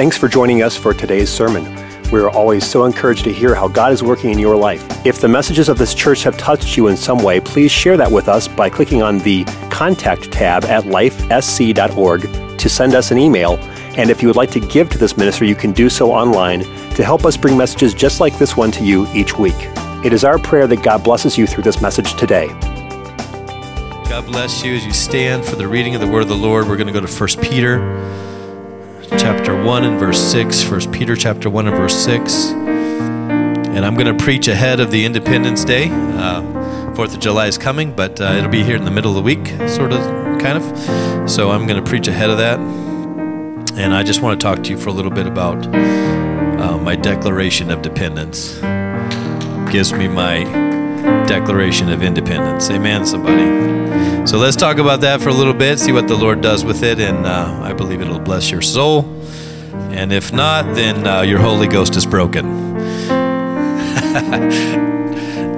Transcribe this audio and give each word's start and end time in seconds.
Thanks 0.00 0.16
for 0.16 0.28
joining 0.28 0.62
us 0.62 0.78
for 0.78 0.94
today's 0.94 1.28
sermon. 1.28 1.62
We 2.10 2.20
are 2.20 2.30
always 2.30 2.66
so 2.66 2.86
encouraged 2.86 3.24
to 3.24 3.32
hear 3.34 3.54
how 3.54 3.68
God 3.68 3.92
is 3.92 4.02
working 4.02 4.30
in 4.30 4.38
your 4.38 4.56
life. 4.56 4.82
If 5.04 5.20
the 5.20 5.28
messages 5.28 5.68
of 5.68 5.76
this 5.76 5.92
church 5.92 6.22
have 6.22 6.38
touched 6.38 6.74
you 6.74 6.88
in 6.88 6.96
some 6.96 7.22
way, 7.22 7.38
please 7.38 7.70
share 7.70 7.98
that 7.98 8.10
with 8.10 8.26
us 8.26 8.48
by 8.48 8.70
clicking 8.70 9.02
on 9.02 9.18
the 9.18 9.44
Contact 9.70 10.32
tab 10.32 10.64
at 10.64 10.84
lifesc.org 10.84 12.22
to 12.58 12.68
send 12.70 12.94
us 12.94 13.10
an 13.10 13.18
email. 13.18 13.58
And 13.98 14.08
if 14.08 14.22
you 14.22 14.28
would 14.28 14.38
like 14.38 14.50
to 14.52 14.60
give 14.60 14.88
to 14.88 14.96
this 14.96 15.18
ministry, 15.18 15.50
you 15.50 15.54
can 15.54 15.72
do 15.72 15.90
so 15.90 16.10
online 16.10 16.60
to 16.94 17.04
help 17.04 17.26
us 17.26 17.36
bring 17.36 17.58
messages 17.58 17.92
just 17.92 18.20
like 18.20 18.38
this 18.38 18.56
one 18.56 18.70
to 18.70 18.82
you 18.82 19.06
each 19.12 19.36
week. 19.36 19.68
It 20.02 20.14
is 20.14 20.24
our 20.24 20.38
prayer 20.38 20.66
that 20.66 20.82
God 20.82 21.04
blesses 21.04 21.36
you 21.36 21.46
through 21.46 21.64
this 21.64 21.82
message 21.82 22.14
today. 22.14 22.46
God 24.08 24.24
bless 24.24 24.64
you 24.64 24.74
as 24.74 24.86
you 24.86 24.94
stand 24.94 25.44
for 25.44 25.56
the 25.56 25.68
reading 25.68 25.94
of 25.94 26.00
the 26.00 26.08
word 26.08 26.22
of 26.22 26.28
the 26.28 26.36
Lord. 26.36 26.68
We're 26.68 26.78
going 26.78 26.86
to 26.86 26.98
go 26.98 27.04
to 27.04 27.36
1 27.36 27.44
Peter 27.50 27.80
chapter 29.20 29.54
1 29.62 29.84
and 29.84 30.00
verse 30.00 30.18
6. 30.18 30.70
1 30.70 30.92
Peter 30.92 31.14
chapter 31.14 31.50
1 31.50 31.68
and 31.68 31.76
verse 31.76 31.94
6. 31.94 32.52
And 32.52 33.84
I'm 33.84 33.94
going 33.94 34.16
to 34.16 34.24
preach 34.24 34.48
ahead 34.48 34.80
of 34.80 34.90
the 34.90 35.04
Independence 35.04 35.62
Day. 35.62 35.90
Uh, 35.90 36.94
Fourth 36.94 37.12
of 37.12 37.20
July 37.20 37.46
is 37.46 37.58
coming, 37.58 37.94
but 37.94 38.18
uh, 38.18 38.32
it'll 38.38 38.50
be 38.50 38.62
here 38.62 38.76
in 38.76 38.86
the 38.86 38.90
middle 38.90 39.10
of 39.10 39.16
the 39.16 39.22
week, 39.22 39.46
sort 39.68 39.92
of, 39.92 40.00
kind 40.40 40.56
of. 40.56 41.30
So 41.30 41.50
I'm 41.50 41.66
going 41.66 41.82
to 41.82 41.86
preach 41.86 42.08
ahead 42.08 42.30
of 42.30 42.38
that. 42.38 42.58
And 43.78 43.94
I 43.94 44.02
just 44.02 44.22
want 44.22 44.40
to 44.40 44.42
talk 44.42 44.64
to 44.64 44.70
you 44.70 44.78
for 44.78 44.88
a 44.88 44.92
little 44.92 45.10
bit 45.10 45.26
about 45.26 45.66
uh, 45.66 46.78
my 46.78 46.96
declaration 46.96 47.70
of 47.70 47.82
dependence. 47.82 48.54
Gives 49.70 49.92
me 49.92 50.08
my 50.08 50.69
declaration 51.30 51.88
of 51.90 52.02
independence. 52.02 52.68
Amen, 52.70 53.06
somebody. 53.06 54.26
So 54.26 54.36
let's 54.36 54.56
talk 54.56 54.78
about 54.78 55.02
that 55.02 55.20
for 55.20 55.28
a 55.28 55.32
little 55.32 55.54
bit, 55.54 55.78
see 55.78 55.92
what 55.92 56.08
the 56.08 56.16
Lord 56.16 56.40
does 56.40 56.64
with 56.64 56.82
it, 56.82 56.98
and 56.98 57.24
uh, 57.24 57.60
I 57.62 57.72
believe 57.72 58.00
it'll 58.00 58.18
bless 58.18 58.50
your 58.50 58.62
soul. 58.62 59.04
And 59.92 60.12
if 60.12 60.32
not, 60.32 60.74
then 60.74 61.06
uh, 61.06 61.20
your 61.20 61.38
Holy 61.38 61.68
Ghost 61.68 61.94
is 61.94 62.04
broken. 62.04 62.46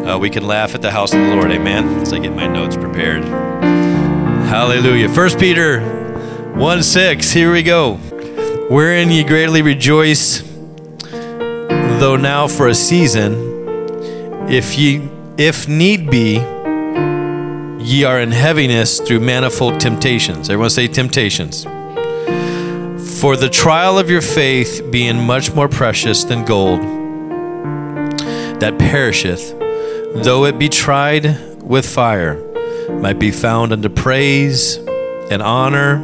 uh, 0.07 0.19
we 0.21 0.29
can 0.29 0.47
laugh 0.47 0.75
at 0.75 0.83
the 0.83 0.91
house 0.91 1.15
of 1.15 1.21
the 1.21 1.29
Lord, 1.29 1.51
amen, 1.51 2.01
as 2.01 2.13
I 2.13 2.19
get 2.19 2.35
my 2.35 2.47
notes 2.47 2.77
prepared. 2.77 3.25
Hallelujah. 3.25 5.09
First 5.09 5.39
Peter 5.39 5.81
1 6.53 6.83
6, 6.83 7.33
here 7.33 7.51
we 7.51 7.63
go. 7.63 7.95
Wherein 8.69 9.11
ye 9.11 9.25
greatly 9.25 9.63
rejoice, 9.63 10.43
though 11.01 12.19
now 12.21 12.47
for 12.47 12.69
a 12.69 12.75
season, 12.75 13.33
if 14.51 14.77
ye 14.77 15.09
if 15.39 15.67
need 15.69 16.11
be, 16.11 16.35
ye 17.83 18.05
are 18.05 18.21
in 18.21 18.31
heaviness 18.31 19.01
through 19.01 19.21
manifold 19.21 19.81
temptations. 19.81 20.51
Everyone 20.51 20.71
say 20.71 20.89
temptations. 20.89 21.65
For 23.21 23.37
the 23.37 23.49
trial 23.51 23.99
of 23.99 24.11
your 24.11 24.21
faith, 24.21 24.87
being 24.91 25.25
much 25.25 25.55
more 25.55 25.69
precious 25.69 26.25
than 26.25 26.45
gold, 26.45 26.81
that 28.61 28.79
perisheth, 28.79 29.59
though 30.23 30.45
it 30.45 30.59
be 30.59 30.69
tried 30.69 31.63
with 31.63 31.87
fire, 31.87 32.37
might 32.91 33.19
be 33.19 33.31
found 33.31 33.73
unto 33.73 33.89
praise 33.89 34.77
and 35.31 35.41
honor 35.43 35.95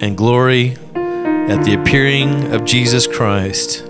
and 0.00 0.16
glory 0.16 0.76
at 0.94 1.64
the 1.64 1.74
appearing 1.74 2.52
of 2.52 2.64
Jesus 2.64 3.06
Christ 3.06 3.87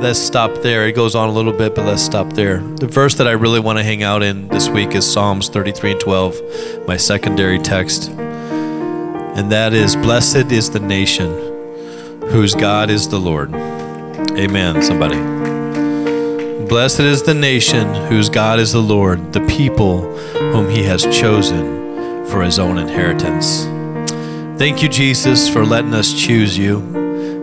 let's 0.00 0.18
stop 0.18 0.62
there. 0.62 0.88
It 0.88 0.92
goes 0.92 1.14
on 1.14 1.28
a 1.28 1.32
little 1.32 1.52
bit, 1.52 1.74
but 1.74 1.84
let's 1.84 2.02
stop 2.02 2.32
there. 2.32 2.58
The 2.58 2.86
verse 2.86 3.14
that 3.16 3.28
I 3.28 3.32
really 3.32 3.60
want 3.60 3.78
to 3.78 3.84
hang 3.84 4.02
out 4.02 4.22
in 4.22 4.48
this 4.48 4.68
week 4.68 4.94
is 4.94 5.10
Psalms 5.10 5.50
33 5.50 5.92
and 5.92 6.00
12, 6.00 6.86
my 6.86 6.96
secondary 6.96 7.58
text. 7.58 8.08
And 8.08 9.52
that 9.52 9.74
is 9.74 9.96
Blessed 9.96 10.50
is 10.50 10.70
the 10.70 10.80
nation 10.80 11.30
whose 12.30 12.54
God 12.54 12.88
is 12.88 13.08
the 13.08 13.18
Lord. 13.18 13.52
Amen, 13.54 14.82
somebody. 14.82 15.18
Blessed 16.66 17.00
is 17.00 17.22
the 17.22 17.34
nation 17.34 17.94
whose 18.06 18.30
God 18.30 18.58
is 18.58 18.72
the 18.72 18.82
Lord, 18.82 19.32
the 19.34 19.44
people 19.46 20.16
whom 20.52 20.70
he 20.70 20.82
has 20.84 21.02
chosen 21.02 22.26
for 22.26 22.42
his 22.42 22.58
own 22.58 22.78
inheritance. 22.78 23.64
Thank 24.58 24.82
you, 24.82 24.88
Jesus, 24.88 25.48
for 25.48 25.64
letting 25.64 25.94
us 25.94 26.12
choose 26.12 26.56
you. 26.56 26.99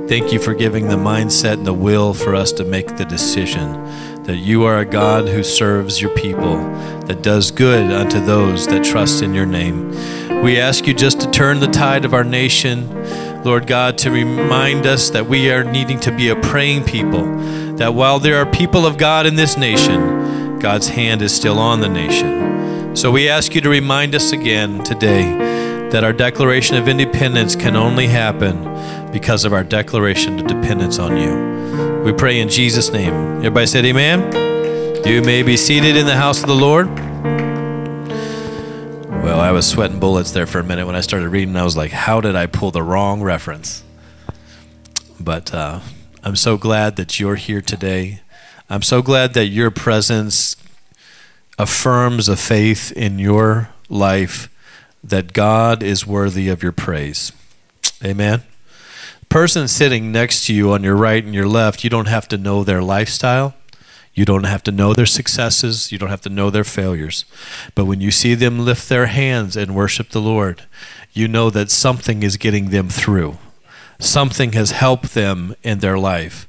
Thank 0.08 0.32
you 0.32 0.40
for 0.40 0.54
giving 0.54 0.88
the 0.88 0.96
mindset 0.96 1.56
and 1.56 1.68
the 1.68 1.74
will 1.74 2.14
for 2.14 2.34
us 2.34 2.54
to 2.54 2.64
make 2.64 2.96
the 2.96 3.04
decision 3.04 3.74
that 4.24 4.38
you 4.38 4.64
are 4.64 4.80
a 4.80 4.86
God 4.86 5.28
who 5.28 5.44
serves 5.44 6.02
your 6.02 6.16
people, 6.16 6.56
that 7.08 7.22
does 7.22 7.52
good 7.52 7.92
unto 7.92 8.22
those 8.22 8.68
that 8.68 8.86
trust 8.86 9.22
in 9.22 9.34
your 9.34 9.46
name. 9.46 9.92
We 10.42 10.62
ask 10.62 10.88
you 10.88 10.94
just 10.94 11.20
to 11.22 11.32
turn 11.32 11.60
the 11.60 11.68
tide 11.68 12.06
of 12.06 12.14
our 12.14 12.24
nation, 12.24 13.44
Lord 13.44 13.68
God, 13.68 13.98
to 13.98 14.10
remind 14.10 14.88
us 14.88 15.10
that 15.10 15.28
we 15.28 15.52
are 15.52 15.66
needing 15.66 16.00
to 16.00 16.16
be 16.16 16.30
a 16.30 16.38
praying 16.38 16.86
people, 16.86 17.26
that 17.76 17.94
while 17.94 18.20
there 18.20 18.38
are 18.38 18.50
people 18.50 18.86
of 18.86 18.98
God 18.98 19.26
in 19.26 19.36
this 19.36 19.58
nation, 19.58 20.58
God's 20.60 20.88
hand 20.88 21.22
is 21.22 21.36
still 21.36 21.60
on 21.60 21.82
the 21.82 21.90
nation. 21.90 22.96
So 22.96 23.12
we 23.12 23.28
ask 23.28 23.54
you 23.54 23.60
to 23.60 23.70
remind 23.70 24.16
us 24.16 24.32
again 24.32 24.86
today 24.86 25.57
that 25.92 26.04
our 26.04 26.14
declaration 26.14 26.76
of 26.76 26.88
independence 26.88 27.56
can 27.56 27.76
only 27.76 28.08
happen 28.08 29.12
because 29.12 29.46
of 29.46 29.54
our 29.54 29.64
declaration 29.64 30.40
of 30.40 30.48
dependence 30.48 31.00
on 31.00 31.18
you. 31.18 32.04
We 32.04 32.14
pray 32.14 32.40
in 32.40 32.50
Jesus' 32.50 32.92
name. 32.92 33.14
Everybody 33.38 33.66
said, 33.68 33.86
Amen. 33.86 34.48
You 35.06 35.22
may 35.22 35.44
be 35.44 35.56
seated 35.56 35.96
in 35.96 36.06
the 36.06 36.16
house 36.16 36.42
of 36.42 36.48
the 36.48 36.56
Lord. 36.56 36.88
Well, 39.28 39.40
I 39.40 39.52
was 39.52 39.66
sweating 39.66 40.00
bullets 40.00 40.32
there 40.32 40.46
for 40.46 40.60
a 40.60 40.64
minute 40.64 40.86
when 40.86 40.96
I 40.96 41.02
started 41.02 41.30
reading. 41.30 41.56
I 41.56 41.64
was 41.64 41.78
like, 41.78 41.92
how 41.92 42.20
did 42.20 42.36
I 42.36 42.46
pull 42.46 42.72
the 42.72 42.84
wrong 42.84 43.22
reference? 43.22 43.84
But 45.20 45.54
uh, 45.54 45.80
I'm 46.24 46.36
so 46.36 46.58
glad 46.58 46.98
that 46.98 47.20
you're 47.20 47.36
here 47.36 47.62
today. 47.62 48.22
I'm 48.70 48.82
so 48.82 49.02
glad 49.02 49.34
that 49.34 49.46
your 49.46 49.72
presence 49.72 50.58
affirms 51.58 52.28
a 52.28 52.36
faith 52.36 52.92
in 52.92 53.20
your 53.20 53.70
life 53.90 54.50
that 55.04 55.34
God 55.34 55.84
is 55.84 56.08
worthy 56.08 56.50
of 56.50 56.64
your 56.64 56.72
praise. 56.72 57.32
Amen. 58.04 58.44
Person 59.30 59.68
sitting 59.68 60.12
next 60.12 60.46
to 60.46 60.54
you 60.54 60.72
on 60.72 60.84
your 60.84 60.96
right 60.96 61.24
and 61.24 61.34
your 61.34 61.48
left, 61.48 61.84
you 61.84 61.90
don't 61.90 62.08
have 62.08 62.28
to 62.30 62.38
know 62.38 62.64
their 62.64 62.82
lifestyle. 62.82 63.56
You 64.14 64.26
don't 64.26 64.46
have 64.46 64.64
to 64.64 64.72
know 64.72 64.94
their 64.94 65.06
successes. 65.06 65.92
You 65.92 66.00
don't 66.00 66.10
have 66.10 66.22
to 66.22 66.30
know 66.30 66.50
their 66.50 66.64
failures. 66.64 67.24
But 67.76 67.86
when 67.86 68.02
you 68.02 68.10
see 68.10 68.34
them 68.34 68.60
lift 68.66 68.90
their 68.90 69.06
hands 69.06 69.56
and 69.56 69.76
worship 69.76 70.10
the 70.10 70.22
Lord, 70.22 70.64
you 71.14 71.28
know 71.28 71.50
that 71.52 71.70
something 71.70 72.24
is 72.24 72.38
getting 72.38 72.70
them 72.70 72.90
through. 72.90 73.38
Something 74.00 74.54
has 74.54 74.72
helped 74.72 75.14
them 75.14 75.56
in 75.62 75.80
their 75.80 76.00
life. 76.00 76.47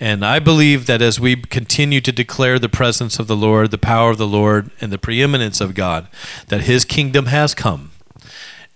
And 0.00 0.24
I 0.24 0.38
believe 0.38 0.86
that 0.86 1.02
as 1.02 1.20
we 1.20 1.36
continue 1.36 2.00
to 2.00 2.10
declare 2.10 2.58
the 2.58 2.70
presence 2.70 3.18
of 3.18 3.26
the 3.26 3.36
Lord, 3.36 3.70
the 3.70 3.76
power 3.76 4.10
of 4.10 4.18
the 4.18 4.26
Lord, 4.26 4.70
and 4.80 4.90
the 4.90 4.98
preeminence 4.98 5.60
of 5.60 5.74
God, 5.74 6.08
that 6.48 6.62
His 6.62 6.86
kingdom 6.86 7.26
has 7.26 7.54
come 7.54 7.90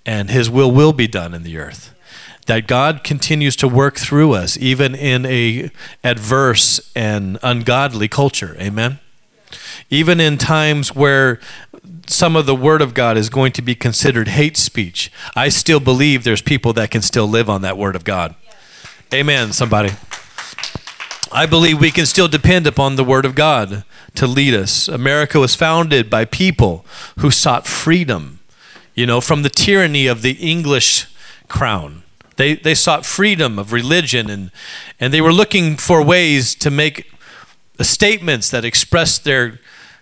and 0.04 0.30
His 0.30 0.50
will 0.50 0.70
will 0.70 0.92
be 0.92 1.06
done 1.06 1.32
in 1.32 1.42
the 1.42 1.56
earth. 1.56 1.94
That 2.46 2.66
God 2.66 3.02
continues 3.02 3.56
to 3.56 3.66
work 3.66 3.96
through 3.96 4.32
us, 4.34 4.58
even 4.58 4.94
in 4.94 5.24
a 5.24 5.70
adverse 6.02 6.92
and 6.94 7.38
ungodly 7.42 8.06
culture. 8.06 8.54
Amen. 8.60 8.98
Even 9.88 10.20
in 10.20 10.36
times 10.36 10.94
where 10.94 11.40
some 12.06 12.36
of 12.36 12.44
the 12.44 12.54
word 12.54 12.82
of 12.82 12.92
God 12.92 13.16
is 13.16 13.30
going 13.30 13.52
to 13.52 13.62
be 13.62 13.74
considered 13.74 14.28
hate 14.28 14.58
speech, 14.58 15.10
I 15.34 15.48
still 15.48 15.80
believe 15.80 16.24
there's 16.24 16.42
people 16.42 16.74
that 16.74 16.90
can 16.90 17.00
still 17.00 17.26
live 17.26 17.48
on 17.48 17.62
that 17.62 17.78
word 17.78 17.96
of 17.96 18.04
God. 18.04 18.34
Amen. 19.12 19.54
Somebody. 19.54 19.92
I 21.34 21.46
believe 21.46 21.80
we 21.80 21.90
can 21.90 22.06
still 22.06 22.28
depend 22.28 22.64
upon 22.64 22.94
the 22.94 23.02
Word 23.02 23.24
of 23.24 23.34
God 23.34 23.82
to 24.14 24.24
lead 24.24 24.54
us. 24.54 24.86
America 24.86 25.40
was 25.40 25.56
founded 25.56 26.08
by 26.08 26.24
people 26.24 26.86
who 27.18 27.32
sought 27.32 27.66
freedom, 27.66 28.38
you 28.94 29.04
know, 29.04 29.20
from 29.20 29.42
the 29.42 29.50
tyranny 29.50 30.06
of 30.06 30.22
the 30.22 30.34
English 30.34 31.08
crown. 31.48 32.04
They, 32.36 32.54
they 32.54 32.76
sought 32.76 33.04
freedom 33.04 33.58
of 33.58 33.72
religion 33.72 34.30
and, 34.30 34.52
and 35.00 35.12
they 35.12 35.20
were 35.20 35.32
looking 35.32 35.76
for 35.76 36.04
ways 36.04 36.54
to 36.54 36.70
make 36.70 37.10
statements 37.80 38.48
that 38.50 38.64
expressed 38.64 39.24
their 39.24 39.58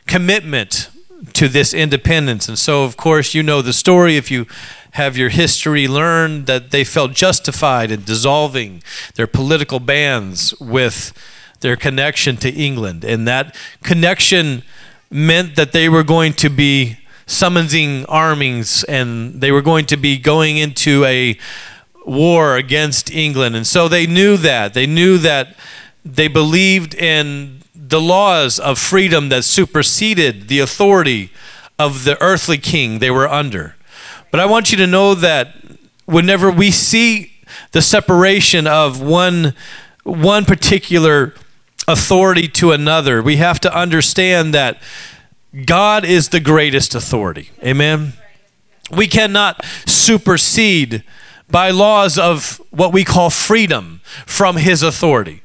commitment 0.06 0.90
to 1.32 1.48
this 1.48 1.72
independence. 1.72 2.46
And 2.46 2.58
so, 2.58 2.84
of 2.84 2.98
course, 2.98 3.32
you 3.32 3.42
know 3.42 3.62
the 3.62 3.72
story 3.72 4.18
if 4.18 4.30
you 4.30 4.46
have 4.92 5.16
your 5.16 5.30
history 5.30 5.88
learned 5.88 6.46
that 6.46 6.70
they 6.70 6.84
felt 6.84 7.12
justified 7.12 7.90
in 7.90 8.04
dissolving 8.04 8.82
their 9.14 9.26
political 9.26 9.80
bands 9.80 10.54
with 10.60 11.12
their 11.60 11.76
connection 11.76 12.36
to 12.36 12.50
England. 12.50 13.04
And 13.04 13.26
that 13.26 13.56
connection 13.82 14.62
meant 15.10 15.56
that 15.56 15.72
they 15.72 15.88
were 15.88 16.02
going 16.02 16.34
to 16.34 16.50
be 16.50 16.98
summoning 17.26 18.04
armies 18.06 18.84
and 18.84 19.40
they 19.40 19.50
were 19.50 19.62
going 19.62 19.86
to 19.86 19.96
be 19.96 20.18
going 20.18 20.58
into 20.58 21.04
a 21.04 21.38
war 22.04 22.56
against 22.56 23.10
England. 23.10 23.56
And 23.56 23.66
so 23.66 23.88
they 23.88 24.06
knew 24.06 24.36
that. 24.38 24.74
They 24.74 24.86
knew 24.86 25.16
that 25.18 25.56
they 26.04 26.28
believed 26.28 26.94
in 26.94 27.62
the 27.74 28.00
laws 28.00 28.58
of 28.58 28.78
freedom 28.78 29.28
that 29.30 29.44
superseded 29.44 30.48
the 30.48 30.58
authority 30.58 31.30
of 31.78 32.04
the 32.04 32.20
earthly 32.20 32.58
king 32.58 32.98
they 32.98 33.10
were 33.10 33.28
under. 33.28 33.76
But 34.32 34.40
I 34.40 34.46
want 34.46 34.72
you 34.72 34.78
to 34.78 34.86
know 34.86 35.14
that 35.14 35.54
whenever 36.06 36.50
we 36.50 36.72
see 36.72 37.32
the 37.70 37.82
separation 37.82 38.66
of 38.66 39.00
one 39.00 39.54
one 40.04 40.44
particular 40.44 41.34
authority 41.86 42.48
to 42.48 42.72
another, 42.72 43.22
we 43.22 43.36
have 43.36 43.60
to 43.60 43.72
understand 43.72 44.52
that 44.54 44.82
God 45.66 46.04
is 46.04 46.30
the 46.30 46.40
greatest 46.40 46.94
authority. 46.94 47.50
Amen. 47.62 48.14
We 48.90 49.06
cannot 49.06 49.64
supersede 49.86 51.04
by 51.48 51.70
laws 51.70 52.18
of 52.18 52.60
what 52.70 52.92
we 52.92 53.04
call 53.04 53.30
freedom 53.30 54.00
from 54.26 54.56
his 54.56 54.82
authority. 54.82 55.42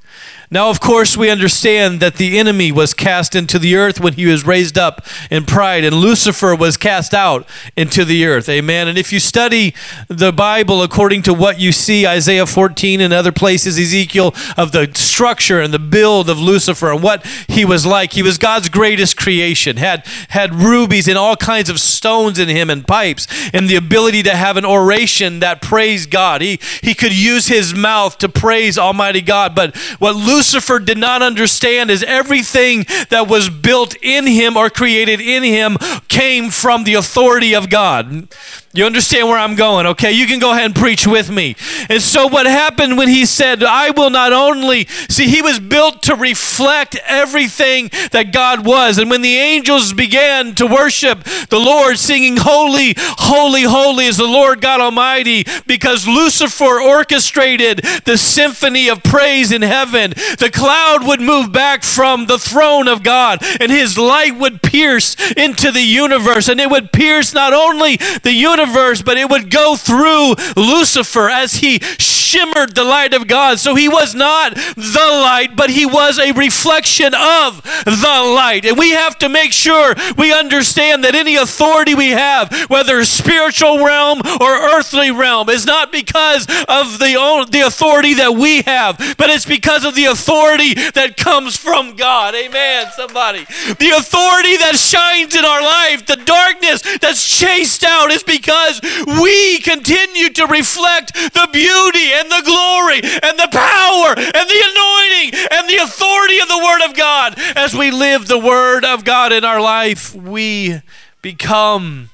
Now, 0.49 0.69
of 0.69 0.79
course, 0.79 1.17
we 1.17 1.29
understand 1.29 1.99
that 1.99 2.15
the 2.15 2.39
enemy 2.39 2.71
was 2.71 2.93
cast 2.93 3.35
into 3.35 3.59
the 3.59 3.75
earth 3.75 3.99
when 3.99 4.13
he 4.13 4.27
was 4.27 4.45
raised 4.45 4.77
up 4.77 5.05
in 5.29 5.45
pride, 5.45 5.83
and 5.83 5.97
Lucifer 5.97 6.55
was 6.55 6.77
cast 6.77 7.13
out 7.13 7.45
into 7.75 8.05
the 8.05 8.25
earth. 8.25 8.47
Amen. 8.47 8.87
And 8.87 8.97
if 8.97 9.11
you 9.11 9.19
study 9.19 9.75
the 10.07 10.31
Bible 10.31 10.81
according 10.83 11.23
to 11.23 11.33
what 11.33 11.59
you 11.59 11.73
see, 11.73 12.07
Isaiah 12.07 12.45
14 12.45 13.01
and 13.01 13.13
other 13.13 13.33
places, 13.33 13.77
Ezekiel, 13.77 14.33
of 14.55 14.71
the 14.71 14.89
structure 14.93 15.59
and 15.59 15.73
the 15.73 15.79
build 15.79 16.29
of 16.29 16.39
Lucifer 16.39 16.93
and 16.93 17.03
what 17.03 17.25
he 17.49 17.65
was 17.65 17.85
like, 17.85 18.13
he 18.13 18.23
was 18.23 18.37
God's 18.37 18.69
greatest 18.69 19.17
creation, 19.17 19.75
had, 19.75 20.05
had 20.29 20.53
rubies 20.53 21.09
and 21.09 21.17
all 21.17 21.35
kinds 21.35 21.69
of 21.69 21.77
stones 21.77 22.39
in 22.39 22.47
him 22.47 22.69
and 22.69 22.87
pipes, 22.87 23.27
and 23.53 23.67
the 23.67 23.75
ability 23.75 24.23
to 24.23 24.33
have 24.33 24.55
an 24.55 24.63
oration 24.63 25.41
that 25.41 25.61
praised 25.61 26.09
God. 26.09 26.39
He, 26.39 26.57
he 26.81 26.93
could 26.93 27.13
use 27.13 27.47
his 27.47 27.75
mouth 27.75 28.17
to 28.19 28.29
praise 28.29 28.77
Almighty 28.77 29.21
God. 29.21 29.53
But 29.53 29.75
what 29.99 30.15
Lucifer 30.15 30.36
Lucifer 30.37 30.77
did 30.77 30.99
not 30.99 31.23
understand 31.23 31.89
is 31.89 32.03
everything 32.03 32.85
that 33.09 33.27
was 33.27 33.49
built 33.49 33.95
in 34.03 34.27
him 34.27 34.55
or 34.55 34.69
created 34.69 35.19
in 35.19 35.41
him 35.41 35.77
came 36.09 36.51
from 36.51 36.83
the 36.83 36.93
authority 36.93 37.55
of 37.55 37.71
God. 37.71 38.27
You 38.73 38.85
understand 38.85 39.29
where 39.29 39.37
I'm 39.37 39.55
going, 39.55 39.85
okay? 39.87 40.11
You 40.11 40.27
can 40.27 40.39
go 40.39 40.51
ahead 40.51 40.65
and 40.65 40.75
preach 40.75 41.07
with 41.07 41.31
me. 41.31 41.55
And 41.89 42.01
so, 42.01 42.27
what 42.27 42.45
happened 42.45 42.97
when 42.97 43.07
he 43.07 43.25
said, 43.25 43.63
I 43.63 43.91
will 43.91 44.09
not 44.09 44.33
only, 44.33 44.85
see, 45.07 45.27
he 45.27 45.41
was 45.41 45.57
built 45.57 46.03
to 46.03 46.15
reflect 46.15 46.97
everything 47.07 47.89
that 48.11 48.33
God 48.33 48.65
was. 48.65 48.97
And 48.97 49.09
when 49.09 49.21
the 49.21 49.37
angels 49.37 49.93
began 49.93 50.53
to 50.55 50.67
worship 50.67 51.23
the 51.49 51.59
Lord, 51.59 51.97
singing, 51.97 52.35
Holy, 52.37 52.93
holy, 52.97 53.63
holy 53.63 54.05
is 54.05 54.17
the 54.17 54.25
Lord 54.25 54.59
God 54.59 54.81
Almighty, 54.81 55.45
because 55.65 56.05
Lucifer 56.05 56.81
orchestrated 56.81 57.79
the 58.03 58.17
symphony 58.17 58.89
of 58.89 59.01
praise 59.01 59.53
in 59.53 59.61
heaven, 59.61 60.11
the 60.39 60.51
cloud 60.53 61.07
would 61.07 61.21
move 61.21 61.53
back 61.53 61.83
from 61.83 62.25
the 62.25 62.37
throne 62.37 62.89
of 62.89 63.01
God, 63.01 63.39
and 63.61 63.71
his 63.71 63.97
light 63.97 64.37
would 64.37 64.61
pierce 64.61 65.15
into 65.31 65.71
the 65.71 65.81
universe, 65.81 66.49
and 66.49 66.59
it 66.59 66.69
would 66.69 66.91
pierce 66.91 67.33
not 67.33 67.53
only 67.53 67.95
the 68.23 68.33
universe 68.33 68.56
universe, 68.57 69.01
but 69.01 69.17
it 69.17 69.29
would 69.29 69.49
go 69.49 69.75
through 69.75 70.35
Lucifer 70.55 71.29
as 71.29 71.55
he 71.55 71.79
shimmered 72.27 72.75
the 72.75 72.83
light 72.83 73.13
of 73.13 73.27
God. 73.27 73.59
So 73.59 73.75
he 73.75 73.87
was 73.87 74.13
not 74.13 74.55
the 74.55 75.07
light, 75.09 75.55
but 75.55 75.69
he 75.69 75.85
was 75.85 76.19
a 76.19 76.31
reflection 76.33 77.13
of 77.15 77.63
the 77.85 78.21
light. 78.35 78.65
And 78.65 78.77
we 78.77 78.91
have 78.91 79.17
to 79.19 79.29
make 79.29 79.53
sure 79.53 79.95
we 80.17 80.33
understand 80.33 81.03
that 81.03 81.15
any 81.15 81.35
authority 81.35 81.95
we 81.95 82.09
have, 82.09 82.51
whether 82.69 83.03
spiritual 83.05 83.83
realm 83.83 84.21
or 84.41 84.51
earthly 84.75 85.11
realm, 85.11 85.49
is 85.49 85.65
not 85.65 85.91
because 85.91 86.45
of 86.67 86.99
the, 86.99 87.47
the 87.51 87.63
authority 87.65 88.15
that 88.15 88.33
we 88.33 88.61
have, 88.63 88.97
but 89.17 89.29
it's 89.29 89.45
because 89.45 89.85
of 89.85 89.95
the 89.95 90.05
authority 90.05 90.73
that 90.91 91.15
comes 91.17 91.55
from 91.55 91.95
God. 91.95 92.35
Amen, 92.35 92.87
somebody. 92.95 93.45
The 93.45 93.93
authority 93.97 94.57
that 94.57 94.75
shines 94.75 95.35
in 95.35 95.45
our 95.45 95.61
life, 95.61 96.05
the 96.05 96.17
darkness 96.17 96.81
that's 96.99 97.23
chased 97.27 97.83
out, 97.83 98.11
is 98.11 98.23
because 98.23 98.81
we 99.21 99.59
continue 99.61 100.29
to 100.29 100.45
reflect 100.47 101.13
the 101.13 101.47
beauty 101.51 102.16
and 102.17 102.31
the 102.31 102.41
glory 102.43 102.99
and 103.03 103.37
the 103.37 103.49
power 103.51 104.09
and 104.17 104.49
the 104.49 104.63
anointing 104.71 105.47
and 105.51 105.69
the 105.69 105.77
authority 105.83 106.39
of 106.39 106.47
the 106.47 106.61
Word 106.63 106.89
of 106.89 106.95
God. 106.95 107.35
As 107.55 107.75
we 107.75 107.91
live 107.91 108.27
the 108.27 108.39
Word 108.39 108.83
of 108.83 109.03
God 109.03 109.31
in 109.31 109.45
our 109.45 109.61
life, 109.61 110.15
we 110.15 110.81
become 111.21 112.09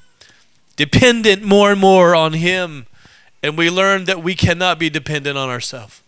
dependent 0.76 1.44
more 1.44 1.72
and 1.72 1.80
more 1.80 2.16
on 2.16 2.34
Him. 2.34 2.88
And 3.42 3.58
we 3.58 3.70
learn 3.70 4.06
that 4.06 4.24
we 4.24 4.36
cannot 4.36 4.80
be 4.80 4.90
dependent 4.90 5.38
on 5.38 5.50
ourselves. 5.50 6.02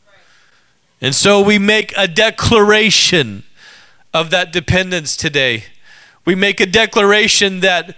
And 1.01 1.13
so 1.13 1.41
we 1.41 1.59
make 1.59 1.93
a 1.97 2.07
declaration 2.07 3.43
of 4.13 4.29
that 4.29 4.53
dependence 4.53 5.17
today. 5.17 5.65
We 6.23 6.35
make 6.35 6.59
a 6.59 6.65
declaration 6.65 7.59
that 7.59 7.95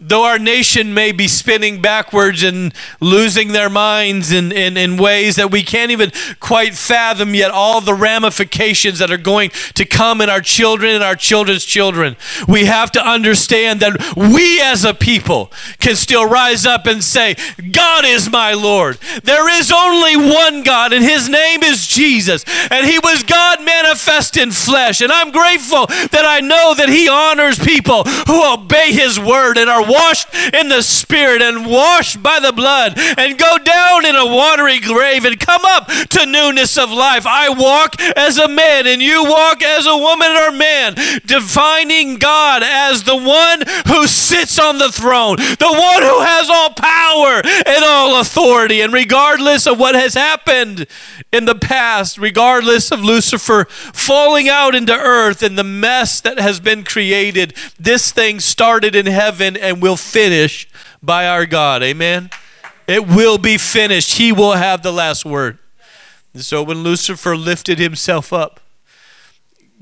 though 0.00 0.24
our 0.24 0.38
nation 0.38 0.94
may 0.94 1.12
be 1.12 1.28
spinning 1.28 1.82
backwards 1.82 2.42
and 2.42 2.72
losing 3.00 3.48
their 3.48 3.68
minds 3.68 4.32
in, 4.32 4.50
in, 4.50 4.76
in 4.76 4.96
ways 4.96 5.36
that 5.36 5.50
we 5.50 5.62
can't 5.62 5.90
even 5.90 6.10
quite 6.40 6.74
fathom 6.74 7.34
yet, 7.34 7.50
all 7.50 7.80
the 7.80 7.94
ramifications 7.94 8.98
that 8.98 9.10
are 9.10 9.18
going 9.18 9.50
to 9.74 9.84
come 9.84 10.20
in 10.20 10.30
our 10.30 10.40
children 10.40 10.94
and 10.94 11.04
our 11.04 11.16
children's 11.16 11.64
children, 11.64 12.16
we 12.48 12.64
have 12.64 12.90
to 12.92 13.06
understand 13.06 13.80
that 13.80 14.16
we 14.16 14.60
as 14.60 14.84
a 14.84 14.94
people 14.94 15.52
can 15.78 15.94
still 15.96 16.26
rise 16.26 16.64
up 16.64 16.86
and 16.86 17.04
say, 17.04 17.36
God 17.70 18.04
is 18.06 18.30
my 18.30 18.54
Lord. 18.54 18.98
There 19.24 19.48
is 19.48 19.70
only 19.70 20.16
one 20.16 20.62
God, 20.62 20.92
and 20.92 21.04
his 21.04 21.28
name 21.28 21.62
is 21.62 21.86
Jesus. 21.86 22.44
And 22.70 22.86
he 22.86 22.98
was 22.98 23.22
God 23.22 23.62
manifest 23.62 24.36
in 24.36 24.50
flesh. 24.50 25.00
And 25.00 25.12
I'm 25.12 25.30
grateful 25.30 25.86
that 25.86 26.24
I 26.24 26.40
know 26.40 26.74
that 26.74 26.88
he 26.88 27.08
honors 27.08 27.58
people 27.58 28.04
who 28.04 28.54
obey 28.54 28.92
his 28.92 29.18
word 29.18 29.58
and 29.58 29.68
are 29.68 29.89
washed 29.90 30.32
in 30.54 30.68
the 30.68 30.82
Spirit 30.82 31.42
and 31.42 31.66
washed 31.66 32.22
by 32.22 32.38
the 32.40 32.52
blood 32.52 32.94
and 32.96 33.38
go 33.38 33.58
down 33.58 34.06
in 34.06 34.14
a 34.14 34.26
watery 34.26 34.78
grave 34.78 35.24
and 35.24 35.38
come 35.38 35.62
up 35.64 35.86
to 35.86 36.26
newness 36.26 36.78
of 36.78 36.90
life. 36.90 37.26
I 37.26 37.48
walk 37.48 38.00
as 38.00 38.38
a 38.38 38.48
man 38.48 38.86
and 38.86 39.02
you 39.02 39.24
walk 39.24 39.62
as 39.62 39.86
a 39.86 39.96
woman 39.96 40.30
or 40.30 40.52
man, 40.52 40.94
defining 41.26 42.16
God 42.16 42.62
as 42.62 43.02
the 43.02 43.16
one 43.16 43.62
who 43.88 44.06
sits 44.06 44.58
on 44.58 44.78
the 44.78 44.92
throne, 44.92 45.36
the 45.36 45.70
one 45.70 46.02
who 46.02 46.20
has 46.20 46.48
all 46.48 46.70
power 46.70 47.42
and 47.44 47.84
all 47.84 48.20
authority. 48.20 48.80
And 48.80 48.92
regardless 48.92 49.66
of 49.66 49.78
what 49.78 49.94
has 49.94 50.14
happened 50.14 50.86
in 51.32 51.44
the 51.44 51.54
past, 51.54 52.18
regardless 52.18 52.90
of 52.90 53.00
Lucifer 53.00 53.64
falling 53.64 54.48
out 54.48 54.74
into 54.74 54.92
earth 54.92 55.42
and 55.42 55.58
the 55.58 55.64
mess 55.64 56.20
that 56.20 56.38
has 56.38 56.60
been 56.60 56.84
created, 56.84 57.54
this 57.78 58.12
thing 58.12 58.40
started 58.40 58.94
in 58.94 59.06
heaven 59.06 59.56
and 59.56 59.79
will 59.80 59.96
finish 59.96 60.68
by 61.02 61.26
our 61.26 61.46
God. 61.46 61.82
Amen. 61.82 62.30
It 62.86 63.06
will 63.06 63.38
be 63.38 63.56
finished. 63.56 64.18
He 64.18 64.32
will 64.32 64.52
have 64.52 64.82
the 64.82 64.92
last 64.92 65.24
word. 65.24 65.58
And 66.32 66.44
so 66.44 66.62
when 66.62 66.82
Lucifer 66.82 67.36
lifted 67.36 67.78
himself 67.78 68.32
up, 68.32 68.60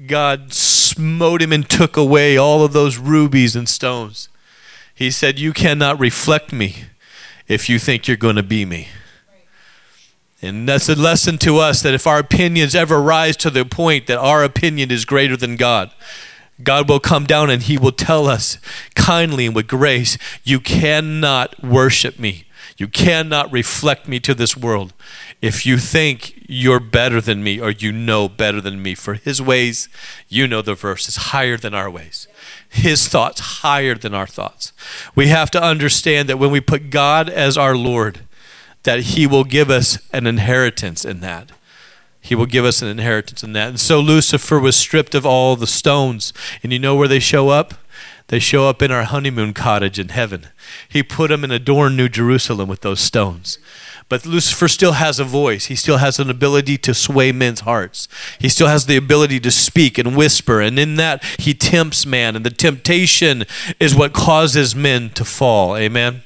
God 0.07 0.53
smote 0.53 1.43
him 1.43 1.53
and 1.53 1.69
took 1.69 1.97
away 1.97 2.37
all 2.37 2.65
of 2.65 2.73
those 2.73 2.99
rubies 2.99 3.57
and 3.57 3.69
stones. 3.69 4.29
He 4.95 5.11
said, 5.11 5.39
You 5.39 5.53
cannot 5.53 5.99
reflect 5.99 6.53
me 6.53 6.85
if 7.47 7.69
you 7.69 7.79
think 7.79 8.07
you're 8.07 8.17
going 8.17 8.37
to 8.37 8.43
be 8.43 8.65
me. 8.65 8.89
And 10.41 10.69
that's 10.69 10.89
a 10.89 10.95
lesson 10.95 11.39
to 11.39 11.59
us 11.59 11.83
that 11.83 11.95
if 11.95 12.07
our 12.07 12.19
opinions 12.19 12.75
ever 12.75 13.01
rise 13.01 13.37
to 13.39 13.51
the 13.51 13.65
point 13.65 14.07
that 14.07 14.19
our 14.19 14.45
opinion 14.45 14.91
is 14.91 15.05
greater 15.05 15.37
than 15.37 15.57
God, 15.57 15.91
God 16.63 16.89
will 16.89 17.01
come 17.01 17.25
down 17.25 17.51
and 17.51 17.63
He 17.63 17.79
will 17.79 17.93
tell 17.93 18.27
us 18.27 18.59
kindly 18.95 19.47
and 19.47 19.55
with 19.55 19.69
grace, 19.69 20.19
You 20.45 20.61
cannot 20.61 21.63
worship 21.63 22.19
me. 22.19 22.45
You 22.77 22.87
cannot 22.87 23.53
reflect 23.53 24.07
me 24.07 24.21
to 24.21 24.35
this 24.35 24.57
world 24.57 24.93
if 25.43 25.67
you 25.67 25.79
think 25.79 26.45
you're 26.49 26.81
better 26.81 27.21
than 27.21 27.43
me 27.43 27.61
or 27.61 27.71
you 27.71 27.91
know 27.91 28.29
better 28.29 28.61
than 28.61 28.81
me. 28.81 28.95
For 28.95 29.15
His 29.15 29.43
ways, 29.43 29.89
you 30.29 30.47
know 30.47 30.63
the 30.63 30.75
verse, 30.75 31.09
is 31.09 31.17
higher 31.17 31.57
than 31.57 31.75
our 31.75 31.91
ways. 31.91 32.29
His 32.69 33.09
thoughts 33.09 33.41
higher 33.41 33.97
than 33.97 34.15
our 34.15 34.27
thoughts. 34.27 34.73
We 35.17 35.27
have 35.27 35.51
to 35.53 35.63
understand 35.63 36.29
that 36.29 36.39
when 36.39 36.53
we 36.53 36.61
put 36.61 36.91
God 36.91 37.29
as 37.29 37.59
our 37.59 37.77
Lord, 37.77 38.21
that 38.85 39.01
He 39.01 39.27
will 39.27 39.45
give 39.45 39.71
us 39.71 39.99
an 40.13 40.27
inheritance 40.27 41.05
in 41.05 41.21
that. 41.21 41.51
He 42.29 42.35
will 42.35 42.45
give 42.45 42.67
us 42.67 42.83
an 42.83 42.89
inheritance 42.89 43.43
in 43.43 43.55
that. 43.55 43.69
And 43.69 43.81
so 43.81 44.01
Lucifer 44.01 44.59
was 44.59 44.77
stripped 44.77 45.15
of 45.15 45.25
all 45.25 45.57
the 45.57 45.67
stones. 45.67 46.35
And 46.63 46.75
you 46.75 46.79
know 46.79 46.95
where 46.95 47.09
they 47.09 47.21
show 47.21 47.49
up? 47.49 47.73
They 48.27 48.39
show 48.39 48.69
up 48.69 48.83
in 48.83 48.93
our 48.93 49.05
honeymoon 49.05 49.55
cottage 49.55 49.99
in 49.99 50.11
heaven. 50.11 50.49
He 50.91 51.03
put 51.03 51.29
them 51.29 51.43
in 51.43 51.51
adorned 51.51 51.97
New 51.97 52.11
Jerusalem 52.11 52.69
with 52.69 52.83
those 52.83 53.01
stones. 53.01 53.59
But 54.11 54.27
Lucifer 54.27 54.69
still 54.69 54.93
has 54.93 55.19
a 55.19 55.25
voice. 55.25 55.67
He 55.67 55.75
still 55.75 55.97
has 55.97 56.19
an 56.19 56.29
ability 56.29 56.77
to 56.77 56.93
sway 56.93 57.33
men's 57.33 57.61
hearts. 57.61 58.09
He 58.39 58.51
still 58.51 58.69
has 58.69 58.85
the 58.85 58.99
ability 58.99 59.41
to 59.41 59.51
speak 59.51 59.97
and 59.97 60.15
whisper. 60.15 60.61
And 60.61 60.79
in 60.79 60.97
that, 60.97 61.25
he 61.39 61.55
tempts 61.55 62.05
man. 62.05 62.37
And 62.37 62.45
the 62.45 62.51
temptation 62.51 63.45
is 63.81 63.95
what 63.95 64.13
causes 64.13 64.77
men 64.77 65.09
to 65.15 65.25
fall. 65.25 65.79
Amen. 65.79 66.25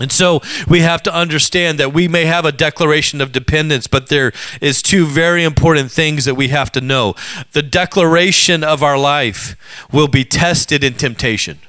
And 0.00 0.10
so 0.10 0.40
we 0.66 0.80
have 0.80 1.04
to 1.04 1.14
understand 1.14 1.78
that 1.78 1.92
we 1.92 2.08
may 2.08 2.24
have 2.24 2.44
a 2.44 2.50
declaration 2.50 3.20
of 3.20 3.30
dependence, 3.30 3.86
but 3.86 4.08
there 4.08 4.32
is 4.60 4.82
two 4.82 5.06
very 5.06 5.44
important 5.44 5.92
things 5.92 6.24
that 6.24 6.34
we 6.34 6.48
have 6.48 6.72
to 6.72 6.80
know. 6.80 7.14
The 7.52 7.62
declaration 7.62 8.64
of 8.64 8.82
our 8.82 8.98
life 8.98 9.56
will 9.92 10.08
be 10.08 10.24
tested 10.24 10.82
in 10.82 10.94
temptation. 10.94 11.60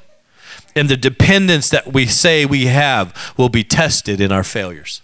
and 0.76 0.90
the 0.90 0.98
dependence 0.98 1.70
that 1.70 1.94
we 1.94 2.06
say 2.06 2.46
we 2.46 2.66
have 2.66 3.34
will 3.38 3.50
be 3.50 3.64
tested 3.64 4.20
in 4.20 4.32
our 4.32 4.44
failures. 4.44 5.02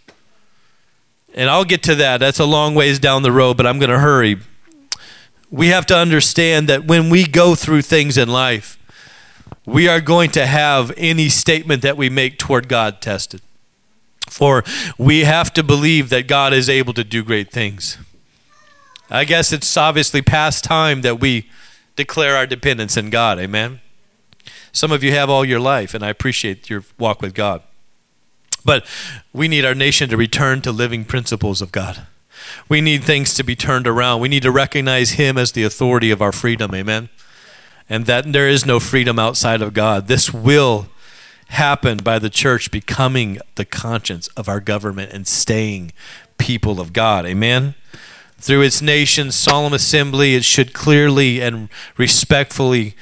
And 1.34 1.50
I'll 1.50 1.64
get 1.64 1.82
to 1.84 1.96
that. 1.96 2.18
That's 2.18 2.40
a 2.40 2.46
long 2.46 2.76
ways 2.76 3.00
down 3.00 3.24
the 3.24 3.32
road, 3.32 3.56
but 3.56 3.66
I'm 3.66 3.80
going 3.80 3.90
to 3.90 4.00
hurry. 4.00 4.38
We 5.50 5.68
have 5.68 5.86
to 5.86 5.96
understand 5.96 6.68
that 6.68 6.86
when 6.86 7.10
we 7.10 7.26
go 7.26 7.56
through 7.56 7.84
things 7.84 8.18
in 8.18 8.28
life, 8.28 8.78
we 9.72 9.88
are 9.88 10.02
going 10.02 10.30
to 10.32 10.46
have 10.46 10.92
any 10.98 11.30
statement 11.30 11.82
that 11.82 11.96
we 11.96 12.10
make 12.10 12.38
toward 12.38 12.68
God 12.68 13.02
tested. 13.02 13.42
For 14.30 14.64
we 14.98 15.22
have 15.22 15.54
to 15.54 15.64
believe 15.64 16.10
that 16.10 16.28
God 16.28 16.54
is 16.54 16.70
able 16.70 16.94
to 16.94 17.04
do 17.04 17.24
great 17.24 17.52
things. 17.52 17.98
I 19.10 19.26
guess 19.26 19.52
it's 19.52 19.76
obviously 19.76 20.22
past 20.22 20.64
time 20.64 21.02
that 21.02 21.20
we 21.20 21.50
declare 21.96 22.36
our 22.36 22.48
dependence 22.48 22.98
in 22.98 23.10
God. 23.10 23.40
Amen. 23.40 23.82
Some 24.72 24.92
of 24.92 25.04
you 25.04 25.12
have 25.12 25.30
all 25.30 25.44
your 25.44 25.60
life, 25.60 25.94
and 25.94 26.04
I 26.04 26.10
appreciate 26.10 26.70
your 26.70 26.84
walk 26.98 27.22
with 27.22 27.34
God. 27.34 27.62
But 28.64 28.86
we 29.34 29.48
need 29.48 29.66
our 29.66 29.76
nation 29.76 30.10
to 30.10 30.18
return 30.18 30.62
to 30.62 30.72
living 30.72 31.04
principles 31.04 31.62
of 31.62 31.72
God. 31.72 32.06
We 32.70 32.80
need 32.80 33.04
things 33.04 33.34
to 33.36 33.44
be 33.44 33.56
turned 33.56 33.88
around. 33.88 34.22
We 34.22 34.30
need 34.30 34.44
to 34.44 34.52
recognize 34.52 35.12
Him 35.12 35.38
as 35.38 35.52
the 35.52 35.64
authority 35.64 36.12
of 36.12 36.22
our 36.22 36.32
freedom. 36.32 36.74
Amen. 36.74 37.10
And 37.90 38.06
that 38.06 38.32
there 38.32 38.48
is 38.48 38.66
no 38.66 38.80
freedom 38.80 39.20
outside 39.20 39.62
of 39.62 39.74
God. 39.74 40.08
This 40.08 40.34
will 40.34 40.88
happen 41.50 41.98
by 41.98 42.18
the 42.18 42.30
church 42.30 42.72
becoming 42.72 43.40
the 43.56 43.66
conscience 43.66 44.28
of 44.30 44.48
our 44.48 44.62
government 44.62 45.12
and 45.12 45.28
staying 45.28 45.92
people 46.38 46.80
of 46.80 46.94
God. 46.94 47.26
Amen. 47.26 47.76
Through 48.38 48.62
its 48.62 48.82
nation's 48.82 49.36
solemn 49.36 49.74
assembly, 49.74 50.34
it 50.34 50.44
should 50.44 50.74
clearly 50.74 51.42
and 51.42 51.70
respectfully 51.98 52.96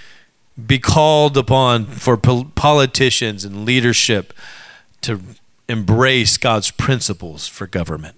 be 0.67 0.79
called 0.79 1.37
upon 1.37 1.85
for 1.85 2.17
politicians 2.17 3.45
and 3.45 3.63
leadership 3.63 4.33
to 5.01 5.21
embrace 5.69 6.37
God's 6.37 6.71
principles 6.71 7.47
for 7.47 7.67
government. 7.67 8.17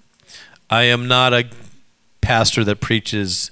I 0.69 0.83
am 0.83 1.07
not 1.07 1.33
a 1.33 1.49
pastor 2.21 2.63
that 2.63 2.79
preaches 2.79 3.51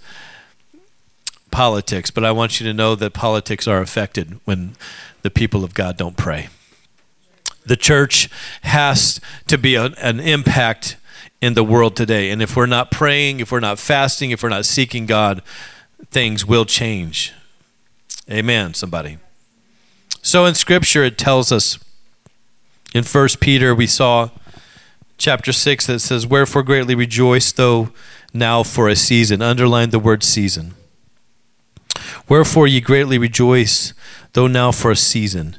politics, 1.51 2.11
but 2.11 2.23
I 2.23 2.31
want 2.31 2.59
you 2.59 2.67
to 2.67 2.73
know 2.73 2.95
that 2.95 3.13
politics 3.13 3.67
are 3.67 3.81
affected 3.81 4.39
when 4.45 4.75
the 5.21 5.29
people 5.29 5.63
of 5.63 5.73
God 5.73 5.97
don't 5.97 6.17
pray. 6.17 6.49
The 7.65 7.75
church 7.75 8.29
has 8.63 9.19
to 9.47 9.57
be 9.57 9.75
a, 9.75 9.85
an 10.01 10.19
impact 10.19 10.97
in 11.41 11.53
the 11.53 11.63
world 11.63 11.95
today. 11.95 12.29
And 12.29 12.41
if 12.41 12.55
we're 12.55 12.65
not 12.65 12.91
praying, 12.91 13.39
if 13.39 13.51
we're 13.51 13.59
not 13.59 13.79
fasting, 13.79 14.31
if 14.31 14.43
we're 14.43 14.49
not 14.49 14.65
seeking 14.65 15.05
God, 15.05 15.41
things 16.11 16.45
will 16.45 16.65
change. 16.65 17.33
Amen, 18.29 18.73
somebody. 18.73 19.17
So 20.21 20.45
in 20.45 20.55
Scripture, 20.55 21.03
it 21.03 21.17
tells 21.17 21.51
us 21.51 21.79
in 22.93 23.03
First 23.03 23.39
Peter, 23.39 23.73
we 23.73 23.87
saw 23.87 24.29
chapter 25.17 25.51
6 25.51 25.87
that 25.87 25.99
says, 25.99 26.27
Wherefore 26.27 26.63
greatly 26.63 26.95
rejoice, 26.95 27.51
though 27.51 27.89
now 28.33 28.63
for 28.63 28.87
a 28.87 28.95
season. 28.95 29.41
Underline 29.41 29.91
the 29.91 29.99
word 29.99 30.23
season. 30.23 30.73
Wherefore 32.29 32.67
ye 32.67 32.79
greatly 32.79 33.17
rejoice, 33.17 33.93
though 34.33 34.47
now 34.47 34.71
for 34.71 34.91
a 34.91 34.95
season. 34.95 35.57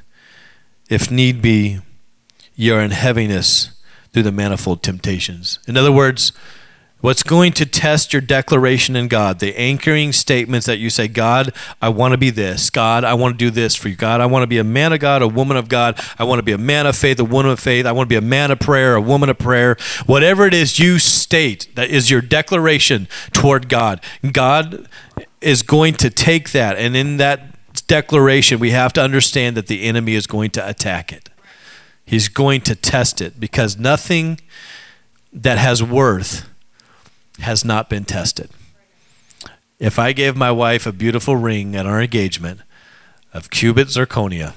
If 0.89 1.11
need 1.11 1.43
be, 1.43 1.81
ye 2.55 2.71
are 2.71 2.81
in 2.81 2.93
heaviness 2.93 3.83
through 4.13 4.23
the 4.25 4.33
manifold 4.33 4.83
temptations. 4.83 5.59
In 5.67 5.77
other 5.77 5.93
words, 5.93 6.33
What's 7.01 7.23
going 7.23 7.53
to 7.53 7.65
test 7.65 8.13
your 8.13 8.21
declaration 8.21 8.95
in 8.95 9.09
God, 9.09 9.39
the 9.39 9.59
anchoring 9.59 10.13
statements 10.13 10.67
that 10.67 10.77
you 10.79 10.91
say, 10.91 11.09
God, 11.09 11.51
I 11.81 11.89
want 11.89 12.13
to 12.13 12.19
be 12.19 12.29
this. 12.29 12.69
God, 12.69 13.05
I 13.05 13.15
want 13.15 13.35
to 13.35 13.39
do 13.39 13.51
this 13.51 13.75
for 13.75 13.89
you. 13.89 13.97
God, 13.97 14.21
I 14.21 14.27
want 14.27 14.43
to 14.43 14.47
be 14.47 14.59
a 14.59 14.65
man 14.65 14.93
of 14.93 15.01
God, 15.01 15.23
a 15.23 15.29
woman 15.29 15.57
of 15.57 15.71
God. 15.71 15.99
I 16.19 16.25
want 16.25 16.41
to 16.41 16.43
be 16.43 16.53
a 16.53 16.59
man 16.59 16.87
of 16.87 16.95
faith, 16.95 17.19
a 17.19 17.25
woman 17.25 17.53
of 17.53 17.59
faith. 17.59 17.87
I 17.87 17.93
want 17.93 18.07
to 18.07 18.13
be 18.13 18.19
a 18.19 18.21
man 18.21 18.51
of 18.51 18.61
prayer, 18.61 18.97
a 18.97 19.01
woman 19.01 19.31
of 19.31 19.39
prayer. 19.39 19.79
Whatever 20.05 20.45
it 20.47 20.53
is 20.53 20.79
you 20.79 20.99
state 20.99 21.75
that 21.75 21.89
is 21.89 22.11
your 22.11 22.21
declaration 22.21 23.09
toward 23.33 23.71
God, 23.71 24.03
God 24.33 24.87
is 25.41 25.63
going 25.63 25.95
to 25.95 26.11
take 26.11 26.53
that. 26.53 26.77
And 26.77 26.97
in 26.97 27.17
that 27.17 27.57
declaration, 27.87 28.59
we 28.59 28.71
have 28.71 28.93
to 28.95 29.03
understand 29.03 29.57
that 29.57 29.67
the 29.67 29.83
enemy 29.83 30.15
is 30.15 30.27
going 30.27 30.51
to 30.51 30.69
attack 30.69 31.13
it. 31.13 31.29
He's 32.05 32.29
going 32.29 32.61
to 32.63 32.75
test 32.75 33.21
it 33.21 33.39
because 33.39 33.79
nothing 33.79 34.41
that 35.33 35.59
has 35.59 35.83
worth 35.83 36.49
has 37.39 37.65
not 37.65 37.89
been 37.89 38.05
tested. 38.05 38.51
If 39.79 39.99
I 39.99 40.13
gave 40.13 40.37
my 40.37 40.51
wife 40.51 40.87
a 40.87 40.93
beautiful 40.93 41.37
ring 41.37 41.75
at 41.75 41.87
our 41.87 42.03
engagement 42.03 42.61
of 43.33 43.51
cubic 43.51 43.89
zirconia, 43.89 44.55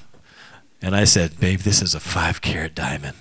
and 0.82 0.96
I 0.96 1.06
said, 1.06 1.40
Babe, 1.40 1.60
this 1.60 1.82
is 1.82 1.96
a 1.96 2.00
five 2.00 2.42
carat 2.42 2.76
diamond. 2.76 3.16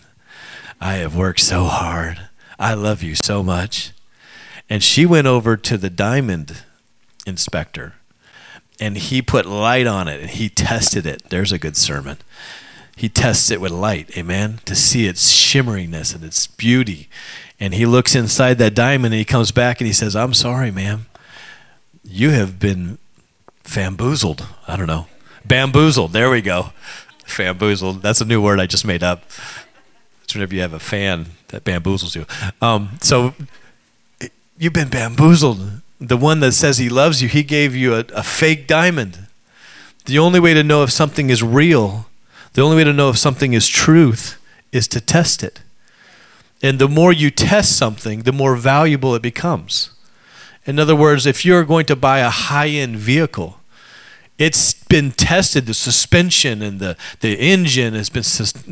I 0.81 0.95
have 0.95 1.14
worked 1.14 1.40
so 1.40 1.64
hard. 1.64 2.28
I 2.59 2.75
love 2.75 3.02
you 3.02 3.14
so 3.14 3.42
much. 3.42 3.92
And 4.69 4.83
she 4.83 5.07
went 5.07 5.28
over 5.28 5.57
to 5.57 5.76
the 5.76 5.90
diamond 5.90 6.64
inspector 7.26 7.95
and 8.81 8.97
he 8.97 9.23
put 9.23 9.47
light 9.47 9.87
on 9.87 10.09
it 10.09 10.21
and 10.21 10.31
he 10.31 10.49
tested 10.49 11.07
it. 11.07 11.23
There's 11.29 11.52
a 11.52 11.59
good 11.59 11.76
sermon. 11.76 12.19
He 12.97 13.09
tests 13.09 13.50
it 13.50 13.61
with 13.61 13.73
light, 13.73 14.17
amen, 14.17 14.61
to 14.67 14.75
see 14.75 15.07
its 15.07 15.33
shimmeriness 15.33 16.14
and 16.14 16.25
its 16.25 16.47
beauty 16.47 17.09
and 17.62 17.75
he 17.75 17.87
looks 17.87 18.17
inside 18.17 18.59
that 18.59 18.75
diamond 18.75 19.14
and 19.14 19.21
he 19.21 19.25
comes 19.25 19.52
back 19.52 19.81
and 19.81 19.87
he 19.87 19.93
says, 19.93 20.17
I'm 20.17 20.35
sorry, 20.35 20.73
ma'am. 20.73 21.07
You 22.02 22.31
have 22.31 22.59
been 22.59 22.99
bamboozled. 23.73 24.45
I 24.67 24.76
don't 24.76 24.88
know. 24.88 25.07
Bamboozled. 25.45 26.12
There 26.12 26.29
we 26.29 26.43
go. 26.43 26.71
Bamboozled. 27.38 28.02
That's 28.02 28.21
a 28.21 28.25
new 28.25 28.43
word 28.43 28.59
I 28.59 28.67
just 28.67 28.85
made 28.85 29.05
up. 29.05 29.23
It's 30.25 30.35
whenever 30.35 30.57
you 30.57 30.61
have 30.62 30.73
a 30.73 30.81
fan 30.81 31.26
that 31.49 31.62
bamboozles 31.62 32.17
you. 32.17 32.26
Um, 32.61 32.99
so 33.00 33.33
you've 34.59 34.73
been 34.73 34.88
bamboozled. 34.88 35.81
The 36.02 36.16
one 36.16 36.40
that 36.40 36.50
says 36.50 36.78
he 36.78 36.88
loves 36.88 37.23
you, 37.23 37.28
he 37.28 37.44
gave 37.44 37.76
you 37.76 37.94
a, 37.94 38.00
a 38.12 38.25
fake 38.25 38.66
diamond. 38.66 39.28
The 40.06 40.18
only 40.18 40.40
way 40.40 40.52
to 40.52 40.64
know 40.64 40.82
if 40.82 40.90
something 40.90 41.30
is 41.30 41.44
real, 41.44 42.06
the 42.54 42.62
only 42.62 42.76
way 42.76 42.82
to 42.82 42.92
know 42.92 43.09
if 43.09 43.18
something 43.18 43.52
is 43.52 43.68
truth, 43.68 44.37
is 44.73 44.88
to 44.88 45.00
test 45.00 45.44
it. 45.44 45.61
And 46.61 46.80
the 46.80 46.88
more 46.88 47.12
you 47.12 47.30
test 47.30 47.76
something, 47.76 48.23
the 48.23 48.32
more 48.32 48.56
valuable 48.56 49.14
it 49.14 49.23
becomes. 49.23 49.90
In 50.66 50.80
other 50.80 50.97
words, 50.97 51.25
if 51.25 51.44
you're 51.44 51.64
going 51.64 51.87
to 51.87 51.94
buy 51.94 52.18
a 52.18 52.30
high 52.30 52.68
end 52.68 52.97
vehicle, 52.97 53.61
it's 54.42 54.75
been 54.75 55.12
tested. 55.12 55.66
The 55.66 55.75
suspension 55.75 56.62
and 56.62 56.80
the, 56.80 56.96
the 57.20 57.38
engine 57.38 57.94
has 57.94 58.11
been 58.11 58.25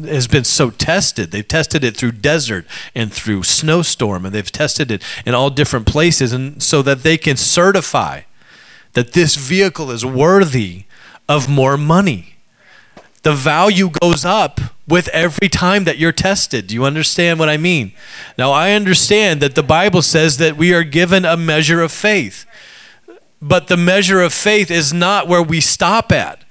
has 0.09 0.27
been 0.27 0.45
so 0.45 0.71
tested. 0.71 1.31
They've 1.31 1.47
tested 1.47 1.85
it 1.85 1.97
through 1.97 2.13
desert 2.13 2.67
and 2.95 3.13
through 3.13 3.45
snowstorm, 3.45 4.27
and 4.27 4.35
they've 4.35 4.51
tested 4.51 4.91
it 4.91 5.03
in 5.25 5.35
all 5.35 5.51
different 5.51 5.87
places, 5.87 6.33
and 6.33 6.61
so 6.63 6.83
that 6.83 7.03
they 7.03 7.17
can 7.17 7.37
certify 7.37 8.23
that 8.95 9.13
this 9.13 9.37
vehicle 9.37 9.91
is 9.91 10.05
worthy 10.05 10.85
of 11.29 11.49
more 11.49 11.77
money. 11.77 12.35
The 13.23 13.35
value 13.35 13.91
goes 13.91 14.25
up 14.25 14.61
with 14.89 15.09
every 15.09 15.49
time 15.49 15.85
that 15.85 15.99
you're 15.99 16.11
tested. 16.11 16.67
Do 16.67 16.75
you 16.75 16.85
understand 16.85 17.39
what 17.39 17.49
I 17.49 17.57
mean? 17.57 17.93
Now, 18.37 18.51
I 18.51 18.73
understand 18.73 19.41
that 19.41 19.55
the 19.55 19.63
Bible 19.63 20.03
says 20.03 20.39
that 20.39 20.57
we 20.57 20.75
are 20.75 20.83
given 20.83 21.25
a 21.25 21.37
measure 21.37 21.81
of 21.81 21.93
faith, 21.93 22.47
but 23.41 23.69
the 23.69 23.77
measure 23.77 24.21
of 24.21 24.33
faith 24.33 24.71
is 24.71 24.93
not 24.93 25.29
where 25.29 25.43
we 25.43 25.61
stop 25.61 26.13
at. 26.13 26.45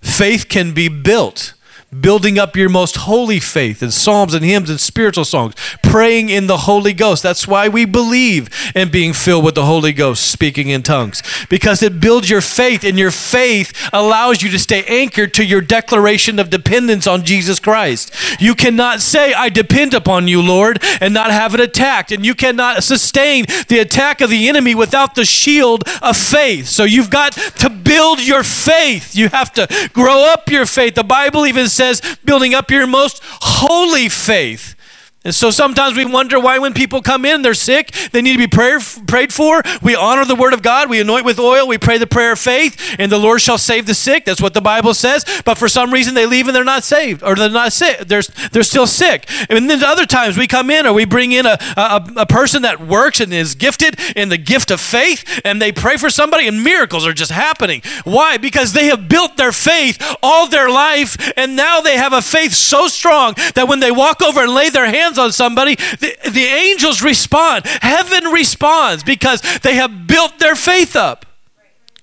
Faith 0.00 0.48
can 0.48 0.72
be 0.72 0.88
built 0.88 1.54
building 1.98 2.38
up 2.38 2.54
your 2.54 2.68
most 2.68 2.96
holy 2.98 3.40
faith 3.40 3.82
in 3.82 3.90
psalms 3.90 4.32
and 4.32 4.44
hymns 4.44 4.70
and 4.70 4.78
spiritual 4.78 5.24
songs, 5.24 5.54
praying 5.82 6.28
in 6.28 6.46
the 6.46 6.58
Holy 6.58 6.92
Ghost. 6.92 7.22
That's 7.22 7.48
why 7.48 7.68
we 7.68 7.84
believe 7.84 8.48
in 8.76 8.90
being 8.90 9.12
filled 9.12 9.44
with 9.44 9.56
the 9.56 9.64
Holy 9.64 9.92
Ghost, 9.92 10.30
speaking 10.30 10.68
in 10.68 10.84
tongues, 10.84 11.20
because 11.48 11.82
it 11.82 12.00
builds 12.00 12.30
your 12.30 12.40
faith, 12.40 12.84
and 12.84 12.96
your 12.96 13.10
faith 13.10 13.90
allows 13.92 14.40
you 14.40 14.50
to 14.50 14.58
stay 14.58 14.84
anchored 14.84 15.34
to 15.34 15.44
your 15.44 15.60
declaration 15.60 16.38
of 16.38 16.48
dependence 16.48 17.08
on 17.08 17.24
Jesus 17.24 17.58
Christ. 17.58 18.14
You 18.40 18.54
cannot 18.54 19.00
say, 19.00 19.32
I 19.32 19.48
depend 19.48 19.92
upon 19.92 20.28
you, 20.28 20.40
Lord, 20.40 20.78
and 21.00 21.12
not 21.12 21.32
have 21.32 21.54
it 21.54 21.60
attacked, 21.60 22.12
and 22.12 22.24
you 22.24 22.36
cannot 22.36 22.84
sustain 22.84 23.46
the 23.68 23.80
attack 23.80 24.20
of 24.20 24.30
the 24.30 24.48
enemy 24.48 24.76
without 24.76 25.16
the 25.16 25.24
shield 25.24 25.82
of 26.02 26.16
faith. 26.16 26.68
So 26.68 26.84
you've 26.84 27.10
got 27.10 27.32
to 27.32 27.68
build 27.68 28.24
your 28.24 28.44
faith. 28.44 29.16
You 29.16 29.28
have 29.30 29.52
to 29.54 29.90
grow 29.92 30.32
up 30.32 30.48
your 30.48 30.66
faith. 30.66 30.94
The 30.94 31.02
Bible 31.02 31.46
even 31.46 31.66
says, 31.66 31.79
building 32.24 32.54
up 32.54 32.70
your 32.70 32.86
most 32.86 33.20
holy 33.22 34.08
faith. 34.08 34.74
And 35.22 35.34
so 35.34 35.50
sometimes 35.50 35.98
we 35.98 36.06
wonder 36.06 36.40
why, 36.40 36.58
when 36.58 36.72
people 36.72 37.02
come 37.02 37.26
in, 37.26 37.42
they're 37.42 37.52
sick, 37.52 37.92
they 38.12 38.22
need 38.22 38.32
to 38.32 38.38
be 38.38 38.46
prayer, 38.46 38.80
prayed 39.06 39.34
for. 39.34 39.62
We 39.82 39.94
honor 39.94 40.24
the 40.24 40.34
word 40.34 40.54
of 40.54 40.62
God, 40.62 40.88
we 40.88 40.98
anoint 40.98 41.26
with 41.26 41.38
oil, 41.38 41.68
we 41.68 41.76
pray 41.76 41.98
the 41.98 42.06
prayer 42.06 42.32
of 42.32 42.38
faith, 42.38 42.96
and 42.98 43.12
the 43.12 43.18
Lord 43.18 43.42
shall 43.42 43.58
save 43.58 43.84
the 43.84 43.92
sick. 43.92 44.24
That's 44.24 44.40
what 44.40 44.54
the 44.54 44.62
Bible 44.62 44.94
says. 44.94 45.26
But 45.44 45.58
for 45.58 45.68
some 45.68 45.92
reason, 45.92 46.14
they 46.14 46.24
leave 46.24 46.46
and 46.46 46.56
they're 46.56 46.64
not 46.64 46.84
saved, 46.84 47.22
or 47.22 47.34
they're 47.34 47.50
not 47.50 47.74
sick. 47.74 47.98
They're, 47.98 48.22
they're 48.52 48.62
still 48.62 48.86
sick. 48.86 49.28
And 49.50 49.68
then 49.68 49.84
other 49.84 50.06
times 50.06 50.38
we 50.38 50.46
come 50.46 50.70
in, 50.70 50.86
or 50.86 50.94
we 50.94 51.04
bring 51.04 51.32
in 51.32 51.44
a, 51.44 51.58
a, 51.76 52.02
a 52.16 52.26
person 52.26 52.62
that 52.62 52.80
works 52.80 53.20
and 53.20 53.34
is 53.34 53.54
gifted 53.54 54.00
in 54.16 54.30
the 54.30 54.38
gift 54.38 54.70
of 54.70 54.80
faith, 54.80 55.42
and 55.44 55.60
they 55.60 55.70
pray 55.70 55.98
for 55.98 56.08
somebody, 56.08 56.48
and 56.48 56.64
miracles 56.64 57.06
are 57.06 57.12
just 57.12 57.30
happening. 57.30 57.82
Why? 58.04 58.38
Because 58.38 58.72
they 58.72 58.86
have 58.86 59.06
built 59.06 59.36
their 59.36 59.52
faith 59.52 60.02
all 60.22 60.48
their 60.48 60.70
life, 60.70 61.30
and 61.36 61.56
now 61.56 61.82
they 61.82 61.98
have 61.98 62.14
a 62.14 62.22
faith 62.22 62.54
so 62.54 62.88
strong 62.88 63.34
that 63.54 63.68
when 63.68 63.80
they 63.80 63.92
walk 63.92 64.22
over 64.22 64.40
and 64.40 64.54
lay 64.54 64.70
their 64.70 64.86
hands 64.86 65.09
hands 65.10 65.18
on 65.18 65.32
somebody, 65.32 65.74
the, 65.74 66.16
the 66.30 66.44
angels 66.44 67.02
respond. 67.02 67.66
Heaven 67.66 68.24
responds 68.24 69.02
because 69.02 69.42
they 69.60 69.74
have 69.74 70.06
built 70.06 70.38
their 70.38 70.54
faith 70.54 70.96
up. 70.96 71.26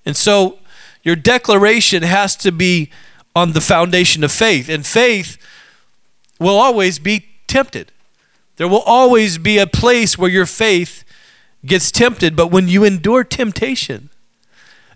And 0.06 0.16
so 0.16 0.60
your 1.04 1.16
declaration 1.16 2.04
has 2.04 2.36
to 2.38 2.52
be 2.52 2.90
on 3.36 3.54
the 3.54 3.62
foundation 3.62 4.24
of 4.24 4.32
faith. 4.32 4.70
And 4.70 4.86
faith 4.86 5.38
will 6.40 6.58
always 6.58 7.00
be 7.00 7.26
tempted. 7.48 7.92
There 8.58 8.68
will 8.68 8.82
always 8.82 9.38
be 9.38 9.58
a 9.58 9.68
place 9.68 10.18
where 10.18 10.30
your 10.30 10.46
faith 10.46 11.04
gets 11.66 11.92
tempted, 11.92 12.36
but 12.36 12.52
when 12.52 12.68
you 12.68 12.84
endure 12.84 13.24
temptation, 13.24 14.10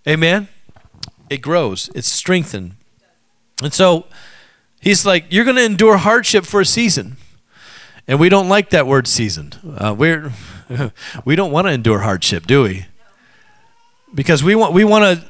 amen, 0.08 0.48
it 1.30 1.41
grows, 1.41 1.89
it's 1.94 2.08
strengthened. 2.08 2.74
And 3.62 3.74
so 3.74 4.06
he's 4.80 5.06
like, 5.06 5.25
You're 5.30 5.44
going 5.44 5.58
to 5.58 5.63
endure 5.65 5.98
hardship 5.98 6.46
for 6.46 6.62
a 6.62 6.65
season. 6.65 7.18
And 8.12 8.20
we 8.20 8.27
don't 8.27 8.50
like 8.50 8.72
that 8.72 8.88
word 8.88 9.08
seasoned. 9.08 9.58
Uh, 9.63 9.96
we're, 9.98 10.34
we 11.24 11.38
don't 11.38 11.50
want 11.50 11.68
to 11.68 11.72
endure 11.72 12.00
hardship, 12.00 12.46
do 12.46 12.63
we? 12.63 12.86
Because 14.13 14.44
we 14.44 14.53
want, 14.53 14.74
we 14.74 14.84
want 14.84 15.06
to 15.06 15.25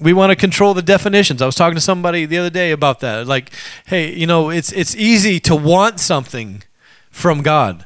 we 0.00 0.14
want 0.14 0.30
to 0.30 0.36
control 0.36 0.72
the 0.72 0.80
definitions. 0.80 1.42
I 1.42 1.46
was 1.46 1.54
talking 1.54 1.74
to 1.74 1.80
somebody 1.80 2.24
the 2.24 2.38
other 2.38 2.48
day 2.48 2.70
about 2.70 3.00
that. 3.00 3.26
Like, 3.26 3.50
hey, 3.84 4.14
you 4.14 4.26
know, 4.26 4.48
it's 4.48 4.72
it's 4.72 4.96
easy 4.96 5.40
to 5.40 5.54
want 5.54 6.00
something 6.00 6.62
from 7.10 7.42
God, 7.42 7.84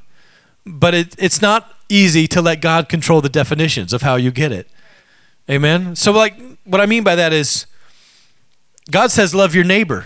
but 0.65 0.95
it, 0.95 1.17
it's 1.19 1.43
not 1.43 1.75
easy 1.89 2.29
to 2.29 2.41
let 2.41 2.61
God 2.61 2.89
control 2.89 3.21
the 3.21 3.29
definitions 3.29 3.93
of 3.93 4.03
how 4.03 4.15
you 4.15 4.31
get 4.31 4.53
it. 4.53 4.71
Amen. 5.51 5.97
So, 5.97 6.13
like, 6.13 6.41
what 6.63 6.81
I 6.81 6.87
mean 6.87 7.03
by 7.03 7.17
that 7.17 7.33
is, 7.33 7.67
God 8.93 9.11
says, 9.11 9.35
"Love 9.35 9.57
your 9.57 9.65
neighbor," 9.65 10.05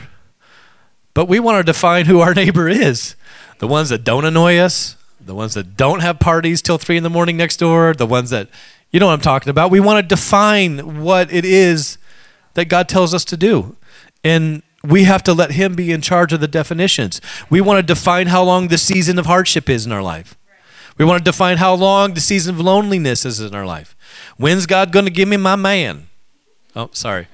but 1.12 1.26
we 1.26 1.38
want 1.40 1.58
to 1.58 1.62
define 1.62 2.06
who 2.06 2.20
our 2.20 2.32
neighbor 2.42 2.70
is 2.70 3.16
the 3.60 3.68
ones 3.68 3.90
that 3.90 4.04
don't 4.04 4.24
annoy 4.24 4.56
us, 4.56 4.96
the 5.20 5.34
ones 5.34 5.54
that 5.54 5.76
don't 5.76 6.00
have 6.00 6.18
parties 6.18 6.62
till 6.62 6.78
three 6.78 6.96
in 6.96 7.02
the 7.02 7.10
morning 7.10 7.36
next 7.36 7.58
door, 7.58 7.94
the 7.94 8.06
ones 8.06 8.30
that, 8.30 8.48
you 8.90 8.98
know 8.98 9.06
what 9.06 9.12
I'm 9.12 9.20
talking 9.20 9.50
about. 9.50 9.70
We 9.70 9.80
want 9.80 10.02
to 10.02 10.14
define 10.14 11.02
what 11.02 11.32
it 11.32 11.44
is 11.44 11.98
that 12.54 12.64
God 12.64 12.88
tells 12.88 13.12
us 13.12 13.24
to 13.26 13.36
do. 13.36 13.76
And 14.24 14.62
we 14.82 15.04
have 15.04 15.22
to 15.24 15.34
let 15.34 15.52
Him 15.52 15.74
be 15.74 15.92
in 15.92 16.00
charge 16.00 16.32
of 16.32 16.40
the 16.40 16.48
definitions. 16.48 17.20
We 17.50 17.60
want 17.60 17.78
to 17.78 17.82
define 17.82 18.28
how 18.28 18.42
long 18.42 18.68
the 18.68 18.78
season 18.78 19.18
of 19.18 19.26
hardship 19.26 19.68
is 19.68 19.84
in 19.84 19.92
our 19.92 20.02
life. 20.02 20.36
We 20.96 21.04
want 21.04 21.22
to 21.22 21.30
define 21.30 21.58
how 21.58 21.74
long 21.74 22.14
the 22.14 22.20
season 22.20 22.54
of 22.54 22.60
loneliness 22.62 23.26
is 23.26 23.40
in 23.40 23.54
our 23.54 23.66
life. 23.66 23.94
When's 24.38 24.64
God 24.64 24.90
going 24.90 25.04
to 25.04 25.10
give 25.10 25.28
me 25.28 25.36
my 25.36 25.56
man? 25.56 26.08
Oh, 26.74 26.88
sorry. 26.92 27.28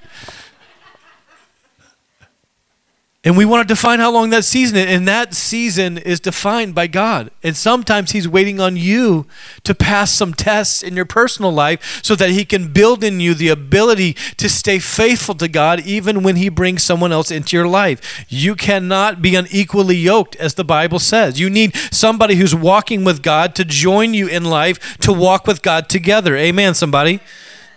And 3.23 3.35
we 3.35 3.45
want 3.45 3.67
to 3.67 3.73
define 3.73 3.99
how 3.99 4.11
long 4.11 4.29
that 4.29 4.45
season 4.45 4.77
is. 4.77 4.85
And 4.85 5.07
that 5.07 5.33
season 5.33 5.97
is 5.97 6.19
defined 6.19 6.75
by 6.75 6.87
God. 6.87 7.31
And 7.43 7.57
sometimes 7.57 8.11
He's 8.11 8.27
waiting 8.27 8.59
on 8.59 8.77
you 8.77 9.25
to 9.63 9.73
pass 9.73 10.11
some 10.11 10.33
tests 10.33 10.83
in 10.83 10.95
your 10.95 11.05
personal 11.05 11.51
life 11.51 11.99
so 12.03 12.15
that 12.15 12.29
He 12.29 12.45
can 12.45 12.71
build 12.71 13.03
in 13.03 13.19
you 13.19 13.33
the 13.33 13.49
ability 13.49 14.13
to 14.37 14.47
stay 14.47 14.77
faithful 14.77 15.35
to 15.35 15.47
God 15.47 15.79
even 15.81 16.21
when 16.21 16.35
He 16.35 16.47
brings 16.47 16.83
someone 16.83 17.11
else 17.11 17.31
into 17.31 17.57
your 17.57 17.67
life. 17.67 18.25
You 18.29 18.55
cannot 18.55 19.21
be 19.21 19.35
unequally 19.35 19.97
yoked, 19.97 20.35
as 20.35 20.53
the 20.53 20.63
Bible 20.63 20.99
says. 20.99 21.39
You 21.39 21.49
need 21.49 21.75
somebody 21.91 22.35
who's 22.35 22.55
walking 22.55 23.03
with 23.03 23.23
God 23.23 23.55
to 23.55 23.65
join 23.65 24.13
you 24.13 24.27
in 24.27 24.45
life 24.45 24.97
to 24.99 25.11
walk 25.11 25.47
with 25.47 25.63
God 25.63 25.89
together. 25.89 26.37
Amen, 26.37 26.75
somebody? 26.75 27.19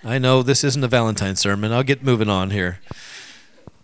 I 0.04 0.18
know 0.18 0.42
this 0.42 0.62
isn't 0.64 0.84
a 0.84 0.88
Valentine 0.88 1.36
sermon. 1.36 1.72
I'll 1.72 1.82
get 1.82 2.04
moving 2.04 2.28
on 2.28 2.50
here. 2.50 2.78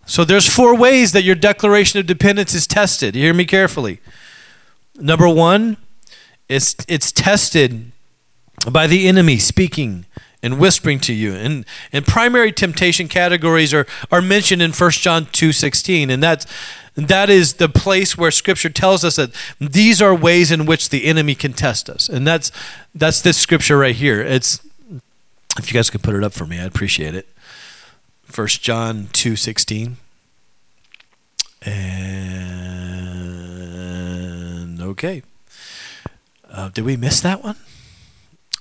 So 0.07 0.23
there's 0.23 0.47
four 0.47 0.75
ways 0.75 1.11
that 1.11 1.23
your 1.23 1.35
declaration 1.35 1.99
of 1.99 2.05
dependence 2.05 2.53
is 2.53 2.65
tested. 2.65 3.15
You 3.15 3.23
hear 3.23 3.33
me 3.33 3.45
carefully. 3.45 3.99
Number 4.95 5.27
one, 5.27 5.75
it's 6.47 6.75
it's 6.87 7.11
tested 7.11 7.91
by 8.71 8.87
the 8.87 9.07
enemy 9.07 9.37
speaking 9.37 10.05
and 10.41 10.59
whispering 10.59 11.01
to 11.01 11.13
you. 11.13 11.33
And 11.33 11.65
and 11.91 12.05
primary 12.05 12.53
temptation 12.53 13.09
categories 13.09 13.73
are, 13.73 13.85
are 14.09 14.21
mentioned 14.21 14.61
in 14.61 14.71
1 14.71 14.91
John 14.91 15.25
2:16. 15.25 16.09
And 16.09 16.23
that's 16.23 16.47
that 16.95 17.29
is 17.29 17.55
the 17.55 17.69
place 17.69 18.17
where 18.17 18.31
scripture 18.31 18.69
tells 18.69 19.03
us 19.03 19.17
that 19.17 19.31
these 19.59 20.01
are 20.01 20.15
ways 20.15 20.51
in 20.51 20.65
which 20.65 20.89
the 20.89 21.05
enemy 21.05 21.35
can 21.35 21.51
test 21.51 21.89
us. 21.89 22.07
And 22.07 22.25
that's 22.25 22.49
that's 22.95 23.21
this 23.21 23.37
scripture 23.37 23.77
right 23.77 23.95
here. 23.95 24.21
It's 24.21 24.61
if 25.59 25.71
you 25.71 25.73
guys 25.77 25.89
could 25.89 26.01
put 26.01 26.15
it 26.15 26.23
up 26.23 26.31
for 26.31 26.45
me, 26.45 26.59
I'd 26.59 26.67
appreciate 26.67 27.13
it. 27.13 27.27
1 28.33 28.47
John 28.61 29.07
2:16. 29.13 29.97
And 31.61 32.01
okay. 34.81 35.23
Uh, 36.49 36.69
did 36.69 36.85
we 36.85 36.97
miss 36.97 37.19
that 37.21 37.43
one? 37.43 37.55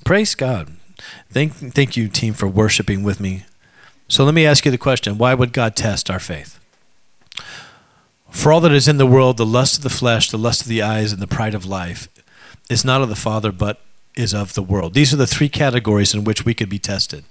Praise 0.05 0.35
God. 0.35 0.72
Thank 1.31 1.52
thank 1.55 1.96
you 1.96 2.09
team 2.09 2.35
for 2.35 2.48
worshiping 2.48 3.02
with 3.02 3.20
me. 3.20 3.44
So 4.09 4.24
let 4.24 4.35
me 4.35 4.46
ask 4.46 4.64
you 4.64 4.70
the 4.70 4.79
question, 4.79 5.18
why 5.18 5.35
would 5.35 5.52
God 5.52 5.74
test 5.74 6.09
our 6.11 6.20
faith? 6.20 6.61
For 8.31 8.52
all 8.52 8.61
that 8.61 8.72
is 8.72 8.87
in 8.87 8.98
the 8.98 9.07
world, 9.07 9.37
the 9.37 9.46
lust 9.46 9.79
of 9.79 9.83
the 9.83 9.90
flesh, 9.90 10.31
the 10.31 10.38
lust 10.38 10.62
of 10.62 10.68
the 10.68 10.83
eyes, 10.83 11.12
and 11.12 11.20
the 11.20 11.26
pride 11.26 11.55
of 11.55 11.64
life 11.64 12.09
is 12.68 12.85
not 12.85 13.00
of 13.00 13.09
the 13.09 13.16
Father, 13.16 13.50
but 13.50 13.81
is 14.16 14.33
of 14.35 14.55
the 14.55 14.62
world. 14.62 14.94
These 14.94 15.12
are 15.12 15.16
the 15.16 15.26
three 15.26 15.48
categories 15.48 16.14
in 16.14 16.24
which 16.24 16.44
we 16.44 16.55
could 16.55 16.68
be 16.68 16.79
tested. 16.79 17.24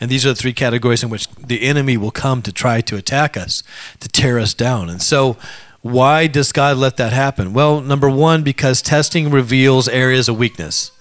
And 0.00 0.10
these 0.10 0.24
are 0.24 0.30
the 0.30 0.34
three 0.34 0.54
categories 0.54 1.02
in 1.02 1.10
which 1.10 1.28
the 1.34 1.62
enemy 1.62 1.96
will 1.96 2.10
come 2.10 2.40
to 2.42 2.52
try 2.52 2.80
to 2.80 2.96
attack 2.96 3.36
us, 3.36 3.62
to 4.00 4.08
tear 4.08 4.38
us 4.38 4.54
down. 4.54 4.88
And 4.88 5.02
so, 5.02 5.36
why 5.82 6.26
does 6.26 6.52
God 6.52 6.76
let 6.76 6.96
that 6.96 7.12
happen? 7.12 7.52
Well, 7.52 7.80
number 7.80 8.08
one, 8.08 8.42
because 8.42 8.82
testing 8.82 9.30
reveals 9.30 9.88
areas 9.88 10.28
of 10.28 10.38
weakness. 10.38 10.92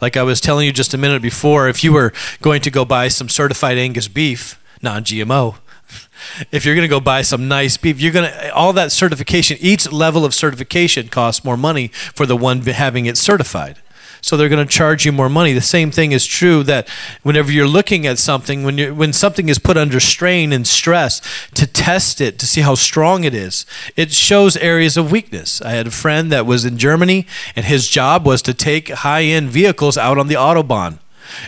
Like 0.00 0.16
I 0.16 0.22
was 0.22 0.40
telling 0.40 0.66
you 0.66 0.72
just 0.72 0.94
a 0.94 0.98
minute 0.98 1.22
before, 1.22 1.68
if 1.68 1.82
you 1.82 1.92
were 1.92 2.12
going 2.40 2.60
to 2.62 2.70
go 2.70 2.84
buy 2.84 3.08
some 3.08 3.28
certified 3.28 3.78
Angus 3.78 4.06
beef, 4.06 4.60
non 4.80 5.02
GMO, 5.02 5.56
if 6.52 6.64
you're 6.64 6.76
going 6.76 6.84
to 6.84 6.88
go 6.88 7.00
buy 7.00 7.22
some 7.22 7.48
nice 7.48 7.76
beef, 7.76 8.00
you're 8.00 8.12
going 8.12 8.30
to, 8.30 8.54
all 8.54 8.72
that 8.72 8.92
certification, 8.92 9.56
each 9.60 9.90
level 9.90 10.24
of 10.24 10.34
certification 10.34 11.08
costs 11.08 11.44
more 11.44 11.56
money 11.56 11.88
for 11.88 12.26
the 12.26 12.36
one 12.36 12.62
having 12.62 13.06
it 13.06 13.16
certified 13.16 13.80
so 14.20 14.36
they're 14.36 14.48
going 14.48 14.66
to 14.66 14.72
charge 14.72 15.04
you 15.04 15.12
more 15.12 15.28
money. 15.28 15.52
The 15.52 15.60
same 15.60 15.90
thing 15.90 16.12
is 16.12 16.26
true 16.26 16.62
that 16.64 16.88
whenever 17.22 17.52
you're 17.52 17.68
looking 17.68 18.06
at 18.06 18.18
something, 18.18 18.62
when 18.62 18.78
you 18.78 18.94
when 18.94 19.12
something 19.12 19.48
is 19.48 19.58
put 19.58 19.76
under 19.76 20.00
strain 20.00 20.52
and 20.52 20.66
stress, 20.66 21.20
to 21.54 21.66
test 21.66 22.20
it 22.20 22.38
to 22.38 22.46
see 22.46 22.62
how 22.62 22.74
strong 22.74 23.24
it 23.24 23.34
is, 23.34 23.66
it 23.96 24.12
shows 24.12 24.56
areas 24.56 24.96
of 24.96 25.12
weakness. 25.12 25.62
I 25.62 25.70
had 25.70 25.86
a 25.86 25.90
friend 25.90 26.30
that 26.32 26.46
was 26.46 26.64
in 26.64 26.78
Germany, 26.78 27.26
and 27.56 27.64
his 27.64 27.88
job 27.88 28.26
was 28.26 28.42
to 28.42 28.54
take 28.54 28.88
high-end 28.88 29.50
vehicles 29.50 29.96
out 29.96 30.18
on 30.18 30.28
the 30.28 30.34
autobahn 30.34 30.98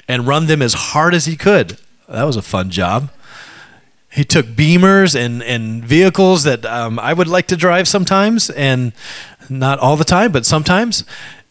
and 0.06 0.26
run 0.26 0.46
them 0.46 0.62
as 0.62 0.74
hard 0.74 1.14
as 1.14 1.26
he 1.26 1.36
could. 1.36 1.78
That 2.08 2.24
was 2.24 2.36
a 2.36 2.42
fun 2.42 2.70
job. 2.70 3.10
He 4.12 4.24
took 4.24 4.46
Beamers 4.46 5.14
and, 5.14 5.40
and 5.42 5.84
vehicles 5.84 6.42
that 6.42 6.66
um, 6.66 6.98
I 6.98 7.12
would 7.12 7.28
like 7.28 7.46
to 7.46 7.56
drive 7.56 7.86
sometimes, 7.86 8.50
and 8.50 8.92
not 9.48 9.78
all 9.78 9.96
the 9.96 10.04
time, 10.04 10.32
but 10.32 10.44
sometimes. 10.44 11.04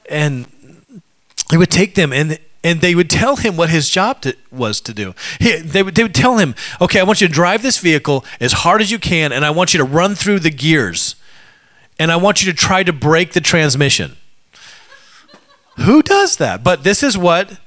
And 0.10 0.45
he 1.50 1.58
would 1.58 1.72
take 1.72 1.96
them 1.96 2.14
and 2.14 2.40
and 2.64 2.82
they 2.82 2.94
would 2.94 3.10
tell 3.10 3.38
him 3.38 3.56
what 3.56 3.70
his 3.70 3.90
job 3.90 4.22
to, 4.22 4.36
was 4.52 4.82
to 4.82 4.94
do. 4.94 5.16
He, 5.40 5.56
they, 5.58 5.82
would, 5.82 5.96
they 5.96 6.04
would 6.04 6.14
tell 6.14 6.40
him, 6.40 6.56
okay, 6.82 7.00
I 7.00 7.04
want 7.04 7.22
you 7.22 7.28
to 7.28 7.34
drive 7.34 7.62
this 7.62 7.78
vehicle 7.78 8.26
as 8.42 8.52
hard 8.52 8.82
as 8.82 8.92
you 8.92 9.00
can, 9.00 9.32
and 9.32 9.46
I 9.46 9.50
want 9.50 9.74
you 9.74 9.78
to 9.78 9.86
run 9.86 10.14
through 10.14 10.40
the 10.40 10.50
gears, 10.50 11.16
and 11.98 12.12
I 12.12 12.18
want 12.18 12.44
you 12.44 12.52
to 12.52 12.58
try 12.58 12.84
to 12.84 12.92
break 12.92 13.32
the 13.32 13.40
transmission. 13.40 14.18
Who 15.78 16.02
does 16.02 16.36
that? 16.38 16.62
But 16.62 16.84
this 16.84 17.02
is 17.02 17.18
what 17.18 17.60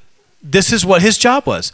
this 0.42 0.72
is 0.72 0.84
what 0.84 1.02
his 1.02 1.16
job 1.16 1.46
was. 1.46 1.72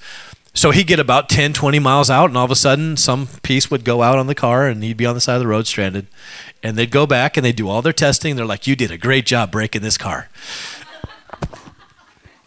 So 0.55 0.71
he'd 0.73 0.87
get 0.87 0.99
about 0.99 1.29
10, 1.29 1.53
20 1.53 1.79
miles 1.79 2.11
out, 2.11 2.31
and 2.31 2.37
all 2.37 2.44
of 2.44 2.51
a 2.51 2.57
sudden, 2.57 2.97
some 2.97 3.29
piece 3.42 3.71
would 3.71 3.85
go 3.85 4.03
out 4.03 4.18
on 4.18 4.27
the 4.27 4.35
car, 4.35 4.66
and 4.66 4.83
he'd 4.83 4.97
be 4.97 5.07
on 5.07 5.14
the 5.14 5.21
side 5.21 5.35
of 5.35 5.40
the 5.40 5.47
road 5.47 5.66
stranded. 5.66 6.07
And 6.62 6.77
they'd 6.77 6.90
go 6.90 7.07
back 7.07 7.37
and 7.37 7.47
they'd 7.47 7.55
do 7.55 7.68
all 7.68 7.83
their 7.83 7.92
testing. 7.92 8.35
They're 8.35 8.44
like, 8.44 8.66
You 8.66 8.77
did 8.77 8.90
a 8.90 8.99
great 8.99 9.27
job 9.27 9.51
breaking 9.51 9.83
this 9.83 9.97
car. 9.97 10.29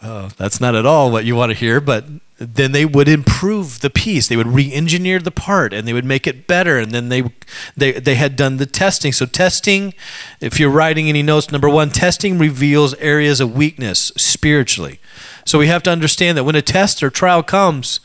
Oh, 0.03 0.29
that's 0.37 0.59
not 0.59 0.75
at 0.75 0.85
all 0.85 1.11
what 1.11 1.25
you 1.25 1.35
want 1.35 1.51
to 1.51 1.57
hear, 1.57 1.79
but 1.79 2.05
then 2.37 2.71
they 2.71 2.85
would 2.85 3.07
improve 3.07 3.81
the 3.81 3.89
piece. 3.91 4.27
They 4.27 4.35
would 4.35 4.47
re-engineer 4.47 5.19
the 5.19 5.29
part 5.29 5.73
and 5.73 5.87
they 5.87 5.93
would 5.93 6.05
make 6.05 6.25
it 6.25 6.47
better. 6.47 6.79
And 6.79 6.91
then 6.91 7.09
they 7.09 7.23
they 7.77 7.91
they 7.91 8.15
had 8.15 8.35
done 8.35 8.57
the 8.57 8.65
testing. 8.65 9.11
So 9.11 9.27
testing, 9.27 9.93
if 10.39 10.59
you're 10.59 10.71
writing 10.71 11.07
any 11.07 11.21
notes, 11.21 11.51
number 11.51 11.69
one, 11.69 11.91
testing 11.91 12.39
reveals 12.39 12.95
areas 12.95 13.39
of 13.39 13.55
weakness 13.55 14.11
spiritually. 14.17 14.99
So 15.45 15.59
we 15.59 15.67
have 15.67 15.83
to 15.83 15.91
understand 15.91 16.35
that 16.35 16.43
when 16.43 16.55
a 16.55 16.63
test 16.63 17.03
or 17.03 17.11
trial 17.11 17.43
comes, 17.43 17.99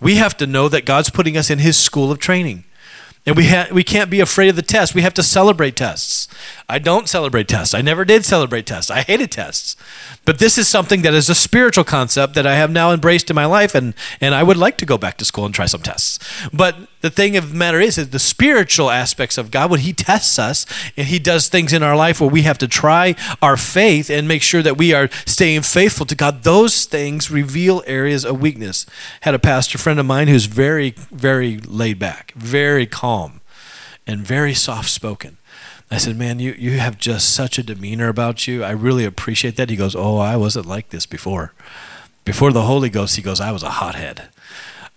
we 0.00 0.16
have 0.16 0.36
to 0.38 0.46
know 0.48 0.68
that 0.68 0.84
God's 0.84 1.10
putting 1.10 1.36
us 1.36 1.48
in 1.48 1.60
His 1.60 1.78
school 1.78 2.10
of 2.10 2.18
training. 2.18 2.64
And 3.24 3.36
we, 3.36 3.48
ha- 3.48 3.66
we 3.72 3.82
can't 3.82 4.08
be 4.08 4.20
afraid 4.20 4.48
of 4.48 4.56
the 4.56 4.62
test. 4.62 4.94
We 4.94 5.02
have 5.02 5.14
to 5.14 5.22
celebrate 5.22 5.74
tests. 5.74 6.28
I 6.68 6.78
don't 6.78 7.08
celebrate 7.08 7.48
tests. 7.48 7.74
I 7.74 7.80
never 7.80 8.04
did 8.04 8.24
celebrate 8.24 8.66
tests. 8.66 8.90
I 8.90 9.02
hated 9.02 9.30
tests. 9.30 9.76
But 10.24 10.38
this 10.38 10.58
is 10.58 10.66
something 10.68 11.02
that 11.02 11.14
is 11.14 11.28
a 11.28 11.34
spiritual 11.34 11.84
concept 11.84 12.34
that 12.34 12.46
I 12.46 12.56
have 12.56 12.70
now 12.70 12.92
embraced 12.92 13.30
in 13.30 13.36
my 13.36 13.46
life, 13.46 13.74
and, 13.74 13.94
and 14.20 14.34
I 14.34 14.42
would 14.42 14.56
like 14.56 14.76
to 14.78 14.86
go 14.86 14.98
back 14.98 15.16
to 15.18 15.24
school 15.24 15.46
and 15.46 15.54
try 15.54 15.66
some 15.66 15.82
tests. 15.82 16.18
But 16.52 16.76
the 17.00 17.10
thing 17.10 17.36
of 17.36 17.50
the 17.50 17.54
matter 17.54 17.80
is, 17.80 17.98
is 17.98 18.10
the 18.10 18.18
spiritual 18.18 18.90
aspects 18.90 19.38
of 19.38 19.50
God, 19.50 19.70
when 19.70 19.80
He 19.80 19.92
tests 19.92 20.38
us 20.38 20.66
and 20.96 21.06
He 21.06 21.18
does 21.18 21.48
things 21.48 21.72
in 21.72 21.82
our 21.82 21.96
life 21.96 22.20
where 22.20 22.30
we 22.30 22.42
have 22.42 22.58
to 22.58 22.68
try 22.68 23.14
our 23.40 23.56
faith 23.56 24.10
and 24.10 24.26
make 24.26 24.42
sure 24.42 24.62
that 24.62 24.76
we 24.76 24.92
are 24.92 25.08
staying 25.24 25.62
faithful 25.62 26.06
to 26.06 26.14
God, 26.14 26.42
those 26.42 26.84
things 26.84 27.30
reveal 27.30 27.84
areas 27.86 28.24
of 28.24 28.40
weakness. 28.40 28.86
Had 29.20 29.34
a 29.34 29.38
pastor 29.38 29.78
friend 29.78 30.00
of 30.00 30.06
mine 30.06 30.26
who's 30.26 30.46
very, 30.46 30.94
very 31.12 31.58
laid 31.58 31.98
back, 31.98 32.32
very 32.32 32.86
calm 32.86 33.06
calm 33.06 33.40
and 34.06 34.26
very 34.26 34.54
soft 34.54 34.90
spoken. 34.90 35.36
I 35.90 35.98
said, 35.98 36.16
Man, 36.16 36.38
you, 36.38 36.52
you 36.52 36.78
have 36.78 36.98
just 36.98 37.32
such 37.32 37.58
a 37.58 37.62
demeanor 37.62 38.08
about 38.08 38.46
you. 38.46 38.64
I 38.64 38.70
really 38.70 39.04
appreciate 39.04 39.56
that. 39.56 39.70
He 39.70 39.76
goes, 39.76 39.94
Oh, 39.94 40.18
I 40.18 40.36
wasn't 40.36 40.66
like 40.66 40.90
this 40.90 41.06
before. 41.06 41.52
Before 42.24 42.52
the 42.52 42.62
Holy 42.62 42.90
Ghost, 42.90 43.16
he 43.16 43.22
goes, 43.22 43.40
I 43.40 43.52
was 43.52 43.62
a 43.62 43.70
hothead. 43.70 44.28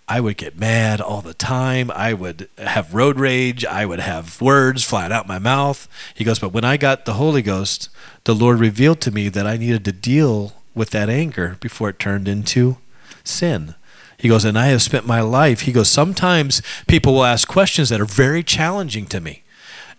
I 0.08 0.18
would 0.18 0.36
get 0.36 0.58
mad 0.58 1.00
all 1.00 1.22
the 1.22 1.34
time. 1.34 1.92
I 1.92 2.12
would 2.12 2.48
have 2.58 2.92
road 2.92 3.20
rage. 3.20 3.64
I 3.64 3.86
would 3.86 4.00
have 4.00 4.40
words 4.40 4.82
flying 4.82 5.12
out 5.12 5.28
my 5.28 5.38
mouth. 5.38 5.86
He 6.16 6.24
goes, 6.24 6.40
But 6.40 6.52
when 6.52 6.64
I 6.64 6.76
got 6.76 7.04
the 7.04 7.14
Holy 7.14 7.42
Ghost, 7.42 7.88
the 8.24 8.34
Lord 8.34 8.58
revealed 8.58 9.00
to 9.02 9.12
me 9.12 9.28
that 9.28 9.46
I 9.46 9.56
needed 9.56 9.84
to 9.84 9.92
deal 9.92 10.54
with 10.74 10.90
that 10.90 11.08
anger 11.08 11.56
before 11.60 11.90
it 11.90 12.00
turned 12.00 12.26
into 12.26 12.78
sin. 13.22 13.76
He 14.18 14.28
goes, 14.28 14.44
and 14.44 14.58
I 14.58 14.66
have 14.66 14.82
spent 14.82 15.06
my 15.06 15.20
life. 15.20 15.62
He 15.62 15.72
goes, 15.72 15.88
sometimes 15.88 16.60
people 16.86 17.14
will 17.14 17.24
ask 17.24 17.48
questions 17.48 17.88
that 17.88 18.00
are 18.00 18.04
very 18.04 18.42
challenging 18.42 19.06
to 19.06 19.20
me. 19.20 19.44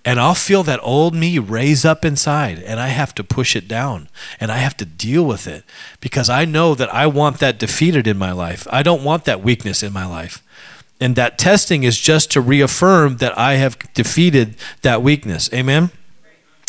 And 0.03 0.19
I'll 0.19 0.35
feel 0.35 0.63
that 0.63 0.79
old 0.81 1.13
me 1.13 1.37
raise 1.37 1.85
up 1.85 2.03
inside, 2.03 2.59
and 2.59 2.79
I 2.79 2.87
have 2.87 3.13
to 3.15 3.23
push 3.23 3.55
it 3.55 3.67
down, 3.67 4.09
and 4.39 4.51
I 4.51 4.57
have 4.57 4.75
to 4.77 4.85
deal 4.85 5.23
with 5.23 5.47
it 5.47 5.63
because 5.99 6.27
I 6.27 6.43
know 6.43 6.73
that 6.73 6.91
I 6.93 7.05
want 7.05 7.37
that 7.37 7.59
defeated 7.59 8.07
in 8.07 8.17
my 8.17 8.31
life. 8.31 8.67
I 8.71 8.81
don't 8.81 9.03
want 9.03 9.25
that 9.25 9.43
weakness 9.43 9.83
in 9.83 9.93
my 9.93 10.05
life. 10.05 10.41
And 10.99 11.15
that 11.15 11.37
testing 11.37 11.83
is 11.83 11.99
just 11.99 12.31
to 12.31 12.41
reaffirm 12.41 13.17
that 13.17 13.37
I 13.37 13.55
have 13.55 13.77
defeated 13.93 14.55
that 14.81 15.01
weakness. 15.01 15.51
Amen? 15.53 15.91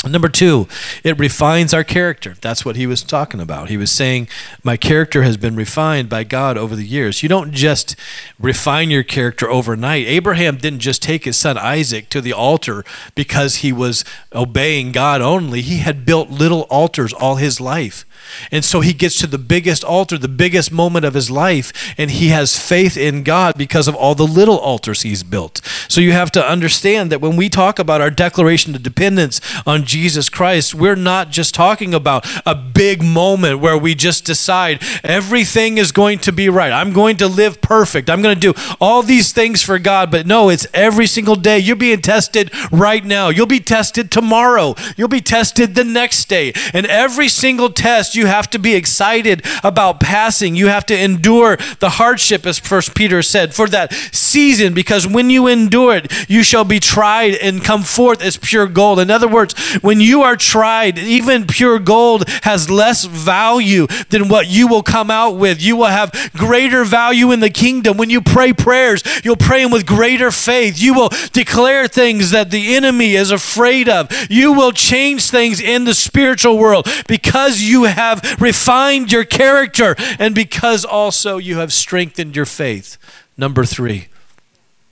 Number 0.05 0.29
two, 0.29 0.67
it 1.05 1.17
refines 1.17 1.73
our 1.73 1.85
character. 1.85 2.35
That's 2.41 2.65
what 2.65 2.75
he 2.75 2.88
was 2.88 3.05
talking 3.05 3.41
about. 3.41 3.69
He 3.69 3.77
was 3.77 3.93
saying, 3.93 4.27
My 4.65 4.77
character 4.77 5.23
has 5.23 5.37
been 5.37 5.55
refined 5.55 6.09
by 6.09 6.25
God 6.25 6.59
over 6.59 6.75
the 6.75 6.85
years. 6.85 7.23
You 7.23 7.29
don't 7.29 7.53
just 7.53 7.95
refine 8.41 8.91
your 8.91 9.05
character 9.05 9.49
overnight. 9.49 10.09
Abraham 10.09 10.57
didn't 10.57 10.81
just 10.81 11.03
take 11.03 11.25
his 11.25 11.37
son 11.37 11.57
Isaac 11.57 12.09
to 12.09 12.21
the 12.21 12.33
altar 12.33 12.85
because 13.15 13.57
he 13.57 13.73
was 13.73 14.05
obeying 14.35 14.91
God 14.91 15.21
only, 15.21 15.61
he 15.61 15.79
had 15.79 16.05
built 16.05 16.31
little 16.31 16.62
altars 16.62 17.12
all 17.12 17.37
his 17.37 17.61
life. 17.61 18.05
And 18.51 18.65
so 18.65 18.81
he 18.81 18.93
gets 18.93 19.17
to 19.17 19.27
the 19.27 19.39
biggest 19.39 19.85
altar, 19.85 20.19
the 20.19 20.29
biggest 20.29 20.73
moment 20.73 21.05
of 21.05 21.15
his 21.15 21.31
life, 21.31 21.95
and 21.99 22.11
he 22.11 22.29
has 22.29 22.59
faith 22.59 22.97
in 22.97 23.23
God 23.23 23.57
because 23.57 23.89
of 23.89 23.95
all 23.95 24.15
the 24.15 24.27
little 24.27 24.59
altars 24.59 25.03
he's 25.03 25.23
built. 25.23 25.61
So 25.89 26.01
you 26.01 26.13
have 26.13 26.31
to 26.33 26.47
understand 26.47 27.13
that 27.13 27.21
when 27.21 27.37
we 27.37 27.49
talk 27.49 27.79
about 27.79 28.01
our 28.01 28.11
declaration 28.11 28.75
of 28.75 28.83
dependence 28.83 29.41
on 29.67 29.85
Jesus 29.85 30.29
Christ, 30.29 30.75
we're 30.75 30.97
not 30.97 31.31
just 31.31 31.55
talking 31.55 31.95
about 31.95 32.27
a 32.47 32.55
big 32.55 33.03
moment 33.03 33.61
where 33.61 33.77
we 33.77 33.95
just 33.95 34.25
decide 34.25 34.83
everything 35.05 35.79
is 35.79 35.93
going 35.93 36.19
to 36.21 36.33
be 36.33 36.49
right. 36.49 36.73
I'm 36.73 36.93
going 36.93 37.17
to 37.19 37.29
live 37.29 37.61
perfect. 37.61 38.09
I'm 38.09 38.23
going 38.23 38.39
to 38.39 38.53
do 38.53 38.75
all 38.81 39.03
these 39.03 39.33
things 39.33 39.63
for 39.63 39.79
God. 39.79 40.11
But 40.11 40.27
no, 40.27 40.49
it's 40.49 40.67
every 40.75 41.07
single 41.07 41.37
day. 41.37 41.59
You're 41.59 41.77
being 41.77 42.01
tested 42.01 42.51
right 42.71 43.05
now. 43.05 43.29
You'll 43.29 43.47
be 43.47 43.61
tested 43.61 44.11
tomorrow. 44.11 44.75
You'll 44.97 45.09
be 45.09 45.21
tested 45.21 45.75
the 45.75 45.85
next 45.85 46.29
day. 46.29 46.53
And 46.73 46.87
every 46.87 47.29
single 47.29 47.71
test, 47.71 48.12
you 48.14 48.27
have 48.27 48.48
to 48.51 48.59
be 48.59 48.75
excited 48.75 49.44
about 49.62 50.01
passing. 50.01 50.55
You 50.55 50.68
have 50.68 50.87
to 50.87 50.98
endure 50.98 51.57
the 51.79 51.90
hardship, 51.90 52.46
as 52.46 52.59
First 52.59 52.94
Peter 52.94 53.22
said, 53.22 53.55
for 53.55 53.68
that 53.68 53.92
season, 54.12 54.75
because 54.75 55.07
when 55.07 55.31
you 55.31 55.46
endure 55.46 55.96
it, 55.96 56.31
you 56.31 56.42
shall 56.42 56.64
be 56.64 56.81
tried 56.81 57.35
and 57.35 57.64
come 57.64 57.83
forth 57.83 58.22
as 58.22 58.37
pure 58.37 58.66
gold. 58.66 58.98
In 58.98 59.11
other 59.11 59.29
words, 59.29 59.55
when 59.81 60.01
you 60.01 60.22
are 60.22 60.37
tried, 60.37 60.98
even 60.98 61.46
pure 61.46 61.79
gold 61.79 62.29
has 62.42 62.70
less 62.70 63.05
value 63.05 63.87
than 64.11 64.29
what 64.29 64.48
you 64.48 64.68
will 64.68 64.83
come 64.83 65.11
out 65.11 65.37
with. 65.37 65.62
You 65.62 65.77
will 65.77 65.87
have 65.87 66.12
greater 66.37 66.85
value 66.85 67.33
in 67.33 67.40
the 67.40 67.51
kingdom. 67.51 67.96
When 67.96 68.11
you 68.11 68.20
pray 68.20 68.53
prayers, 68.53 69.03
you'll 69.25 69.37
pray 69.37 69.62
them 69.62 69.72
with 69.72 69.87
greater 69.87 70.31
faith. 70.31 70.81
You 70.81 70.94
will 70.94 71.11
declare 71.33 71.88
things 71.88 72.31
that 72.31 72.51
the 72.51 72.75
enemy 72.75 73.14
is 73.14 73.31
afraid 73.31 73.88
of. 73.88 74.11
You 74.29 74.53
will 74.53 74.72
change 74.72 75.31
things 75.31 75.61
in 75.61 75.85
the 75.85 75.94
spiritual 75.94 76.59
world 76.59 76.88
because 77.07 77.62
you 77.62 77.85
have 77.85 78.02
refined 78.38 79.12
your 79.12 79.25
character 79.25 79.95
and 80.19 80.35
because 80.35 80.85
also 80.85 81.38
you 81.38 81.57
have 81.59 81.73
strengthened 81.73 82.37
your 82.37 82.47
faith. 82.47 82.97
Number 83.37 83.65
three, 83.65 84.09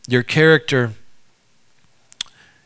your 0.08 0.22
character 0.22 0.92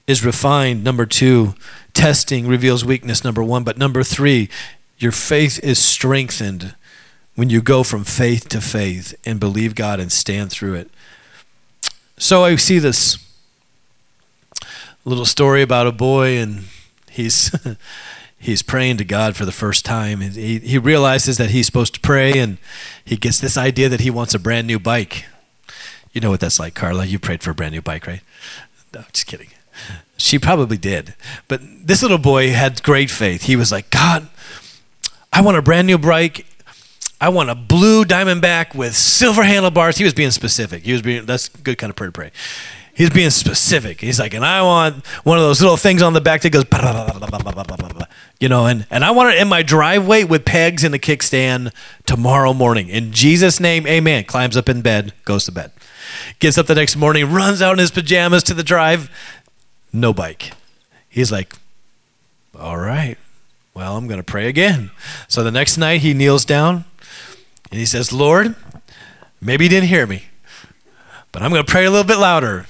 is 0.07 0.25
refined. 0.25 0.85
Number 0.85 1.07
two, 1.07 1.55
testing 1.93 2.47
reveals 2.47 2.85
weakness, 2.85 3.25
number 3.25 3.43
one. 3.43 3.65
But 3.65 3.79
number 3.79 4.03
three, 4.03 4.49
your 4.99 5.13
faith 5.13 5.59
is 5.63 5.79
strengthened 5.79 6.75
when 7.35 7.51
you 7.51 7.61
go 7.61 7.83
from 7.83 8.05
faith 8.05 8.49
to 8.51 8.61
faith 8.61 9.15
and 9.25 9.41
believe 9.41 9.75
God 9.75 9.99
and 9.99 10.13
stand 10.13 10.51
through 10.51 10.75
it. 10.75 10.91
So 12.17 12.45
I 12.45 12.55
see 12.57 12.79
this 12.79 13.19
little 15.05 15.25
story 15.25 15.63
about 15.63 15.87
a 15.87 15.93
boy, 15.93 16.39
and 16.39 16.65
he's. 17.11 17.55
he's 18.45 18.63
praying 18.63 18.99
to 18.99 19.05
God 19.05 19.37
for 19.37 19.47
the 19.47 19.53
first 19.53 19.85
time. 19.87 20.21
He, 20.21 20.59
he 20.59 20.77
realizes 20.77 21.39
that 21.39 21.51
he's 21.51 21.65
supposed 21.65 21.95
to 21.95 22.01
pray, 22.01 22.39
and 22.39 22.59
he 23.03 23.17
gets 23.17 23.41
this 23.41 23.57
idea 23.57 23.89
that 23.89 24.01
he 24.01 24.11
wants 24.11 24.35
a 24.35 24.39
brand 24.39 24.67
new 24.67 24.79
bike. 24.79 25.25
You 26.13 26.21
know 26.21 26.31
what 26.31 26.41
that's 26.41 26.61
like, 26.61 26.75
Carla. 26.75 27.07
You 27.07 27.19
prayed 27.19 27.43
for 27.43 27.51
a 27.51 27.55
brand 27.55 27.73
new 27.73 27.81
bike, 27.81 28.07
right? 28.07 28.21
No, 28.93 29.03
just 29.13 29.27
kidding. 29.27 29.49
She 30.19 30.39
probably 30.39 30.77
did. 30.77 31.15
But 31.49 31.63
this 31.63 32.03
little 32.03 32.19
boy 32.19 32.51
had 32.51 32.83
great 32.83 33.11
faith. 33.11 33.45
He 33.45 33.57
was 33.57 33.73
like, 33.73 33.91
God, 33.91 34.29
I 35.33 35.41
want 35.41 35.57
a 35.57 35.63
brand 35.63 35.87
new 35.87 35.99
bike. 35.99 36.47
I 37.21 37.31
want 37.31 37.49
a 37.49 37.55
blue 37.55 38.05
diamondback 38.05 38.75
with 38.75 38.95
silver 38.95 39.43
handlebars. 39.43 39.97
He 39.97 40.05
was 40.05 40.15
being 40.15 40.31
specific. 40.31 40.83
He 40.85 40.93
was 40.93 41.01
being 41.01 41.25
that's 41.25 41.49
a 41.49 41.59
good 41.59 41.79
kind 41.79 41.91
of 41.91 41.97
prayer 41.97 42.09
to 42.09 42.13
pray. 42.13 42.31
He's 42.95 43.11
being 43.11 43.31
specific. 43.31 44.01
He's 44.01 44.21
like, 44.21 44.35
and 44.35 44.45
I 44.45 44.63
want 44.63 45.05
one 45.25 45.37
of 45.37 45.43
those 45.43 45.61
little 45.61 45.77
things 45.77 46.01
on 46.01 46.13
the 46.13 46.21
back 46.21 46.43
that 46.43 46.51
goes, 46.51 46.65
you 48.41 48.49
know, 48.49 48.67
and, 48.67 48.87
and 48.89 49.05
I 49.05 49.11
want 49.11 49.35
it 49.35 49.41
in 49.41 49.49
my 49.49 49.63
driveway 49.63 50.23
with 50.23 50.45
pegs 50.45 50.85
in 50.85 50.93
the 50.93 50.99
kickstand 50.99 51.73
tomorrow 52.07 52.55
morning. 52.55 52.89
In 52.89 53.13
Jesus' 53.13 53.59
name, 53.59 53.85
amen. 53.89 54.25
Climbs 54.25 54.57
up 54.57 54.69
in 54.69 54.81
bed, 54.81 55.13
goes 55.25 55.45
to 55.47 55.53
bed. 55.53 55.73
Gets 56.39 56.57
up 56.57 56.67
the 56.67 56.77
next 56.77 56.95
morning, 56.95 57.33
runs 57.33 57.61
out 57.61 57.73
in 57.73 57.79
his 57.79 57.91
pajamas 57.91 58.45
to 58.45 58.55
the 58.55 58.63
drive, 58.63 59.11
no 59.93 60.13
bike. 60.13 60.53
He's 61.09 61.33
like, 61.33 61.53
all 62.59 62.77
right, 62.77 63.19
well, 63.75 63.97
I'm 63.97 64.07
going 64.07 64.21
to 64.21 64.25
pray 64.25 64.47
again. 64.47 64.93
So 65.27 65.43
the 65.43 65.51
next 65.51 65.77
night 65.77 66.03
he 66.03 66.15
kneels 66.15 66.45
down 66.45 66.85
and 67.73 67.81
he 67.81 67.87
says, 67.87 68.13
Lord, 68.13 68.55
maybe 69.41 69.65
you 69.65 69.69
didn't 69.69 69.89
hear 69.89 70.07
me, 70.07 70.27
but 71.33 71.43
I'm 71.43 71.51
going 71.51 71.65
to 71.65 71.71
pray 71.71 71.85
a 71.85 71.91
little 71.91 72.07
bit 72.07 72.19
louder. 72.19 72.67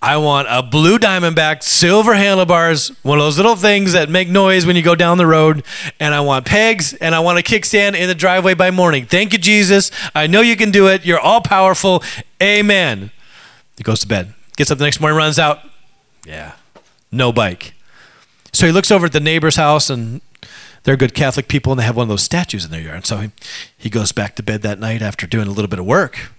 I 0.00 0.16
want 0.18 0.46
a 0.50 0.62
blue 0.62 0.98
diamondback, 0.98 1.62
silver 1.62 2.14
handlebars, 2.14 2.88
one 3.02 3.18
of 3.18 3.24
those 3.24 3.36
little 3.36 3.56
things 3.56 3.92
that 3.92 4.08
make 4.08 4.28
noise 4.28 4.64
when 4.64 4.76
you 4.76 4.82
go 4.82 4.94
down 4.94 5.18
the 5.18 5.26
road. 5.26 5.64
And 5.98 6.14
I 6.14 6.20
want 6.20 6.46
pegs 6.46 6.94
and 6.94 7.14
I 7.14 7.20
want 7.20 7.38
a 7.38 7.42
kickstand 7.42 7.96
in 7.96 8.08
the 8.08 8.14
driveway 8.14 8.54
by 8.54 8.70
morning. 8.70 9.06
Thank 9.06 9.32
you, 9.32 9.38
Jesus. 9.38 9.90
I 10.14 10.26
know 10.26 10.40
you 10.40 10.56
can 10.56 10.70
do 10.70 10.88
it. 10.88 11.04
You're 11.04 11.20
all 11.20 11.40
powerful. 11.40 12.02
Amen. 12.42 13.10
He 13.76 13.82
goes 13.82 14.00
to 14.00 14.08
bed. 14.08 14.34
Gets 14.56 14.70
up 14.70 14.78
the 14.78 14.84
next 14.84 15.00
morning, 15.00 15.16
runs 15.16 15.38
out. 15.38 15.60
Yeah, 16.26 16.52
no 17.12 17.32
bike. 17.32 17.74
So 18.52 18.66
he 18.66 18.72
looks 18.72 18.90
over 18.90 19.06
at 19.06 19.12
the 19.12 19.20
neighbor's 19.20 19.56
house 19.56 19.88
and 19.88 20.20
they're 20.82 20.96
good 20.96 21.14
Catholic 21.14 21.48
people 21.48 21.72
and 21.72 21.78
they 21.78 21.84
have 21.84 21.96
one 21.96 22.04
of 22.04 22.08
those 22.08 22.22
statues 22.22 22.64
in 22.64 22.70
their 22.70 22.80
yard. 22.80 23.06
So 23.06 23.18
he, 23.18 23.30
he 23.76 23.90
goes 23.90 24.10
back 24.12 24.34
to 24.36 24.42
bed 24.42 24.62
that 24.62 24.78
night 24.78 25.02
after 25.02 25.26
doing 25.26 25.46
a 25.46 25.50
little 25.50 25.68
bit 25.68 25.78
of 25.78 25.86
work. 25.86 26.30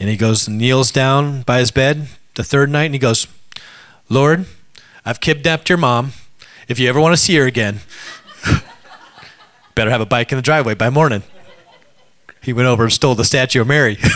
And 0.00 0.08
he 0.08 0.16
goes 0.16 0.48
and 0.48 0.58
kneels 0.58 0.90
down 0.90 1.42
by 1.42 1.58
his 1.58 1.70
bed, 1.70 2.08
the 2.38 2.44
third 2.44 2.70
night 2.70 2.84
and 2.84 2.94
he 2.94 3.00
goes, 3.00 3.26
Lord, 4.08 4.46
I've 5.04 5.20
kidnapped 5.20 5.68
your 5.68 5.76
mom. 5.76 6.12
If 6.68 6.78
you 6.78 6.88
ever 6.88 7.00
want 7.00 7.12
to 7.12 7.16
see 7.16 7.34
her 7.34 7.46
again, 7.46 7.80
better 9.74 9.90
have 9.90 10.00
a 10.00 10.06
bike 10.06 10.30
in 10.30 10.38
the 10.38 10.42
driveway 10.42 10.74
by 10.74 10.88
morning. 10.88 11.24
he 12.40 12.52
went 12.52 12.68
over 12.68 12.84
and 12.84 12.92
stole 12.92 13.16
the 13.16 13.24
statue 13.24 13.62
of 13.62 13.66
Mary. 13.66 13.98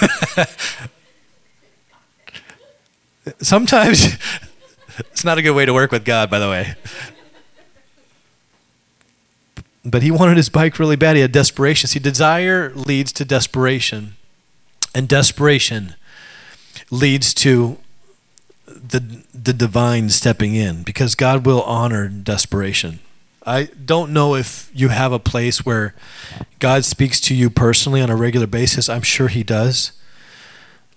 Sometimes 3.41 4.17
it's 4.99 5.25
not 5.25 5.39
a 5.39 5.43
good 5.43 5.57
way 5.57 5.67
to 5.67 5.75
work 5.75 5.91
with 5.91 6.05
God, 6.05 6.31
by 6.31 6.39
the 6.39 6.49
way. 6.49 6.77
But 9.85 10.05
he 10.05 10.13
wanted 10.13 10.37
his 10.37 10.49
bike 10.49 10.79
really 10.79 10.95
bad. 10.95 11.17
He 11.17 11.23
had 11.23 11.33
desperation. 11.33 11.89
See, 11.89 11.99
desire 11.99 12.73
leads 12.77 13.13
to 13.15 13.25
desperation, 13.25 14.15
and 14.95 15.09
desperation 15.09 15.97
leads 16.89 17.35
to 17.35 17.79
the 18.75 19.25
the 19.35 19.53
divine 19.53 20.09
stepping 20.11 20.55
in 20.55 20.83
because 20.83 21.15
God 21.15 21.47
will 21.47 21.63
honor 21.63 22.09
desperation. 22.09 23.01
I 23.45 23.65
don't 23.85 24.13
know 24.13 24.35
if 24.35 24.71
you 24.73 24.89
have 24.89 25.13
a 25.13 25.19
place 25.19 25.67
where 25.67 25.95
God 26.61 26.85
speaks 26.85 27.21
to 27.23 27.35
you 27.35 27.51
personally 27.51 28.01
on 28.01 28.11
a 28.11 28.17
regular 28.17 28.47
basis. 28.47 28.89
I'm 28.89 29.03
sure 29.03 29.29
he 29.29 29.43
does. 29.43 29.93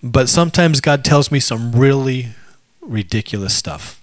But 0.04 0.30
sometimes 0.30 0.82
God 0.82 1.04
tells 1.04 1.32
me 1.32 1.40
some 1.40 1.72
really 1.72 2.30
ridiculous 2.82 3.56
stuff. 3.56 4.00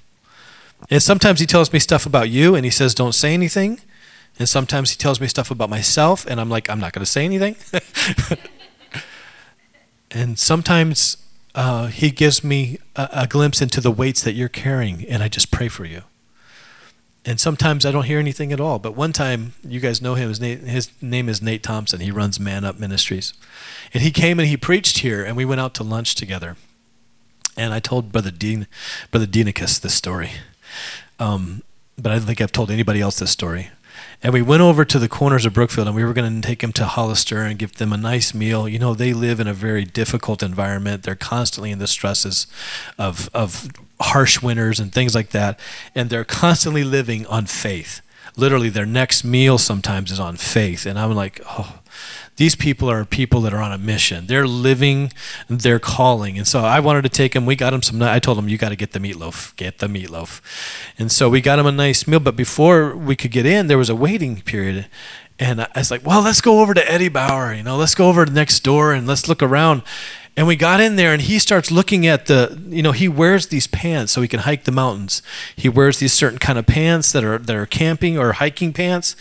And 0.90 1.00
sometimes 1.00 1.38
he 1.38 1.46
tells 1.46 1.72
me 1.72 1.78
stuff 1.78 2.06
about 2.06 2.30
you 2.30 2.56
and 2.56 2.64
he 2.64 2.70
says 2.70 2.94
don't 2.94 3.12
say 3.12 3.32
anything. 3.32 3.80
And 4.38 4.48
sometimes 4.48 4.90
he 4.90 4.96
tells 4.96 5.20
me 5.20 5.28
stuff 5.28 5.50
about 5.50 5.70
myself 5.70 6.26
and 6.26 6.40
I'm 6.40 6.48
like 6.48 6.68
I'm 6.68 6.80
not 6.80 6.92
going 6.92 7.04
to 7.04 7.10
say 7.10 7.24
anything. 7.24 7.54
and 10.10 10.36
sometimes 10.36 11.21
uh, 11.54 11.86
he 11.88 12.10
gives 12.10 12.42
me 12.42 12.78
a, 12.96 13.08
a, 13.12 13.26
glimpse 13.26 13.60
into 13.60 13.80
the 13.80 13.90
weights 13.90 14.22
that 14.22 14.32
you're 14.32 14.48
carrying, 14.48 15.04
and 15.06 15.22
I 15.22 15.28
just 15.28 15.50
pray 15.50 15.68
for 15.68 15.84
you. 15.84 16.02
And 17.24 17.38
sometimes 17.38 17.84
I 17.86 17.92
don't 17.92 18.06
hear 18.06 18.18
anything 18.18 18.52
at 18.52 18.60
all. 18.60 18.78
But 18.78 18.96
one 18.96 19.12
time, 19.12 19.52
you 19.62 19.78
guys 19.78 20.02
know 20.02 20.14
him. 20.14 20.28
His 20.28 20.40
name, 20.40 20.60
his 20.60 20.90
name 21.00 21.28
is 21.28 21.40
Nate 21.40 21.62
Thompson. 21.62 22.00
He 22.00 22.10
runs 22.10 22.40
Man 22.40 22.64
Up 22.64 22.78
Ministries, 22.78 23.34
and 23.92 24.02
he 24.02 24.10
came 24.10 24.38
and 24.38 24.48
he 24.48 24.56
preached 24.56 24.98
here, 24.98 25.24
and 25.24 25.36
we 25.36 25.44
went 25.44 25.60
out 25.60 25.74
to 25.74 25.84
lunch 25.84 26.14
together. 26.14 26.56
And 27.56 27.74
I 27.74 27.80
told 27.80 28.12
Brother 28.12 28.30
Dean, 28.30 28.66
Brother 29.10 29.26
Deinicus 29.26 29.78
this 29.78 29.94
story, 29.94 30.30
um, 31.18 31.62
but 31.98 32.10
I 32.10 32.16
don't 32.16 32.26
think 32.26 32.40
I've 32.40 32.52
told 32.52 32.70
anybody 32.70 33.00
else 33.00 33.18
this 33.18 33.30
story. 33.30 33.70
And 34.22 34.32
we 34.32 34.42
went 34.42 34.62
over 34.62 34.84
to 34.84 34.98
the 35.00 35.08
corners 35.08 35.44
of 35.44 35.52
Brookfield 35.52 35.88
and 35.88 35.96
we 35.96 36.04
were 36.04 36.12
going 36.12 36.40
to 36.40 36.46
take 36.46 36.60
them 36.60 36.72
to 36.74 36.84
Hollister 36.84 37.42
and 37.42 37.58
give 37.58 37.74
them 37.74 37.92
a 37.92 37.96
nice 37.96 38.32
meal. 38.32 38.68
You 38.68 38.78
know, 38.78 38.94
they 38.94 39.12
live 39.12 39.40
in 39.40 39.48
a 39.48 39.54
very 39.54 39.84
difficult 39.84 40.42
environment. 40.42 41.02
They're 41.02 41.16
constantly 41.16 41.72
in 41.72 41.80
the 41.80 41.88
stresses 41.88 42.46
of, 42.98 43.28
of 43.34 43.68
harsh 44.00 44.40
winters 44.40 44.78
and 44.78 44.92
things 44.92 45.14
like 45.14 45.30
that. 45.30 45.58
And 45.94 46.08
they're 46.08 46.24
constantly 46.24 46.84
living 46.84 47.26
on 47.26 47.46
faith. 47.46 48.00
Literally, 48.36 48.68
their 48.68 48.86
next 48.86 49.24
meal 49.24 49.58
sometimes 49.58 50.12
is 50.12 50.20
on 50.20 50.36
faith. 50.36 50.86
And 50.86 50.98
I'm 50.98 51.12
like, 51.14 51.40
oh, 51.46 51.80
these 52.36 52.54
people 52.54 52.90
are 52.90 53.04
people 53.04 53.40
that 53.42 53.52
are 53.52 53.60
on 53.60 53.72
a 53.72 53.78
mission. 53.78 54.26
They're 54.26 54.46
living 54.46 55.12
their 55.48 55.78
calling. 55.78 56.38
And 56.38 56.46
so 56.46 56.60
I 56.60 56.80
wanted 56.80 57.02
to 57.02 57.08
take 57.08 57.34
them. 57.34 57.44
We 57.44 57.56
got 57.56 57.70
them 57.70 57.82
some. 57.82 58.02
I 58.02 58.18
told 58.18 58.38
them, 58.38 58.48
you 58.48 58.56
got 58.56 58.70
to 58.70 58.76
get 58.76 58.92
the 58.92 58.98
meatloaf. 58.98 59.54
Get 59.56 59.78
the 59.78 59.86
meatloaf. 59.86 60.40
And 60.98 61.12
so 61.12 61.28
we 61.28 61.40
got 61.40 61.56
them 61.56 61.66
a 61.66 61.72
nice 61.72 62.06
meal. 62.06 62.20
But 62.20 62.36
before 62.36 62.96
we 62.96 63.16
could 63.16 63.32
get 63.32 63.44
in, 63.44 63.66
there 63.66 63.78
was 63.78 63.90
a 63.90 63.94
waiting 63.94 64.40
period. 64.40 64.86
And 65.38 65.60
I 65.60 65.68
was 65.76 65.90
like, 65.90 66.06
well, 66.06 66.22
let's 66.22 66.40
go 66.40 66.60
over 66.60 66.72
to 66.72 66.90
Eddie 66.90 67.08
Bauer. 67.08 67.52
You 67.52 67.62
know, 67.62 67.76
let's 67.76 67.94
go 67.94 68.08
over 68.08 68.24
to 68.24 68.32
next 68.32 68.60
door 68.60 68.92
and 68.92 69.06
let's 69.06 69.28
look 69.28 69.42
around. 69.42 69.82
And 70.34 70.46
we 70.46 70.56
got 70.56 70.80
in 70.80 70.96
there, 70.96 71.12
and 71.12 71.20
he 71.20 71.38
starts 71.38 71.70
looking 71.70 72.06
at 72.06 72.24
the, 72.24 72.58
you 72.68 72.82
know, 72.82 72.92
he 72.92 73.06
wears 73.06 73.48
these 73.48 73.66
pants 73.66 74.12
so 74.12 74.22
he 74.22 74.28
can 74.28 74.40
hike 74.40 74.64
the 74.64 74.72
mountains. 74.72 75.20
He 75.54 75.68
wears 75.68 75.98
these 75.98 76.14
certain 76.14 76.38
kind 76.38 76.58
of 76.58 76.64
pants 76.64 77.12
that 77.12 77.22
are 77.22 77.36
that 77.36 77.54
are 77.54 77.66
camping 77.66 78.16
or 78.16 78.32
hiking 78.32 78.72
pants, 78.72 79.14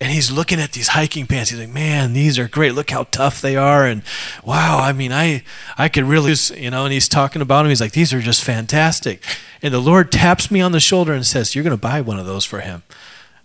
and 0.00 0.10
he's 0.10 0.30
looking 0.30 0.58
at 0.58 0.72
these 0.72 0.88
hiking 0.88 1.26
pants. 1.26 1.50
He's 1.50 1.60
like, 1.60 1.68
man, 1.68 2.14
these 2.14 2.38
are 2.38 2.48
great. 2.48 2.74
Look 2.74 2.88
how 2.88 3.04
tough 3.10 3.42
they 3.42 3.56
are, 3.56 3.84
and 3.84 4.02
wow, 4.42 4.78
I 4.80 4.94
mean, 4.94 5.12
I 5.12 5.42
I 5.76 5.90
could 5.90 6.04
really, 6.04 6.34
you 6.56 6.70
know. 6.70 6.84
And 6.84 6.94
he's 6.94 7.10
talking 7.10 7.42
about 7.42 7.64
them. 7.64 7.68
He's 7.68 7.82
like, 7.82 7.92
these 7.92 8.14
are 8.14 8.22
just 8.22 8.42
fantastic. 8.42 9.22
And 9.60 9.74
the 9.74 9.80
Lord 9.80 10.10
taps 10.10 10.50
me 10.50 10.62
on 10.62 10.72
the 10.72 10.80
shoulder 10.80 11.12
and 11.12 11.26
says, 11.26 11.54
you're 11.54 11.64
going 11.64 11.76
to 11.76 11.80
buy 11.80 12.00
one 12.00 12.18
of 12.18 12.24
those 12.24 12.46
for 12.46 12.60
him. 12.60 12.84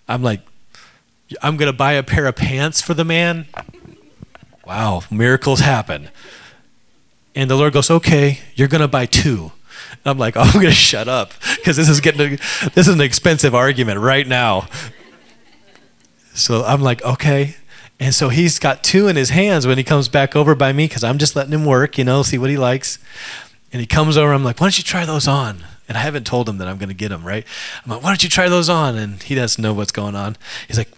I'm 0.07 0.23
like, 0.23 0.41
I'm 1.41 1.57
going 1.57 1.71
to 1.71 1.77
buy 1.77 1.93
a 1.93 2.03
pair 2.03 2.27
of 2.27 2.37
pants 2.37 2.81
for 2.81 2.93
the 2.93 3.05
man. 3.05 3.47
Wow, 4.65 5.03
miracles 5.11 5.59
happen. 5.59 6.09
And 7.35 7.49
the 7.49 7.55
Lord 7.55 7.73
goes, 7.73 7.89
okay, 7.89 8.39
you're 8.55 8.67
going 8.67 8.81
to 8.81 8.87
buy 8.87 9.05
two. 9.05 9.51
And 9.91 10.01
I'm 10.05 10.17
like, 10.17 10.35
oh, 10.35 10.41
I'm 10.45 10.53
going 10.53 10.65
to 10.65 10.71
shut 10.71 11.07
up 11.07 11.31
because 11.57 11.77
this 11.77 11.89
is 11.89 12.01
getting, 12.01 12.39
this 12.73 12.87
is 12.87 12.93
an 12.93 13.01
expensive 13.01 13.55
argument 13.55 13.99
right 13.99 14.27
now. 14.27 14.67
So 16.33 16.63
I'm 16.63 16.81
like, 16.81 17.03
okay. 17.03 17.55
And 17.99 18.15
so 18.15 18.29
he's 18.29 18.59
got 18.59 18.83
two 18.83 19.07
in 19.07 19.15
his 19.15 19.29
hands 19.29 19.67
when 19.67 19.77
he 19.77 19.83
comes 19.83 20.07
back 20.07 20.35
over 20.35 20.55
by 20.55 20.71
me 20.71 20.87
because 20.87 21.03
I'm 21.03 21.17
just 21.17 21.35
letting 21.35 21.51
him 21.51 21.65
work, 21.65 21.97
you 21.97 22.05
know, 22.05 22.23
see 22.23 22.37
what 22.37 22.49
he 22.49 22.57
likes. 22.57 22.97
And 23.73 23.81
he 23.81 23.85
comes 23.85 24.17
over, 24.17 24.31
I'm 24.31 24.43
like, 24.43 24.59
why 24.59 24.65
don't 24.65 24.77
you 24.77 24.83
try 24.83 25.05
those 25.05 25.27
on? 25.27 25.63
And 25.87 25.97
I 25.97 26.01
haven't 26.01 26.25
told 26.25 26.47
him 26.47 26.59
that 26.59 26.67
I'm 26.67 26.77
going 26.77 26.89
to 26.89 26.95
get 26.95 27.09
them, 27.09 27.25
right? 27.25 27.45
I'm 27.83 27.91
like, 27.91 28.03
why 28.03 28.09
don't 28.09 28.23
you 28.23 28.29
try 28.29 28.47
those 28.47 28.69
on? 28.69 28.95
And 28.95 29.21
he 29.21 29.35
doesn't 29.35 29.61
know 29.61 29.73
what's 29.73 29.91
going 29.91 30.15
on. 30.15 30.37
He's 30.67 30.77
like, 30.77 30.89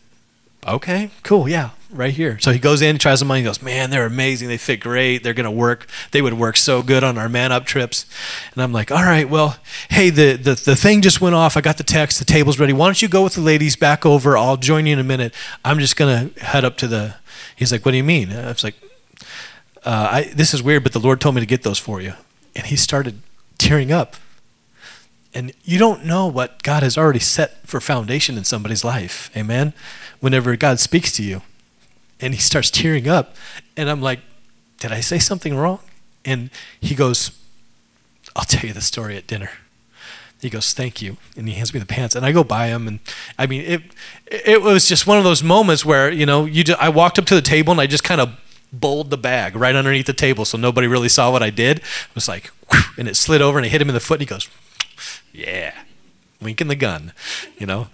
okay, 0.65 1.09
cool, 1.23 1.49
yeah, 1.49 1.71
right 1.91 2.13
here. 2.13 2.39
So 2.39 2.51
he 2.51 2.59
goes 2.59 2.81
in, 2.81 2.97
tries 2.97 3.19
them 3.19 3.31
on, 3.31 3.37
he 3.37 3.43
goes, 3.43 3.61
man, 3.61 3.89
they're 3.89 4.05
amazing. 4.05 4.47
They 4.47 4.57
fit 4.57 4.77
great. 4.79 5.23
They're 5.23 5.33
to 5.33 5.51
work. 5.51 5.87
They 6.11 6.21
would 6.21 6.33
work 6.33 6.57
so 6.57 6.81
good 6.81 7.03
on 7.03 7.17
our 7.17 7.29
man 7.29 7.51
up 7.51 7.65
trips. 7.65 8.05
And 8.53 8.61
I'm 8.61 8.71
like, 8.71 8.91
all 8.91 9.03
right, 9.03 9.29
well, 9.29 9.57
hey, 9.89 10.09
the, 10.09 10.33
the, 10.35 10.53
the 10.53 10.75
thing 10.75 11.01
just 11.01 11.21
went 11.21 11.35
off. 11.35 11.57
I 11.57 11.61
got 11.61 11.77
the 11.77 11.83
text. 11.83 12.19
The 12.19 12.25
table's 12.25 12.59
ready. 12.59 12.73
Why 12.73 12.87
don't 12.87 13.01
you 13.01 13.07
go 13.07 13.23
with 13.23 13.35
the 13.35 13.41
ladies 13.41 13.75
back 13.75 14.05
over? 14.05 14.37
I'll 14.37 14.57
join 14.57 14.85
you 14.85 14.93
in 14.93 14.99
a 14.99 15.03
minute. 15.03 15.33
I'm 15.65 15.79
just 15.79 15.97
to 15.97 16.39
head 16.43 16.63
up 16.63 16.77
to 16.77 16.87
the. 16.87 17.15
He's 17.55 17.71
like, 17.71 17.85
what 17.85 17.91
do 17.91 17.97
you 17.97 18.03
mean? 18.03 18.31
I 18.31 18.47
was 18.47 18.63
like, 18.63 18.75
uh, 19.83 20.07
I, 20.11 20.23
this 20.33 20.53
is 20.53 20.61
weird, 20.61 20.83
but 20.83 20.93
the 20.93 20.99
Lord 20.99 21.19
told 21.21 21.35
me 21.35 21.41
to 21.41 21.47
get 21.47 21.63
those 21.63 21.79
for 21.79 22.01
you. 22.01 22.13
And 22.55 22.65
he 22.65 22.75
started 22.75 23.21
tearing 23.57 23.91
up. 23.91 24.15
And 25.33 25.53
you 25.63 25.79
don't 25.79 26.03
know 26.05 26.27
what 26.27 26.61
God 26.61 26.83
has 26.83 26.97
already 26.97 27.19
set 27.19 27.65
for 27.65 27.79
foundation 27.79 28.37
in 28.37 28.43
somebody's 28.43 28.83
life. 28.83 29.29
Amen 29.35 29.73
whenever 30.21 30.55
God 30.55 30.79
speaks 30.79 31.11
to 31.13 31.23
you. 31.23 31.41
And 32.21 32.33
he 32.33 32.39
starts 32.39 32.71
tearing 32.71 33.09
up. 33.09 33.35
And 33.75 33.89
I'm 33.89 34.01
like, 34.01 34.21
Did 34.79 34.93
I 34.93 35.01
say 35.01 35.19
something 35.19 35.55
wrong? 35.55 35.79
And 36.23 36.49
he 36.79 36.95
goes, 36.95 37.37
I'll 38.35 38.45
tell 38.45 38.65
you 38.65 38.73
the 38.73 38.81
story 38.81 39.17
at 39.17 39.27
dinner. 39.27 39.49
He 40.39 40.49
goes, 40.49 40.73
"Thank 40.73 41.03
you," 41.03 41.17
and 41.37 41.47
he 41.47 41.53
hands 41.53 41.71
me 41.71 41.79
the 41.79 41.85
pants, 41.85 42.15
and 42.15 42.25
I 42.25 42.31
go 42.31 42.43
buy 42.43 42.69
them. 42.69 42.87
And 42.87 42.99
I 43.37 43.45
mean, 43.45 43.61
it 43.61 43.81
it 44.25 44.63
was 44.63 44.87
just 44.87 45.05
one 45.05 45.19
of 45.19 45.23
those 45.23 45.43
moments 45.43 45.85
where 45.85 46.09
you 46.09 46.25
know, 46.25 46.45
you 46.45 46.63
just, 46.63 46.81
I 46.81 46.89
walked 46.89 47.19
up 47.19 47.25
to 47.25 47.35
the 47.35 47.43
table 47.43 47.71
and 47.71 47.79
I 47.79 47.85
just 47.85 48.03
kind 48.03 48.19
of 48.19 48.31
bowled 48.73 49.11
the 49.11 49.17
bag 49.17 49.55
right 49.55 49.75
underneath 49.75 50.07
the 50.07 50.13
table, 50.13 50.43
so 50.45 50.57
nobody 50.57 50.87
really 50.87 51.09
saw 51.09 51.31
what 51.31 51.43
I 51.43 51.51
did. 51.51 51.77
It 51.77 52.15
was 52.15 52.27
like, 52.27 52.49
and 52.97 53.07
it 53.07 53.17
slid 53.17 53.43
over 53.43 53.59
and 53.59 53.67
it 53.67 53.69
hit 53.69 53.83
him 53.83 53.89
in 53.89 53.93
the 53.93 53.99
foot, 53.99 54.15
and 54.15 54.21
he 54.21 54.25
goes, 54.25 54.49
"Yeah," 55.33 55.73
winking 56.41 56.67
the 56.67 56.75
gun, 56.75 57.13
you 57.57 57.65
know. 57.65 57.87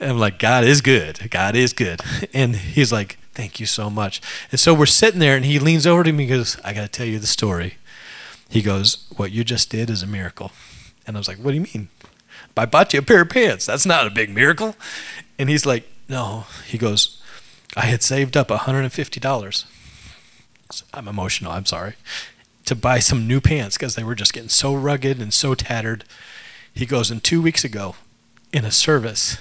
And 0.00 0.10
I'm 0.10 0.18
like, 0.18 0.38
God 0.38 0.64
is 0.64 0.80
good. 0.80 1.30
God 1.30 1.56
is 1.56 1.72
good. 1.72 2.00
And 2.34 2.56
he's 2.56 2.92
like, 2.92 3.18
Thank 3.32 3.58
you 3.58 3.66
so 3.66 3.90
much. 3.90 4.20
And 4.52 4.60
so 4.60 4.72
we're 4.72 4.86
sitting 4.86 5.18
there, 5.18 5.34
and 5.34 5.44
he 5.44 5.58
leans 5.58 5.88
over 5.88 6.04
to 6.04 6.12
me 6.12 6.24
and 6.24 6.32
goes, 6.32 6.56
I 6.62 6.72
got 6.72 6.82
to 6.82 6.88
tell 6.88 7.06
you 7.06 7.18
the 7.18 7.26
story. 7.26 7.74
He 8.48 8.62
goes, 8.62 9.06
What 9.16 9.32
you 9.32 9.42
just 9.44 9.70
did 9.70 9.90
is 9.90 10.02
a 10.02 10.06
miracle. 10.06 10.52
And 11.06 11.16
I 11.16 11.20
was 11.20 11.26
like, 11.26 11.38
What 11.38 11.50
do 11.50 11.56
you 11.56 11.66
mean? 11.74 11.88
I 12.56 12.66
bought 12.66 12.92
you 12.92 13.00
a 13.00 13.02
pair 13.02 13.22
of 13.22 13.30
pants. 13.30 13.66
That's 13.66 13.86
not 13.86 14.06
a 14.06 14.10
big 14.10 14.30
miracle. 14.30 14.76
And 15.38 15.48
he's 15.48 15.66
like, 15.66 15.88
No. 16.08 16.46
He 16.66 16.78
goes, 16.78 17.20
I 17.76 17.86
had 17.86 18.02
saved 18.02 18.36
up 18.36 18.48
$150. 18.48 19.64
I'm 20.92 21.08
emotional. 21.08 21.52
I'm 21.52 21.66
sorry. 21.66 21.94
To 22.66 22.74
buy 22.74 22.98
some 23.00 23.26
new 23.26 23.40
pants 23.40 23.76
because 23.76 23.94
they 23.94 24.04
were 24.04 24.14
just 24.14 24.32
getting 24.32 24.48
so 24.48 24.74
rugged 24.74 25.20
and 25.20 25.34
so 25.34 25.54
tattered. 25.54 26.04
He 26.74 26.86
goes, 26.86 27.10
And 27.10 27.22
two 27.22 27.40
weeks 27.40 27.64
ago, 27.64 27.94
in 28.52 28.64
a 28.64 28.70
service, 28.70 29.38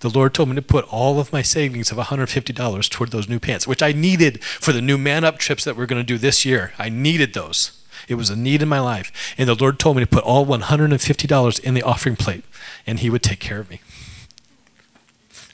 the 0.00 0.10
Lord 0.10 0.34
told 0.34 0.50
me 0.50 0.54
to 0.56 0.62
put 0.62 0.84
all 0.92 1.20
of 1.20 1.32
my 1.32 1.42
savings 1.42 1.90
of 1.90 1.98
$150 1.98 2.90
toward 2.90 3.10
those 3.10 3.28
new 3.28 3.38
pants, 3.38 3.66
which 3.66 3.82
I 3.82 3.92
needed 3.92 4.42
for 4.44 4.72
the 4.72 4.82
new 4.82 4.98
man 4.98 5.24
up 5.24 5.38
trips 5.38 5.64
that 5.64 5.76
we're 5.76 5.86
going 5.86 6.00
to 6.00 6.06
do 6.06 6.18
this 6.18 6.44
year. 6.44 6.72
I 6.78 6.88
needed 6.88 7.34
those. 7.34 7.82
It 8.08 8.14
was 8.14 8.30
a 8.30 8.36
need 8.36 8.62
in 8.62 8.68
my 8.68 8.80
life. 8.80 9.34
And 9.38 9.48
the 9.48 9.54
Lord 9.54 9.78
told 9.78 9.96
me 9.96 10.02
to 10.02 10.08
put 10.08 10.24
all 10.24 10.46
$150 10.46 11.60
in 11.60 11.74
the 11.74 11.82
offering 11.82 12.16
plate, 12.16 12.44
and 12.86 13.00
He 13.00 13.10
would 13.10 13.22
take 13.22 13.40
care 13.40 13.60
of 13.60 13.70
me. 13.70 13.80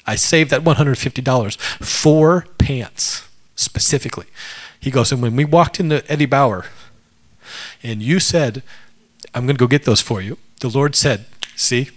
I 0.07 0.17
saved 0.17 0.51
that 0.51 0.63
$150 0.63 1.57
for 1.81 2.47
pants 2.59 3.29
specifically. 3.55 4.27
He 4.81 4.91
goes, 4.91 5.13
and 5.13 5.23
when 5.23 5.37
we 5.37 5.45
walked 5.45 5.79
into 5.79 6.11
Eddie 6.11 6.27
Bauer, 6.27 6.67
and 7.83 8.03
you 8.03 8.19
said, 8.19 8.63
I'm 9.35 9.47
going 9.47 9.57
to 9.57 9.61
go 9.61 9.69
get 9.69 9.85
those 9.85 10.01
for 10.01 10.21
you, 10.21 10.39
the 10.63 10.71
Lord 10.71 10.95
said, 10.95 11.27
See, 11.57 11.91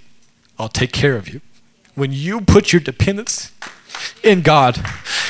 I'll 0.58 0.70
take 0.70 0.92
care 0.92 1.16
of 1.16 1.30
you 1.30 1.42
when 1.94 2.12
you 2.12 2.42
put 2.42 2.74
your 2.74 2.80
dependence 2.80 3.52
in 4.24 4.42
God. 4.42 4.84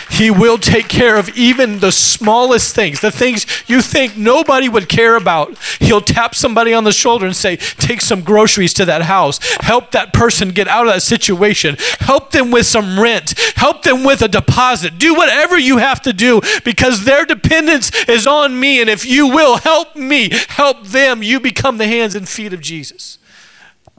He 0.09 0.31
will 0.31 0.57
take 0.57 0.87
care 0.87 1.17
of 1.17 1.29
even 1.29 1.79
the 1.79 1.91
smallest 1.91 2.73
things, 2.73 3.01
the 3.01 3.11
things 3.11 3.45
you 3.67 3.81
think 3.81 4.15
nobody 4.15 4.69
would 4.69 4.87
care 4.87 5.17
about. 5.17 5.57
He'll 5.79 5.99
tap 5.99 6.33
somebody 6.33 6.73
on 6.73 6.85
the 6.85 6.93
shoulder 6.93 7.25
and 7.25 7.35
say, 7.35 7.57
Take 7.57 7.99
some 7.99 8.21
groceries 8.21 8.73
to 8.75 8.85
that 8.85 9.03
house. 9.03 9.39
Help 9.59 9.91
that 9.91 10.13
person 10.13 10.51
get 10.51 10.69
out 10.69 10.87
of 10.87 10.93
that 10.93 11.01
situation. 11.01 11.75
Help 11.99 12.31
them 12.31 12.51
with 12.51 12.65
some 12.65 12.99
rent. 12.99 13.37
Help 13.55 13.83
them 13.83 14.05
with 14.05 14.21
a 14.21 14.29
deposit. 14.29 14.97
Do 14.97 15.15
whatever 15.15 15.57
you 15.57 15.77
have 15.77 16.01
to 16.03 16.13
do 16.13 16.39
because 16.63 17.03
their 17.03 17.25
dependence 17.25 17.91
is 18.07 18.25
on 18.25 18.57
me. 18.57 18.79
And 18.79 18.89
if 18.89 19.05
you 19.05 19.27
will 19.27 19.57
help 19.57 19.97
me, 19.97 20.29
help 20.49 20.83
them, 20.85 21.21
you 21.23 21.41
become 21.41 21.77
the 21.77 21.87
hands 21.87 22.15
and 22.15 22.29
feet 22.29 22.53
of 22.53 22.61
Jesus. 22.61 23.17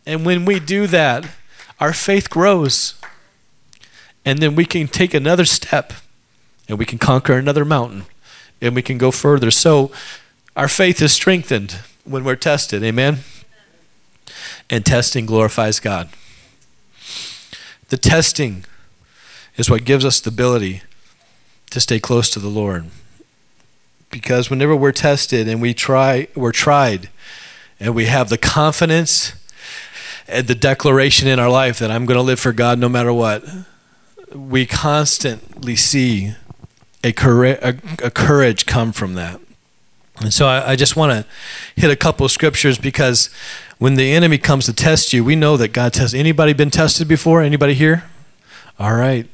And 0.06 0.24
when 0.24 0.44
we 0.44 0.60
do 0.60 0.86
that, 0.86 1.26
our 1.80 1.92
faith 1.92 2.30
grows. 2.30 2.94
And 4.24 4.38
then 4.38 4.54
we 4.54 4.64
can 4.64 4.88
take 4.88 5.14
another 5.14 5.44
step 5.44 5.92
and 6.68 6.78
we 6.78 6.84
can 6.84 6.98
conquer 6.98 7.34
another 7.34 7.64
mountain 7.64 8.06
and 8.60 8.74
we 8.74 8.82
can 8.82 8.98
go 8.98 9.10
further. 9.10 9.50
So 9.50 9.90
our 10.56 10.68
faith 10.68 11.02
is 11.02 11.12
strengthened 11.12 11.78
when 12.04 12.24
we're 12.24 12.36
tested. 12.36 12.82
Amen? 12.82 13.18
And 14.70 14.84
testing 14.84 15.26
glorifies 15.26 15.80
God. 15.80 16.08
The 17.88 17.96
testing 17.96 18.64
is 19.56 19.70
what 19.70 19.84
gives 19.84 20.04
us 20.04 20.20
the 20.20 20.30
ability 20.30 20.82
to 21.70 21.80
stay 21.80 22.00
close 22.00 22.30
to 22.30 22.40
the 22.40 22.48
Lord. 22.48 22.86
Because 24.10 24.50
whenever 24.50 24.74
we're 24.74 24.92
tested 24.92 25.48
and 25.48 25.60
we 25.60 25.74
try, 25.74 26.28
we're 26.34 26.52
tried, 26.52 27.10
and 27.78 27.94
we 27.94 28.06
have 28.06 28.28
the 28.28 28.38
confidence 28.38 29.34
Uh, 30.28 30.42
the 30.42 30.54
declaration 30.54 31.28
in 31.28 31.38
our 31.38 31.50
life 31.50 31.78
that 31.78 31.90
I'm 31.90 32.06
going 32.06 32.16
to 32.16 32.22
live 32.22 32.40
for 32.40 32.52
God 32.52 32.78
no 32.78 32.88
matter 32.88 33.12
what, 33.12 33.44
we 34.34 34.66
constantly 34.66 35.76
see 35.76 36.34
a, 37.04 37.12
courage, 37.12 37.58
a, 37.62 37.76
a 38.04 38.10
courage 38.10 38.66
come 38.66 38.92
from 38.92 39.14
that. 39.14 39.40
And 40.20 40.32
so 40.32 40.46
I, 40.46 40.72
I 40.72 40.76
just 40.76 40.96
want 40.96 41.12
to 41.12 41.80
hit 41.80 41.90
a 41.90 41.96
couple 41.96 42.24
of 42.24 42.32
scriptures 42.32 42.78
because 42.78 43.30
when 43.78 43.94
the 43.94 44.12
enemy 44.12 44.38
comes 44.38 44.66
to 44.66 44.72
test 44.72 45.12
you, 45.12 45.22
we 45.22 45.36
know 45.36 45.56
that 45.56 45.68
God 45.68 45.92
tests. 45.92 46.14
Anybody 46.14 46.52
been 46.52 46.70
tested 46.70 47.06
before? 47.06 47.42
Anybody 47.42 47.74
here? 47.74 48.04
All 48.78 48.94
right. 48.94 49.26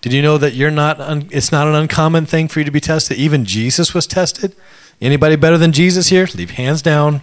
Did 0.00 0.12
you 0.12 0.22
know 0.22 0.38
that 0.38 0.54
you're 0.54 0.70
not? 0.70 1.00
Un, 1.00 1.28
it's 1.30 1.52
not 1.52 1.68
an 1.68 1.74
uncommon 1.74 2.26
thing 2.26 2.48
for 2.48 2.58
you 2.58 2.64
to 2.64 2.70
be 2.70 2.80
tested. 2.80 3.16
Even 3.18 3.44
Jesus 3.44 3.94
was 3.94 4.06
tested. 4.06 4.54
Anybody 5.00 5.36
better 5.36 5.58
than 5.58 5.72
Jesus 5.72 6.08
here? 6.08 6.28
Leave 6.34 6.52
hands 6.52 6.82
down. 6.82 7.22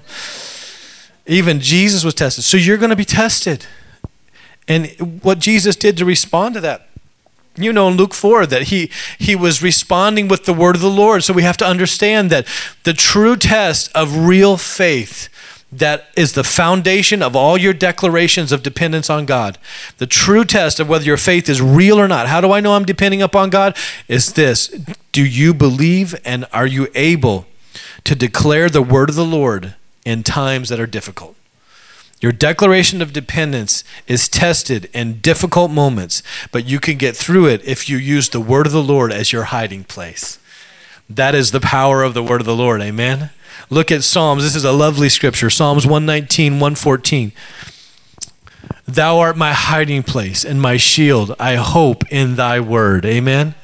Even 1.29 1.59
Jesus 1.59 2.03
was 2.03 2.15
tested. 2.15 2.43
So 2.43 2.57
you're 2.57 2.77
going 2.77 2.89
to 2.89 2.95
be 2.95 3.05
tested. 3.05 3.67
And 4.67 5.21
what 5.21 5.37
Jesus 5.37 5.75
did 5.75 5.95
to 5.97 6.05
respond 6.05 6.55
to 6.55 6.61
that. 6.61 6.87
You 7.55 7.71
know 7.71 7.87
in 7.87 7.97
Luke 7.97 8.13
4 8.13 8.47
that 8.47 8.63
he, 8.63 8.89
he 9.17 9.35
was 9.35 9.61
responding 9.61 10.27
with 10.27 10.45
the 10.45 10.53
word 10.53 10.75
of 10.75 10.81
the 10.81 10.89
Lord. 10.89 11.23
So 11.23 11.33
we 11.33 11.43
have 11.43 11.57
to 11.57 11.67
understand 11.67 12.31
that 12.31 12.47
the 12.83 12.93
true 12.93 13.35
test 13.35 13.91
of 13.95 14.25
real 14.25 14.57
faith 14.57 15.29
that 15.71 16.07
is 16.17 16.33
the 16.33 16.43
foundation 16.43 17.21
of 17.21 17.35
all 17.35 17.57
your 17.57 17.73
declarations 17.73 18.51
of 18.51 18.63
dependence 18.63 19.07
on 19.07 19.27
God. 19.27 19.59
The 19.99 20.07
true 20.07 20.43
test 20.43 20.79
of 20.79 20.89
whether 20.89 21.05
your 21.05 21.17
faith 21.17 21.47
is 21.47 21.61
real 21.61 21.99
or 21.99 22.07
not. 22.07 22.27
How 22.27 22.41
do 22.41 22.51
I 22.51 22.59
know 22.59 22.73
I'm 22.73 22.85
depending 22.85 23.21
upon 23.21 23.51
God? 23.51 23.77
Is 24.07 24.33
this 24.33 24.69
Do 25.11 25.23
you 25.23 25.53
believe 25.53 26.19
and 26.25 26.47
are 26.51 26.65
you 26.65 26.87
able 26.95 27.45
to 28.05 28.15
declare 28.15 28.67
the 28.67 28.81
word 28.81 29.09
of 29.09 29.15
the 29.15 29.25
Lord 29.25 29.75
in 30.05 30.23
times 30.23 30.69
that 30.69 30.79
are 30.79 30.87
difficult. 30.87 31.35
Your 32.21 32.31
declaration 32.33 33.01
of 33.01 33.13
dependence 33.13 33.83
is 34.07 34.27
tested 34.27 34.89
in 34.93 35.21
difficult 35.21 35.71
moments, 35.71 36.21
but 36.51 36.65
you 36.65 36.79
can 36.79 36.97
get 36.97 37.15
through 37.15 37.47
it 37.47 37.63
if 37.65 37.87
you 37.87 37.97
use 37.97 38.29
the 38.29 38.41
word 38.41 38.65
of 38.65 38.73
the 38.73 38.83
Lord 38.83 39.13
as 39.13 39.31
your 39.31 39.45
hiding 39.45 39.85
place. 39.85 40.37
That 41.09 41.33
is 41.33 41.51
the 41.51 41.61
power 41.61 42.03
of 42.03 42.13
the 42.13 42.23
word 42.23 42.41
of 42.41 42.45
the 42.45 42.55
Lord. 42.55 42.81
Amen. 42.81 43.29
Look 43.69 43.91
at 43.91 44.03
Psalms. 44.03 44.43
This 44.43 44.55
is 44.55 44.65
a 44.65 44.71
lovely 44.71 45.09
scripture. 45.09 45.49
Psalms 45.49 45.85
119, 45.85 46.53
114. 46.53 47.31
Thou 48.85 49.19
art 49.19 49.37
my 49.37 49.53
hiding 49.53 50.03
place 50.03 50.43
and 50.43 50.61
my 50.61 50.75
shield. 50.75 51.35
I 51.39 51.55
hope 51.55 52.03
in 52.11 52.35
thy 52.35 52.59
word. 52.59 53.05
Amen. 53.05 53.55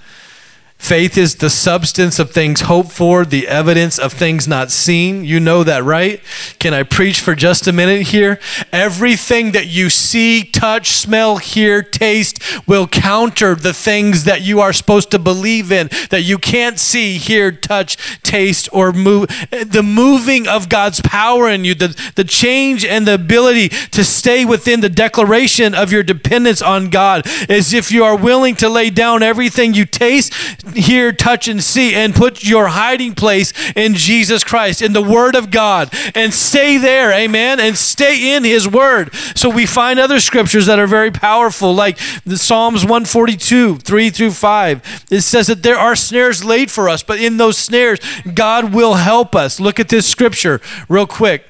Faith 0.85 1.17
is 1.17 1.37
the 1.37 1.49
substance 1.49 2.19
of 2.19 2.29
things 2.29 2.61
hoped 2.61 2.91
for, 2.91 3.25
the 3.25 3.47
evidence 3.47 3.97
of 3.97 4.13
things 4.13 4.47
not 4.47 4.69
seen. 4.69 5.25
You 5.25 5.39
know 5.39 5.63
that, 5.63 5.83
right? 5.83 6.21
Can 6.59 6.75
I 6.75 6.83
preach 6.83 7.21
for 7.21 7.33
just 7.33 7.65
a 7.65 7.73
minute 7.73 8.09
here? 8.09 8.39
Everything 8.71 9.51
that 9.53 9.65
you 9.65 9.89
see, 9.89 10.43
touch, 10.43 10.89
smell, 10.89 11.37
hear, 11.37 11.81
taste 11.81 12.39
will 12.67 12.85
counter 12.85 13.55
the 13.55 13.73
things 13.73 14.25
that 14.25 14.43
you 14.43 14.59
are 14.59 14.71
supposed 14.71 15.09
to 15.09 15.17
believe 15.17 15.71
in 15.71 15.87
that 16.11 16.21
you 16.21 16.37
can't 16.37 16.77
see, 16.77 17.17
hear, 17.17 17.51
touch, 17.51 18.21
taste, 18.21 18.69
or 18.71 18.91
move. 18.91 19.27
The 19.49 19.81
moving 19.83 20.47
of 20.47 20.69
God's 20.69 21.01
power 21.01 21.49
in 21.49 21.65
you, 21.65 21.73
the, 21.73 21.99
the 22.13 22.23
change 22.23 22.85
and 22.85 23.07
the 23.07 23.15
ability 23.15 23.69
to 23.69 24.03
stay 24.03 24.45
within 24.45 24.81
the 24.81 24.89
declaration 24.89 25.73
of 25.73 25.91
your 25.91 26.03
dependence 26.03 26.61
on 26.61 26.91
God 26.91 27.25
is 27.49 27.73
if 27.73 27.91
you 27.91 28.03
are 28.03 28.15
willing 28.15 28.55
to 28.57 28.69
lay 28.69 28.91
down 28.91 29.23
everything 29.23 29.73
you 29.73 29.85
taste 29.85 30.31
hear, 30.77 31.11
touch, 31.11 31.47
and 31.47 31.63
see, 31.63 31.93
and 31.95 32.13
put 32.15 32.43
your 32.43 32.67
hiding 32.67 33.15
place 33.15 33.53
in 33.75 33.93
Jesus 33.93 34.43
Christ, 34.43 34.81
in 34.81 34.93
the 34.93 35.01
Word 35.01 35.35
of 35.35 35.51
God, 35.51 35.89
and 36.13 36.33
stay 36.33 36.77
there, 36.77 37.11
amen, 37.11 37.59
and 37.59 37.77
stay 37.77 38.35
in 38.35 38.43
His 38.43 38.67
Word. 38.67 39.13
So 39.35 39.49
we 39.49 39.65
find 39.65 39.99
other 39.99 40.19
scriptures 40.19 40.65
that 40.65 40.79
are 40.79 40.87
very 40.87 41.11
powerful, 41.11 41.73
like 41.73 41.97
the 42.25 42.37
Psalms 42.37 42.83
142, 42.83 43.77
3 43.77 44.09
through 44.09 44.31
5. 44.31 45.05
It 45.11 45.21
says 45.21 45.47
that 45.47 45.63
there 45.63 45.77
are 45.77 45.95
snares 45.95 46.43
laid 46.43 46.71
for 46.71 46.89
us, 46.89 47.03
but 47.03 47.19
in 47.19 47.37
those 47.37 47.57
snares, 47.57 47.99
God 48.33 48.73
will 48.73 48.95
help 48.95 49.35
us. 49.35 49.59
Look 49.59 49.79
at 49.79 49.89
this 49.89 50.07
scripture 50.07 50.61
real 50.89 51.07
quick. 51.07 51.45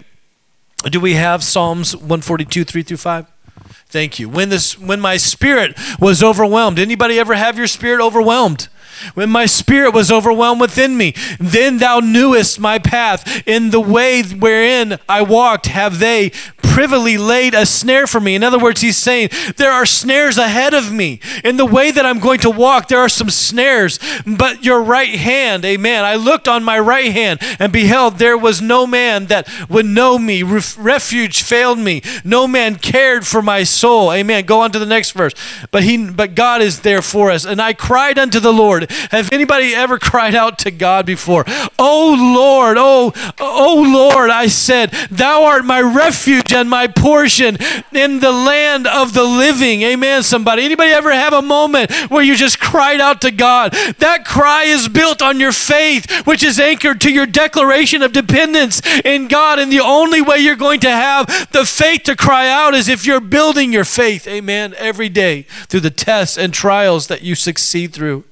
Do 0.84 1.00
we 1.00 1.14
have 1.16 1.44
Psalms 1.44 1.96
142, 1.96 2.64
3 2.64 2.84
through 2.84 2.98
5? 2.98 3.26
Thank 3.88 4.20
you. 4.20 4.28
When 4.28 4.50
this 4.50 4.78
when 4.78 5.00
my 5.00 5.18
spirit 5.18 5.78
was 6.00 6.22
overwhelmed. 6.22 6.80
Anybody 6.80 7.20
ever 7.20 7.34
have 7.34 7.58
your 7.58 7.68
spirit 7.68 8.04
overwhelmed? 8.04 8.68
When 9.14 9.30
my 9.30 9.46
spirit 9.46 9.94
was 9.94 10.12
overwhelmed 10.12 10.62
within 10.62 10.98
me, 10.98 11.14
then 11.40 11.78
thou 11.78 12.00
knewest 12.00 12.60
my 12.60 12.80
path. 12.80 13.44
In 13.48 13.72
the 13.72 13.80
way 13.80 14.24
wherein 14.24 15.00
I 15.08 15.22
walked, 15.22 15.68
have 15.68 16.00
they 16.00 16.32
privily 16.76 17.18
laid 17.18 17.54
a 17.54 17.66
snare 17.66 18.06
for 18.06 18.20
me. 18.20 18.36
In 18.36 18.44
other 18.44 18.60
words, 18.60 18.82
he's 18.82 18.98
saying, 18.98 19.30
There 19.56 19.72
are 19.72 19.86
snares 19.86 20.38
ahead 20.38 20.74
of 20.74 20.92
me. 20.92 21.22
In 21.42 21.56
the 21.56 21.66
way 21.66 21.90
that 21.90 22.06
I'm 22.06 22.20
going 22.20 22.40
to 22.42 22.50
walk, 22.50 22.90
there 22.90 23.00
are 23.00 23.08
some 23.08 23.30
snares. 23.30 23.98
But 24.28 24.66
your 24.66 24.84
right 24.84 25.16
hand, 25.16 25.64
amen. 25.64 26.04
I 26.04 26.16
looked 26.16 26.50
on 26.50 26.66
my 26.66 26.78
right 26.78 27.14
hand 27.14 27.40
and 27.60 27.72
beheld 27.72 28.18
there 28.18 28.38
was 28.38 28.62
no 28.62 28.86
man 28.86 29.28
that 29.28 29.48
would 29.70 29.86
know 29.86 30.20
me. 30.20 30.44
refuge 30.44 31.44
failed 31.44 31.80
me. 31.80 32.02
No 32.26 32.46
man 32.46 32.76
cared 32.76 33.26
for 33.26 33.42
my 33.42 33.64
soul. 33.64 34.12
Amen. 34.12 34.46
Go 34.46 34.60
on 34.60 34.74
to 34.74 34.80
the 34.80 34.86
next 34.86 35.12
verse. 35.12 35.34
But 35.72 35.84
he 35.84 36.06
but 36.12 36.36
God 36.36 36.62
is 36.62 36.82
there 36.82 37.02
for 37.02 37.32
us. 37.32 37.46
And 37.46 37.62
I 37.62 37.72
cried 37.72 38.20
unto 38.20 38.42
the 38.42 38.52
Lord. 38.52 38.85
Have 39.12 39.32
anybody 39.32 39.74
ever 39.74 39.98
cried 40.00 40.36
out 40.36 40.60
to 40.60 40.72
God 40.72 41.06
before? 41.06 41.44
Oh 41.78 42.16
Lord, 42.36 42.78
oh, 42.80 43.14
oh 43.40 43.84
Lord, 43.88 44.30
I 44.30 44.48
said, 44.48 44.92
Thou 45.12 45.44
art 45.44 45.66
my 45.66 45.82
refuge 45.82 46.54
and 46.54 46.70
my 46.70 46.88
portion 46.88 47.58
in 47.92 48.20
the 48.20 48.32
land 48.32 48.88
of 48.88 49.14
the 49.14 49.24
living. 49.24 49.82
Amen, 49.82 50.24
somebody. 50.24 50.64
Anybody 50.64 50.92
ever 50.92 51.14
have 51.14 51.34
a 51.34 51.42
moment 51.42 51.92
where 52.10 52.24
you 52.24 52.36
just 52.36 52.60
cried 52.60 53.00
out 53.00 53.22
to 53.22 53.32
God? 53.32 53.74
That 54.00 54.26
cry 54.26 54.64
is 54.64 54.88
built 54.88 55.22
on 55.22 55.40
your 55.40 55.52
faith, 55.52 56.10
which 56.26 56.44
is 56.44 56.60
anchored 56.60 57.02
to 57.02 57.12
your 57.12 57.26
declaration 57.26 58.02
of 58.02 58.14
dependence 58.14 58.82
in 59.04 59.28
God. 59.28 59.60
And 59.60 59.72
the 59.72 59.82
only 59.82 60.22
way 60.22 60.38
you're 60.38 60.56
going 60.56 60.80
to 60.82 60.92
have 60.92 61.28
the 61.52 61.66
faith 61.66 62.04
to 62.04 62.16
cry 62.16 62.50
out 62.50 62.74
is 62.74 62.90
if 62.90 63.06
you're 63.06 63.20
building 63.20 63.74
your 63.74 63.86
faith, 63.86 64.28
amen, 64.28 64.74
every 64.78 65.10
day 65.10 65.44
through 65.68 65.82
the 65.82 65.90
tests 65.90 66.38
and 66.38 66.54
trials 66.54 67.08
that 67.08 67.22
you 67.22 67.36
succeed 67.36 67.94
through. 67.94 68.24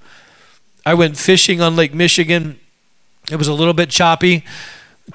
I 0.85 0.93
went 0.93 1.17
fishing 1.17 1.61
on 1.61 1.75
Lake 1.75 1.93
Michigan. 1.93 2.59
It 3.31 3.37
was 3.37 3.47
a 3.47 3.53
little 3.53 3.73
bit 3.73 3.89
choppy 3.89 4.43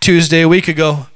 Tuesday 0.01 0.41
a 0.41 0.49
week 0.49 0.67
ago. 0.69 1.07